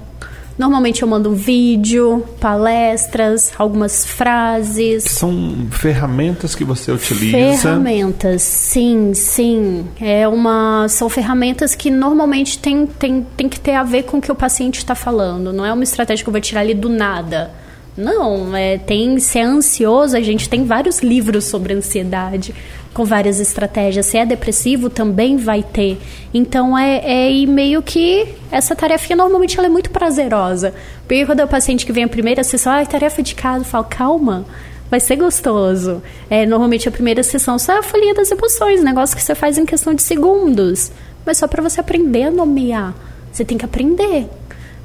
Normalmente 0.58 1.02
eu 1.02 1.08
mando 1.08 1.30
um 1.30 1.34
vídeo, 1.34 2.24
palestras, 2.40 3.52
algumas 3.56 4.04
frases. 4.04 5.04
São 5.04 5.68
ferramentas 5.70 6.56
que 6.56 6.64
você 6.64 6.90
utiliza? 6.90 7.62
Ferramentas, 7.62 8.42
sim, 8.42 9.14
sim. 9.14 9.86
É 10.00 10.26
uma, 10.26 10.88
são 10.88 11.08
ferramentas 11.08 11.76
que 11.76 11.90
normalmente 11.90 12.58
tem, 12.58 12.86
tem, 12.86 13.24
tem 13.36 13.48
que 13.48 13.60
ter 13.60 13.74
a 13.74 13.84
ver 13.84 14.02
com 14.02 14.18
o 14.18 14.20
que 14.20 14.32
o 14.32 14.34
paciente 14.34 14.78
está 14.78 14.96
falando. 14.96 15.52
Não 15.52 15.64
é 15.64 15.72
uma 15.72 15.84
estratégia 15.84 16.24
que 16.24 16.28
eu 16.28 16.32
vou 16.32 16.40
tirar 16.40 16.62
ali 16.62 16.74
do 16.74 16.88
nada. 16.88 17.52
Não, 17.96 18.54
é, 18.54 18.78
tem 18.78 19.18
se 19.18 19.38
é 19.38 19.42
ansioso, 19.42 20.16
a 20.16 20.20
gente 20.20 20.48
tem 20.48 20.64
vários 20.64 21.00
livros 21.00 21.44
sobre 21.44 21.74
ansiedade 21.74 22.54
com 22.92 23.04
várias 23.04 23.40
estratégias. 23.40 24.06
Se 24.06 24.18
é 24.18 24.26
depressivo, 24.26 24.90
também 24.90 25.36
vai 25.36 25.62
ter. 25.62 25.98
Então 26.32 26.76
é, 26.76 27.40
é 27.42 27.46
meio 27.46 27.82
que 27.82 28.26
essa 28.50 28.74
tarefa 28.74 29.14
normalmente 29.14 29.58
ela 29.58 29.66
é 29.66 29.70
muito 29.70 29.90
prazerosa. 29.90 30.74
Porque 31.00 31.24
quando 31.24 31.40
é 31.40 31.44
o 31.44 31.48
paciente 31.48 31.86
que 31.86 31.92
vem 31.92 32.04
a 32.04 32.08
primeira 32.08 32.42
sessão, 32.44 32.72
ah, 32.72 32.84
tarefa 32.84 33.22
de 33.22 33.34
casa, 33.34 33.60
eu 33.60 33.68
falo, 33.68 33.84
calma. 33.84 34.44
Vai 34.90 35.00
ser 35.00 35.16
gostoso. 35.16 36.02
É, 36.30 36.46
normalmente 36.46 36.88
a 36.88 36.92
primeira 36.92 37.22
sessão 37.22 37.58
só 37.58 37.74
é 37.74 37.78
a 37.78 37.82
folhinha 37.82 38.14
das 38.14 38.30
emoções, 38.30 38.82
negócio 38.82 39.14
que 39.14 39.22
você 39.22 39.34
faz 39.34 39.58
em 39.58 39.66
questão 39.66 39.94
de 39.94 40.02
segundos. 40.02 40.90
Mas 41.26 41.36
só 41.36 41.46
para 41.46 41.62
você 41.62 41.80
aprender 41.80 42.24
a 42.24 42.30
nomear. 42.30 42.94
Você 43.30 43.44
tem 43.44 43.58
que 43.58 43.64
aprender 43.64 44.28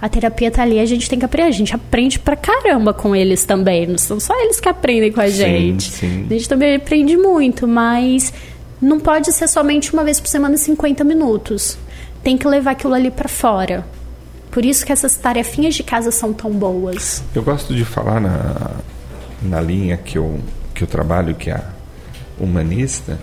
a 0.04 0.10
terapia 0.10 0.52
tá 0.52 0.62
ali, 0.62 0.82
a 0.82 0.86
gente 0.86 1.10
tem 1.10 1.18
que 1.18 1.24
aprender. 1.24 1.48
A 1.48 1.52
gente 1.52 1.74
aprende 1.74 2.20
pra 2.20 2.36
caramba 2.36 2.94
com 2.94 3.16
eles 3.16 3.46
também. 3.46 3.88
Não 3.88 3.98
são 3.98 4.20
só 4.20 4.38
eles 4.38 4.60
que 4.60 4.68
aprendem 4.68 5.14
com 5.14 5.22
a 5.22 5.30
gente. 5.30 5.92
Sim. 5.92 6.28
A 6.30 6.34
gente 6.34 6.50
também 6.50 6.76
aprende 6.76 7.16
muito, 7.16 7.66
mas 7.66 8.34
não 8.82 9.00
pode 9.00 9.32
ser 9.32 9.48
somente 9.48 9.94
uma 9.94 10.04
vez 10.04 10.20
por 10.20 10.28
semana 10.28 10.58
50 10.58 11.06
minutos. 11.06 11.78
Tem 12.22 12.38
que 12.38 12.46
levar 12.46 12.72
aquilo 12.72 12.94
ali 12.94 13.10
para 13.10 13.30
fora. 13.30 13.86
Por 14.52 14.66
isso 14.66 14.86
que 14.86 14.92
essas 14.92 15.16
tarefinhas 15.16 15.74
de 15.74 15.84
casa 15.84 16.12
são 16.12 16.34
tão 16.34 16.52
boas. 16.52 17.24
Eu 17.34 17.42
gosto 17.42 17.74
de 17.74 17.86
falar 17.86 18.20
na, 18.20 18.72
na 19.42 19.62
linha 19.62 19.96
que 19.96 20.18
eu, 20.18 20.38
que 20.76 20.84
eu 20.84 20.88
trabalho, 20.88 21.34
que 21.34 21.50
é 21.50 21.54
a 21.54 21.64
humanista, 22.38 23.18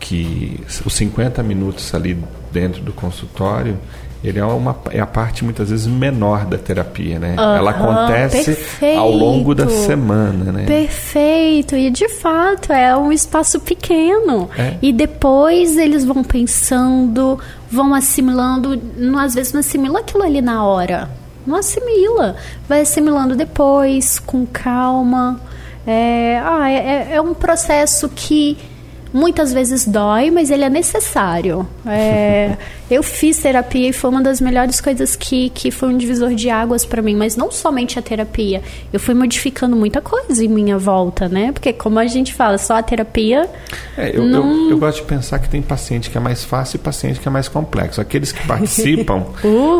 que 0.00 0.58
os 0.84 0.92
50 0.94 1.44
minutos 1.44 1.94
ali 1.94 2.18
dentro 2.50 2.82
do 2.82 2.92
consultório 2.92 3.78
ele 4.24 4.38
é, 4.38 4.44
uma, 4.44 4.76
é 4.90 5.00
a 5.00 5.06
parte 5.06 5.44
muitas 5.44 5.70
vezes 5.70 5.86
menor 5.86 6.44
da 6.44 6.56
terapia, 6.56 7.18
né? 7.18 7.34
Uhum, 7.36 7.56
Ela 7.56 7.70
acontece 7.72 8.44
perfeito. 8.44 8.98
ao 8.98 9.10
longo 9.10 9.52
da 9.52 9.68
semana, 9.68 10.52
né? 10.52 10.64
Perfeito. 10.64 11.74
E 11.74 11.90
de 11.90 12.08
fato 12.08 12.72
é 12.72 12.96
um 12.96 13.10
espaço 13.10 13.58
pequeno. 13.58 14.48
É. 14.56 14.76
E 14.80 14.92
depois 14.92 15.76
eles 15.76 16.04
vão 16.04 16.22
pensando, 16.22 17.36
vão 17.68 17.92
assimilando. 17.92 18.80
Às 19.18 19.34
vezes 19.34 19.52
não 19.52 19.60
assimila 19.60 19.98
aquilo 19.98 20.22
ali 20.22 20.40
na 20.40 20.64
hora. 20.64 21.10
Não 21.44 21.56
assimila. 21.56 22.36
Vai 22.68 22.82
assimilando 22.82 23.34
depois, 23.34 24.20
com 24.20 24.46
calma. 24.46 25.40
É, 25.84 26.40
ah, 26.44 26.70
é, 26.70 27.14
é 27.14 27.20
um 27.20 27.34
processo 27.34 28.08
que 28.08 28.56
muitas 29.12 29.52
vezes 29.52 29.86
dói, 29.86 30.30
mas 30.30 30.50
ele 30.50 30.64
é 30.64 30.70
necessário. 30.70 31.66
É, 31.86 32.56
eu 32.90 33.02
fiz 33.02 33.38
terapia 33.38 33.88
e 33.88 33.92
foi 33.92 34.10
uma 34.10 34.22
das 34.22 34.40
melhores 34.40 34.80
coisas 34.80 35.14
que, 35.16 35.50
que 35.50 35.70
foi 35.70 35.88
um 35.88 35.96
divisor 35.96 36.34
de 36.34 36.50
águas 36.50 36.84
para 36.84 37.02
mim, 37.02 37.14
mas 37.14 37.36
não 37.36 37.50
somente 37.50 37.98
a 37.98 38.02
terapia. 38.02 38.62
Eu 38.92 38.98
fui 38.98 39.14
modificando 39.14 39.76
muita 39.76 40.00
coisa 40.00 40.44
em 40.44 40.48
minha 40.48 40.78
volta, 40.78 41.28
né? 41.28 41.52
Porque, 41.52 41.72
como 41.72 41.98
a 41.98 42.06
gente 42.06 42.32
fala, 42.34 42.58
só 42.58 42.76
a 42.76 42.82
terapia. 42.82 43.48
É, 43.96 44.16
eu, 44.16 44.24
não... 44.24 44.64
eu, 44.64 44.70
eu, 44.70 44.78
gosto 44.78 45.02
de 45.02 45.06
pensar 45.06 45.38
que 45.38 45.48
tem 45.48 45.62
paciente 45.62 46.10
que 46.10 46.16
é 46.16 46.20
mais 46.20 46.44
fácil 46.44 46.76
e 46.76 46.78
paciente 46.78 47.20
que 47.20 47.28
é 47.28 47.30
mais 47.30 47.48
complexo. 47.48 48.00
Aqueles 48.00 48.32
que 48.32 48.44
participam, 48.48 49.26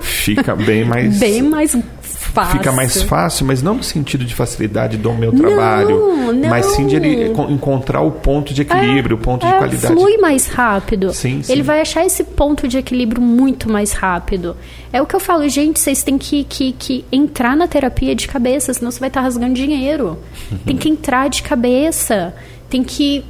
fica 0.02 0.54
bem 0.54 0.84
mais. 0.84 1.18
Bem 1.18 1.42
mais 1.42 1.74
fácil. 2.32 2.58
Fica 2.58 2.72
mais 2.72 3.02
fácil, 3.02 3.46
mas 3.46 3.62
não 3.62 3.74
no 3.74 3.82
sentido 3.82 4.24
de 4.24 4.34
facilidade 4.34 4.96
do 4.96 5.12
meu 5.12 5.32
trabalho, 5.32 6.32
não, 6.32 6.48
mas 6.48 6.66
sim 6.66 6.86
de 6.86 6.96
ele 6.96 7.32
encontrar 7.50 8.00
o 8.00 8.10
ponto 8.10 8.52
de 8.52 8.62
equilíbrio, 8.62 9.14
é, 9.16 9.18
o 9.18 9.22
ponto 9.22 9.46
é, 9.46 9.52
de 9.52 9.58
qualidade. 9.58 9.94
Flui 9.94 10.18
mais 10.18 10.46
rápido. 10.46 11.12
Sim, 11.12 11.42
sim. 11.42 11.52
Ele 11.52 11.62
vai 11.62 11.80
achar 11.80 12.04
esse 12.04 12.24
ponto 12.24 12.66
de 12.66 12.78
equilíbrio 12.78 13.20
muito 13.20 13.70
mais 13.70 13.92
rápido. 13.92 14.56
É 14.92 15.00
o 15.00 15.06
que 15.06 15.14
eu 15.14 15.20
falo, 15.20 15.48
gente, 15.48 15.78
vocês 15.78 16.02
têm 16.02 16.18
que, 16.18 16.44
que, 16.44 16.72
que 16.72 17.04
entrar 17.12 17.56
na 17.56 17.68
terapia 17.68 18.14
de 18.14 18.26
cabeça, 18.26 18.72
senão 18.72 18.90
você 18.90 19.00
vai 19.00 19.08
estar 19.08 19.20
rasgando 19.20 19.54
dinheiro. 19.54 20.18
Tem 20.64 20.76
que 20.76 20.88
entrar 20.88 21.28
de 21.28 21.42
cabeça. 21.42 22.34
Tem 22.68 22.82
que 22.82 23.24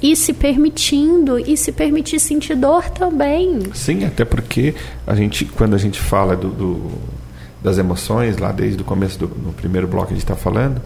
ir 0.00 0.16
se 0.16 0.32
permitindo 0.32 1.38
e 1.38 1.56
se 1.56 1.72
permitir 1.72 2.18
sentir 2.18 2.54
dor 2.54 2.88
também. 2.90 3.60
Sim, 3.74 4.04
até 4.04 4.24
porque 4.24 4.74
a 5.06 5.14
gente, 5.14 5.44
quando 5.44 5.74
a 5.74 5.78
gente 5.78 6.00
fala 6.00 6.34
do, 6.36 6.48
do 6.48 6.90
das 7.62 7.78
emoções, 7.78 8.38
lá 8.38 8.52
desde 8.52 8.80
o 8.80 8.84
começo 8.84 9.18
do 9.18 9.28
no 9.28 9.52
primeiro 9.52 9.86
bloco 9.86 10.08
que 10.08 10.12
a 10.12 10.16
gente 10.16 10.24
está 10.24 10.36
falando, 10.36 10.80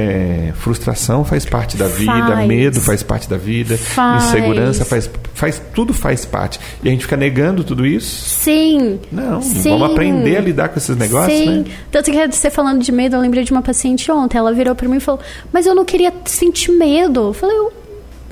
é, 0.00 0.52
frustração 0.54 1.24
faz 1.24 1.44
parte 1.44 1.76
da 1.76 1.86
vida, 1.86 2.12
faz. 2.12 2.48
medo 2.48 2.80
faz 2.80 3.02
parte 3.02 3.28
da 3.28 3.36
vida, 3.36 3.76
faz. 3.76 4.24
insegurança 4.24 4.84
faz, 4.84 5.10
faz, 5.34 5.60
tudo 5.74 5.92
faz 5.92 6.24
parte. 6.24 6.58
E 6.82 6.88
a 6.88 6.90
gente 6.90 7.02
fica 7.02 7.16
negando 7.16 7.62
tudo 7.64 7.84
isso? 7.84 8.28
Sim. 8.28 9.00
Não, 9.12 9.42
Sim. 9.42 9.70
vamos 9.70 9.90
aprender 9.90 10.36
a 10.38 10.40
lidar 10.40 10.68
com 10.70 10.78
esses 10.78 10.96
negócios, 10.96 11.38
Sim. 11.38 11.50
né? 11.50 11.64
Tanto 11.90 12.10
que 12.10 12.26
você 12.28 12.50
falando 12.50 12.82
de 12.82 12.92
medo, 12.92 13.16
eu 13.16 13.20
lembrei 13.20 13.44
de 13.44 13.52
uma 13.52 13.62
paciente 13.62 14.10
ontem, 14.10 14.38
ela 14.38 14.52
virou 14.52 14.74
para 14.74 14.88
mim 14.88 14.96
e 14.96 15.00
falou: 15.00 15.20
"Mas 15.52 15.66
eu 15.66 15.74
não 15.74 15.84
queria 15.84 16.12
sentir 16.24 16.70
medo". 16.72 17.20
Eu 17.28 17.32
falei: 17.32 17.56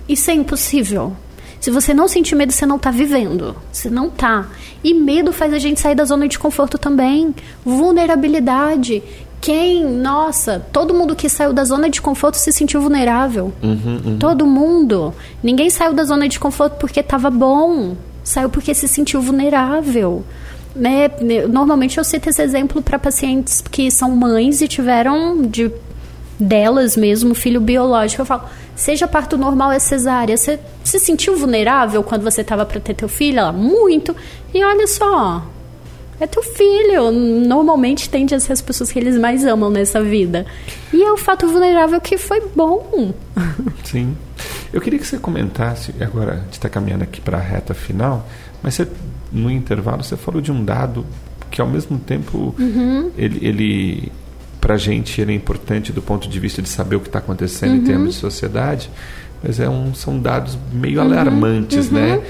"Isso 0.08 0.30
é 0.30 0.34
impossível". 0.34 1.14
Se 1.60 1.70
você 1.70 1.92
não 1.92 2.06
sentir 2.06 2.34
medo, 2.34 2.52
você 2.52 2.64
não 2.64 2.76
está 2.76 2.90
vivendo. 2.90 3.56
Você 3.72 3.90
não 3.90 4.06
está. 4.06 4.46
E 4.82 4.94
medo 4.94 5.32
faz 5.32 5.52
a 5.52 5.58
gente 5.58 5.80
sair 5.80 5.94
da 5.94 6.04
zona 6.04 6.28
de 6.28 6.38
conforto 6.38 6.78
também. 6.78 7.34
Vulnerabilidade. 7.64 9.02
Quem, 9.40 9.84
nossa, 9.84 10.64
todo 10.72 10.94
mundo 10.94 11.14
que 11.14 11.28
saiu 11.28 11.52
da 11.52 11.64
zona 11.64 11.88
de 11.88 12.00
conforto 12.00 12.36
se 12.36 12.52
sentiu 12.52 12.80
vulnerável. 12.80 13.52
Uhum, 13.62 14.00
uhum. 14.04 14.18
Todo 14.18 14.46
mundo. 14.46 15.14
Ninguém 15.42 15.70
saiu 15.70 15.92
da 15.92 16.04
zona 16.04 16.28
de 16.28 16.38
conforto 16.38 16.76
porque 16.78 17.00
estava 17.00 17.30
bom. 17.30 17.96
Saiu 18.22 18.50
porque 18.50 18.74
se 18.74 18.88
sentiu 18.88 19.20
vulnerável. 19.20 20.24
Né? 20.74 21.10
Normalmente 21.48 21.98
eu 21.98 22.04
cito 22.04 22.28
esse 22.28 22.42
exemplo 22.42 22.82
para 22.82 22.98
pacientes 22.98 23.62
que 23.70 23.90
são 23.90 24.10
mães 24.14 24.60
e 24.60 24.68
tiveram 24.68 25.42
de 25.42 25.70
delas 26.38 26.96
mesmo, 26.96 27.34
filho 27.34 27.60
biológico. 27.60 28.22
Eu 28.22 28.26
falo, 28.26 28.44
seja 28.76 29.08
parto 29.08 29.36
normal 29.36 29.72
é 29.72 29.78
cesárea. 29.78 30.36
Você 30.36 30.58
se 30.84 30.98
sentiu 30.98 31.36
vulnerável 31.36 32.02
quando 32.02 32.22
você 32.22 32.42
estava 32.42 32.64
para 32.64 32.80
ter 32.80 32.94
teu 32.94 33.08
filho? 33.08 33.38
Ela, 33.38 33.52
muito. 33.52 34.14
E 34.54 34.62
olha 34.62 34.86
só, 34.86 35.44
é 36.20 36.26
teu 36.26 36.42
filho. 36.42 37.10
Normalmente 37.10 38.08
tende 38.08 38.34
a 38.34 38.40
ser 38.40 38.52
as 38.52 38.62
pessoas 38.62 38.92
que 38.92 38.98
eles 38.98 39.16
mais 39.16 39.44
amam 39.44 39.70
nessa 39.70 40.02
vida. 40.02 40.46
E 40.92 41.02
é 41.02 41.12
o 41.12 41.16
fato 41.16 41.46
vulnerável 41.46 42.00
que 42.00 42.16
foi 42.16 42.40
bom. 42.54 43.12
Sim. 43.84 44.16
Eu 44.72 44.80
queria 44.80 44.98
que 44.98 45.06
você 45.06 45.18
comentasse, 45.18 45.94
agora 46.00 46.32
a 46.32 46.36
gente 46.36 46.52
está 46.52 46.68
caminhando 46.68 47.02
aqui 47.02 47.20
para 47.20 47.38
a 47.38 47.40
reta 47.40 47.72
final, 47.72 48.28
mas 48.62 48.74
você, 48.74 48.86
no 49.32 49.50
intervalo 49.50 50.04
você 50.04 50.16
falou 50.16 50.42
de 50.42 50.52
um 50.52 50.62
dado 50.62 51.06
que 51.50 51.60
ao 51.60 51.66
mesmo 51.66 51.98
tempo 51.98 52.54
uhum. 52.58 53.10
ele, 53.16 53.38
ele 53.46 54.12
para 54.60 54.74
a 54.74 54.78
gente 54.78 55.20
ele 55.20 55.32
é 55.32 55.34
importante 55.34 55.92
do 55.92 56.02
ponto 56.02 56.28
de 56.28 56.40
vista 56.40 56.60
de 56.60 56.68
saber 56.68 56.96
o 56.96 57.00
que 57.00 57.08
está 57.08 57.18
acontecendo 57.18 57.70
uhum. 57.70 57.76
em 57.76 57.84
termos 57.84 58.14
de 58.14 58.20
sociedade, 58.20 58.90
mas 59.42 59.60
é 59.60 59.68
um, 59.68 59.94
são 59.94 60.18
dados 60.18 60.58
meio 60.72 61.00
uhum. 61.00 61.06
alarmantes, 61.06 61.90
né? 61.90 62.16
Uhum. 62.16 62.22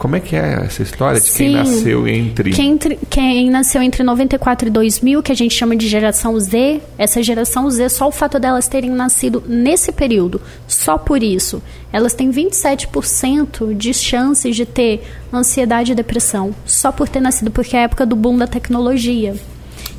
Como 0.00 0.16
é 0.16 0.20
que 0.20 0.34
é 0.34 0.62
essa 0.64 0.82
história 0.82 1.20
de 1.20 1.28
Sim. 1.28 1.36
quem 1.36 1.52
nasceu 1.52 2.08
entre... 2.08 2.52
Quem, 2.52 2.78
quem 3.10 3.50
nasceu 3.50 3.82
entre 3.82 4.02
94 4.02 4.68
e 4.68 4.70
2000, 4.70 5.22
que 5.22 5.30
a 5.30 5.34
gente 5.34 5.54
chama 5.54 5.76
de 5.76 5.86
geração 5.86 6.40
Z, 6.40 6.80
essa 6.96 7.22
geração 7.22 7.70
Z, 7.70 7.90
só 7.90 8.08
o 8.08 8.10
fato 8.10 8.38
delas 8.38 8.66
terem 8.66 8.88
nascido 8.88 9.44
nesse 9.46 9.92
período, 9.92 10.40
só 10.66 10.96
por 10.96 11.22
isso, 11.22 11.62
elas 11.92 12.14
têm 12.14 12.30
27% 12.30 13.76
de 13.76 13.92
chances 13.92 14.56
de 14.56 14.64
ter 14.64 15.02
ansiedade 15.30 15.92
e 15.92 15.94
depressão, 15.94 16.54
só 16.64 16.90
por 16.90 17.06
ter 17.06 17.20
nascido, 17.20 17.50
porque 17.50 17.76
é 17.76 17.80
a 17.80 17.82
época 17.82 18.06
do 18.06 18.16
boom 18.16 18.38
da 18.38 18.46
tecnologia. 18.46 19.34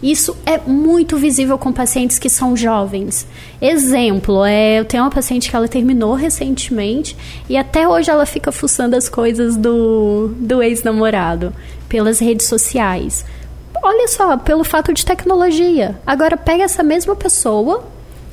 Isso 0.01 0.35
é 0.45 0.57
muito 0.57 1.15
visível 1.15 1.57
com 1.57 1.71
pacientes 1.71 2.17
que 2.17 2.29
são 2.29 2.57
jovens. 2.57 3.27
Exemplo, 3.61 4.43
é, 4.43 4.79
eu 4.79 4.85
tenho 4.85 5.03
uma 5.03 5.11
paciente 5.11 5.49
que 5.49 5.55
ela 5.55 5.67
terminou 5.67 6.15
recentemente 6.15 7.15
e 7.47 7.55
até 7.55 7.87
hoje 7.87 8.09
ela 8.09 8.25
fica 8.25 8.51
fuçando 8.51 8.95
as 8.95 9.07
coisas 9.07 9.55
do, 9.55 10.33
do 10.37 10.61
ex-namorado 10.63 11.53
pelas 11.87 12.19
redes 12.19 12.47
sociais. 12.47 13.23
Olha 13.83 14.07
só, 14.07 14.37
pelo 14.37 14.63
fato 14.63 14.93
de 14.93 15.05
tecnologia. 15.05 15.99
Agora 16.05 16.35
pega 16.35 16.63
essa 16.63 16.81
mesma 16.81 17.15
pessoa, 17.15 17.83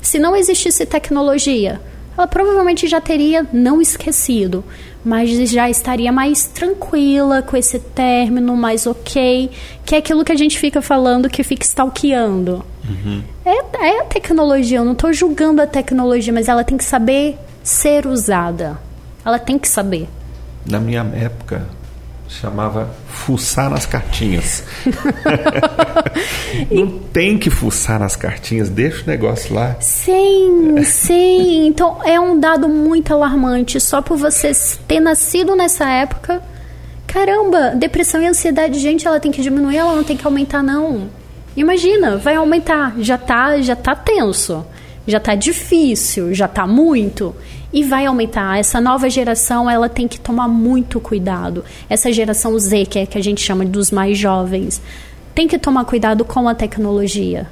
se 0.01 0.19
não 0.19 0.35
existisse 0.35 0.87
tecnologia, 0.87 1.81
ela 2.17 2.27
provavelmente 2.27 2.87
já 2.89 3.01
teria 3.01 3.47
não 3.53 3.81
esquecido, 3.81 4.65
mas 5.05 5.31
já 5.51 5.71
estaria 5.71 6.13
mais 6.13 6.47
tranquila 6.47 7.43
com 7.43 7.57
esse 7.57 7.79
término, 7.79 8.57
mais 8.57 8.87
ok, 8.87 9.51
que 9.85 9.95
é 9.95 9.99
aquilo 9.99 10.25
que 10.25 10.33
a 10.33 10.37
gente 10.37 10.59
fica 10.59 10.83
falando 10.83 11.29
que 11.29 11.43
fica 11.43 11.65
stalkeando. 11.65 12.65
Uhum. 12.89 13.23
É, 13.45 13.87
é 13.87 14.01
a 14.01 14.05
tecnologia, 14.05 14.79
eu 14.79 14.85
não 14.85 14.93
estou 14.93 15.13
julgando 15.13 15.63
a 15.63 15.67
tecnologia, 15.67 16.33
mas 16.33 16.49
ela 16.49 16.65
tem 16.65 16.77
que 16.77 16.85
saber 16.85 17.39
ser 17.63 18.07
usada. 18.07 18.79
Ela 19.25 19.39
tem 19.39 19.59
que 19.59 19.69
saber. 19.69 20.09
Na 20.67 20.81
minha 20.81 21.03
época, 21.15 21.67
chamava 22.29 22.91
fuçar 23.09 23.71
nas 23.71 23.87
cartinhas. 23.87 24.63
Não 26.71 26.87
tem 26.87 27.39
que 27.39 27.51
fuçar 27.51 27.99
nas 27.99 28.15
cartinhas, 28.15 28.69
deixa 28.69 29.03
o 29.03 29.07
negócio 29.07 29.55
lá. 29.55 29.77
Sim, 29.81 30.83
sim. 30.85 31.67
Então 31.67 32.05
é 32.05 32.21
um 32.21 32.39
dado 32.39 32.69
muito 32.69 33.13
alarmante. 33.13 33.81
Só 33.81 34.03
por 34.03 34.17
você 34.17 34.53
ter 34.87 35.01
nascido 35.01 35.57
nessa 35.57 35.89
época. 35.89 36.43
Caramba, 37.07 37.71
depressão 37.75 38.21
e 38.21 38.27
ansiedade, 38.27 38.79
gente, 38.79 39.07
ela 39.07 39.19
tem 39.19 39.33
que 39.33 39.41
diminuir, 39.41 39.79
ela 39.79 39.97
não 39.97 40.05
tem 40.05 40.15
que 40.17 40.27
aumentar, 40.27 40.63
não. 40.63 41.09
Imagina, 41.57 42.19
vai 42.19 42.35
aumentar. 42.37 42.95
Já 42.99 43.17
tá, 43.17 43.61
já 43.63 43.75
tá 43.75 43.95
tenso. 43.95 44.65
Já 45.07 45.19
tá 45.19 45.35
difícil, 45.35 46.35
já 46.35 46.47
tá 46.47 46.67
muito 46.67 47.35
e 47.73 47.85
vai 47.85 48.07
aumentar. 48.07 48.59
Essa 48.59 48.81
nova 48.81 49.09
geração 49.11 49.69
ela 49.69 49.89
tem 49.89 50.09
que 50.09 50.19
tomar 50.19 50.49
muito 50.49 51.01
cuidado. 51.01 51.65
Essa 51.89 52.13
geração 52.13 52.59
Z, 52.59 52.87
que 52.87 52.99
é 52.99 53.07
que 53.07 53.19
a 53.19 53.23
gente 53.23 53.41
chama 53.41 53.65
dos 53.65 53.91
mais 53.91 54.17
jovens, 54.17 54.81
tem 55.35 55.47
que 55.47 55.59
tomar 55.59 55.85
cuidado 55.85 56.25
com 56.25 56.49
a 56.49 56.55
tecnologia. 56.55 57.47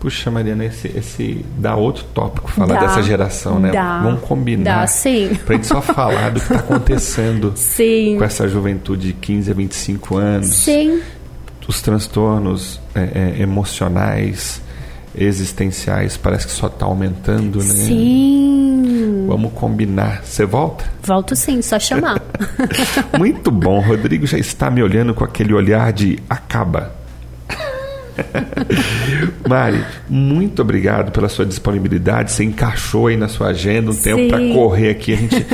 Puxa, 0.00 0.30
Mariana, 0.30 0.64
esse, 0.64 0.86
esse 0.96 1.44
dá 1.58 1.74
outro 1.74 2.04
tópico 2.14 2.48
falar 2.50 2.74
Dá, 2.74 2.80
dessa 2.86 3.02
geração, 3.02 3.58
né? 3.58 3.72
dá. 3.72 4.00
Vamos 4.00 4.20
combinar. 4.20 4.80
Dá, 4.80 4.86
sim. 4.86 5.36
Pra 5.44 5.56
gente 5.56 5.66
só 5.66 5.82
falar 5.82 6.30
do 6.30 6.40
que 6.40 6.46
está 6.46 6.60
acontecendo 6.60 7.52
Sim. 7.56 8.16
com 8.16 8.24
essa 8.24 8.46
juventude 8.46 9.08
de 9.08 9.12
15 9.12 9.50
a 9.50 9.54
25 9.54 10.16
anos. 10.16 10.46
Sim. 10.46 11.02
Os 11.66 11.82
transtornos 11.82 12.80
é, 12.94 13.34
é, 13.38 13.42
emocionais, 13.42 14.62
existenciais, 15.14 16.16
parece 16.16 16.46
que 16.46 16.52
só 16.52 16.66
está 16.66 16.86
aumentando, 16.86 17.58
né? 17.58 17.64
Sim. 17.64 19.24
Vamos 19.28 19.52
combinar. 19.52 20.22
Você 20.24 20.44
volta? 20.44 20.84
Volto 21.02 21.36
sim, 21.36 21.60
só 21.60 21.78
chamar. 21.78 22.22
Muito 23.18 23.50
bom. 23.50 23.80
Rodrigo 23.80 24.26
já 24.26 24.38
está 24.38 24.70
me 24.70 24.82
olhando 24.82 25.12
com 25.14 25.24
aquele 25.24 25.52
olhar 25.52 25.92
de 25.92 26.18
acaba. 26.28 26.96
Mari, 29.48 29.84
muito 30.08 30.62
obrigado 30.62 31.12
pela 31.12 31.28
sua 31.28 31.46
disponibilidade. 31.46 32.32
Você 32.32 32.44
encaixou 32.44 33.06
aí 33.06 33.16
na 33.16 33.28
sua 33.28 33.48
agenda 33.48 33.90
um 33.90 33.94
tempo 33.94 34.28
para 34.28 34.38
Sim. 34.38 34.52
correr 34.52 34.90
aqui. 34.90 35.12
A 35.12 35.16
gente 35.16 35.46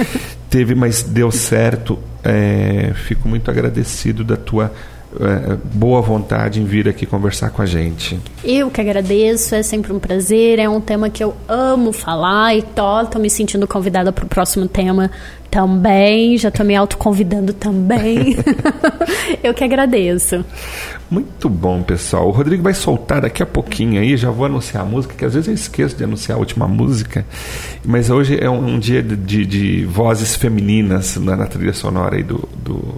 teve, 0.49 0.75
mas 0.75 1.03
deu 1.03 1.31
certo. 1.31 1.99
É, 2.23 2.93
fico 2.95 3.29
muito 3.29 3.51
agradecido 3.51 4.25
da 4.25 4.37
tua 4.37 4.73
é, 5.21 5.57
boa 5.73 6.01
vontade 6.01 6.61
em 6.61 6.65
vir 6.65 6.89
aqui 6.89 7.07
conversar 7.07 7.51
com 7.51 7.63
a 7.63 7.67
gente. 7.67 8.19
Eu 8.43 8.71
que 8.71 8.81
agradeço, 8.81 9.55
é 9.55 9.63
sempre 9.63 9.93
um 9.93 9.99
prazer, 9.99 10.59
é 10.59 10.69
um 10.69 10.81
tema 10.81 11.11
que 11.11 11.23
eu 11.23 11.35
amo 11.49 11.93
falar 11.93 12.57
e 12.57 12.63
tô, 12.63 13.05
tô 13.07 13.19
me 13.19 13.31
sentindo 13.31 13.67
convidada 13.67 14.13
para 14.13 14.25
o 14.25 14.29
próximo 14.29 14.67
tema 14.67 15.11
também, 15.51 16.37
já 16.37 16.49
estou 16.49 16.67
me 16.67 16.75
autoconvidando 16.75 17.53
também. 17.53 18.37
eu 19.43 19.55
que 19.55 19.63
agradeço. 19.63 20.45
Muito 21.11 21.49
bom, 21.49 21.83
pessoal. 21.83 22.27
O 22.27 22.31
Rodrigo 22.31 22.63
vai 22.63 22.75
soltar 22.75 23.21
daqui 23.21 23.43
a 23.43 23.47
pouquinho 23.47 24.01
aí, 24.01 24.17
já 24.17 24.31
vou 24.31 24.47
anunciar 24.47 24.83
a 24.83 24.87
música, 24.87 25.15
que 25.15 25.25
às 25.25 25.35
vezes 25.35 25.49
eu 25.49 25.55
esqueço 25.55 25.97
de 25.97 26.05
anunciar 26.05 26.37
a 26.37 26.39
última 26.41 26.67
música, 26.67 27.25
mas 27.85 28.11
hoje 28.11 28.39
é 28.41 28.51
um, 28.51 28.79
dia 28.79 29.03
de, 29.03 29.15
de, 29.15 29.47
de 29.47 29.85
vozes 29.85 30.35
femininas 30.35 31.17
na, 31.17 31.37
na, 31.37 31.47
trilha 31.47 31.73
sonora 31.73 32.17
aí 32.17 32.23
do, 32.23 32.49
do, 32.57 32.97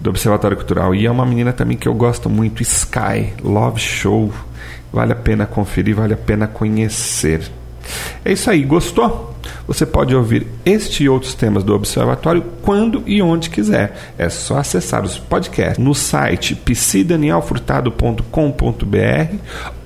do 0.00 0.10
Observatório 0.10 0.56
Cultural. 0.56 0.94
E 0.94 1.06
é 1.06 1.10
uma 1.10 1.26
menina 1.26 1.52
também 1.52 1.76
que 1.76 1.88
eu 1.88 1.94
gosto 1.94 2.28
muito, 2.28 2.62
Sky, 2.62 3.32
Love 3.42 3.80
Show. 3.80 4.32
Vale 4.92 5.12
a 5.12 5.16
pena 5.16 5.46
conferir, 5.46 5.94
vale 5.94 6.14
a 6.14 6.16
pena 6.16 6.46
conhecer. 6.46 7.50
É 8.24 8.32
isso 8.32 8.50
aí, 8.50 8.64
gostou? 8.64 9.28
Você 9.66 9.84
pode 9.84 10.14
ouvir 10.14 10.46
este 10.64 11.04
e 11.04 11.08
outros 11.08 11.34
temas 11.34 11.62
do 11.62 11.74
Observatório 11.74 12.42
quando 12.62 13.02
e 13.06 13.20
onde 13.20 13.50
quiser. 13.50 14.14
É 14.16 14.28
só 14.28 14.58
acessar 14.58 15.04
os 15.04 15.18
podcasts 15.18 15.78
no 15.78 15.94
site 15.94 16.54
psidanielfurtado.com.br 16.54 19.36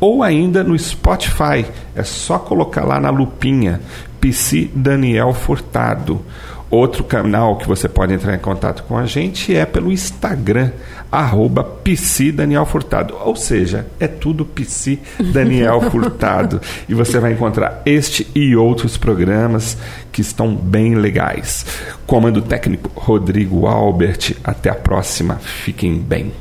ou 0.01 0.23
ainda 0.23 0.63
no 0.63 0.79
Spotify. 0.79 1.67
É 1.95 2.03
só 2.03 2.39
colocar 2.39 2.85
lá 2.85 3.01
na 3.01 3.11
lupinha 3.11 3.81
Psi 4.21 4.71
Daniel 4.75 5.35
Furtado. 5.35 6.23
Outro 6.73 7.05
canal 7.05 7.59
que 7.59 7.69
você 7.69 7.87
pode 7.87 8.15
entrar 8.15 8.35
em 8.35 8.39
contato 8.39 8.85
com 8.85 8.97
a 8.97 9.05
gente 9.05 9.55
é 9.55 9.67
pelo 9.67 9.93
Instagram, 9.93 10.71
arroba 11.11 11.63
Daniel 12.35 12.65
Furtado. 12.65 13.15
Ou 13.23 13.37
seja, 13.37 13.87
é 14.01 14.09
tudo 14.09 14.47
Psi 14.47 14.99
Daniel 15.35 15.83
Furtado. 15.93 16.63
E 16.89 16.95
você 16.95 17.21
vai 17.21 17.35
encontrar 17.35 17.83
este 17.85 18.27
e 18.35 18.57
outros 18.57 18.97
programas 18.97 19.77
que 20.11 20.23
estão 20.23 20.57
bem 20.57 20.95
legais. 20.95 21.67
Comando 22.07 22.41
técnico 22.41 22.91
Rodrigo 22.95 23.67
Albert. 23.67 24.35
Até 24.43 24.71
a 24.71 24.75
próxima. 24.75 25.35
Fiquem 25.35 25.99
bem. 25.99 26.33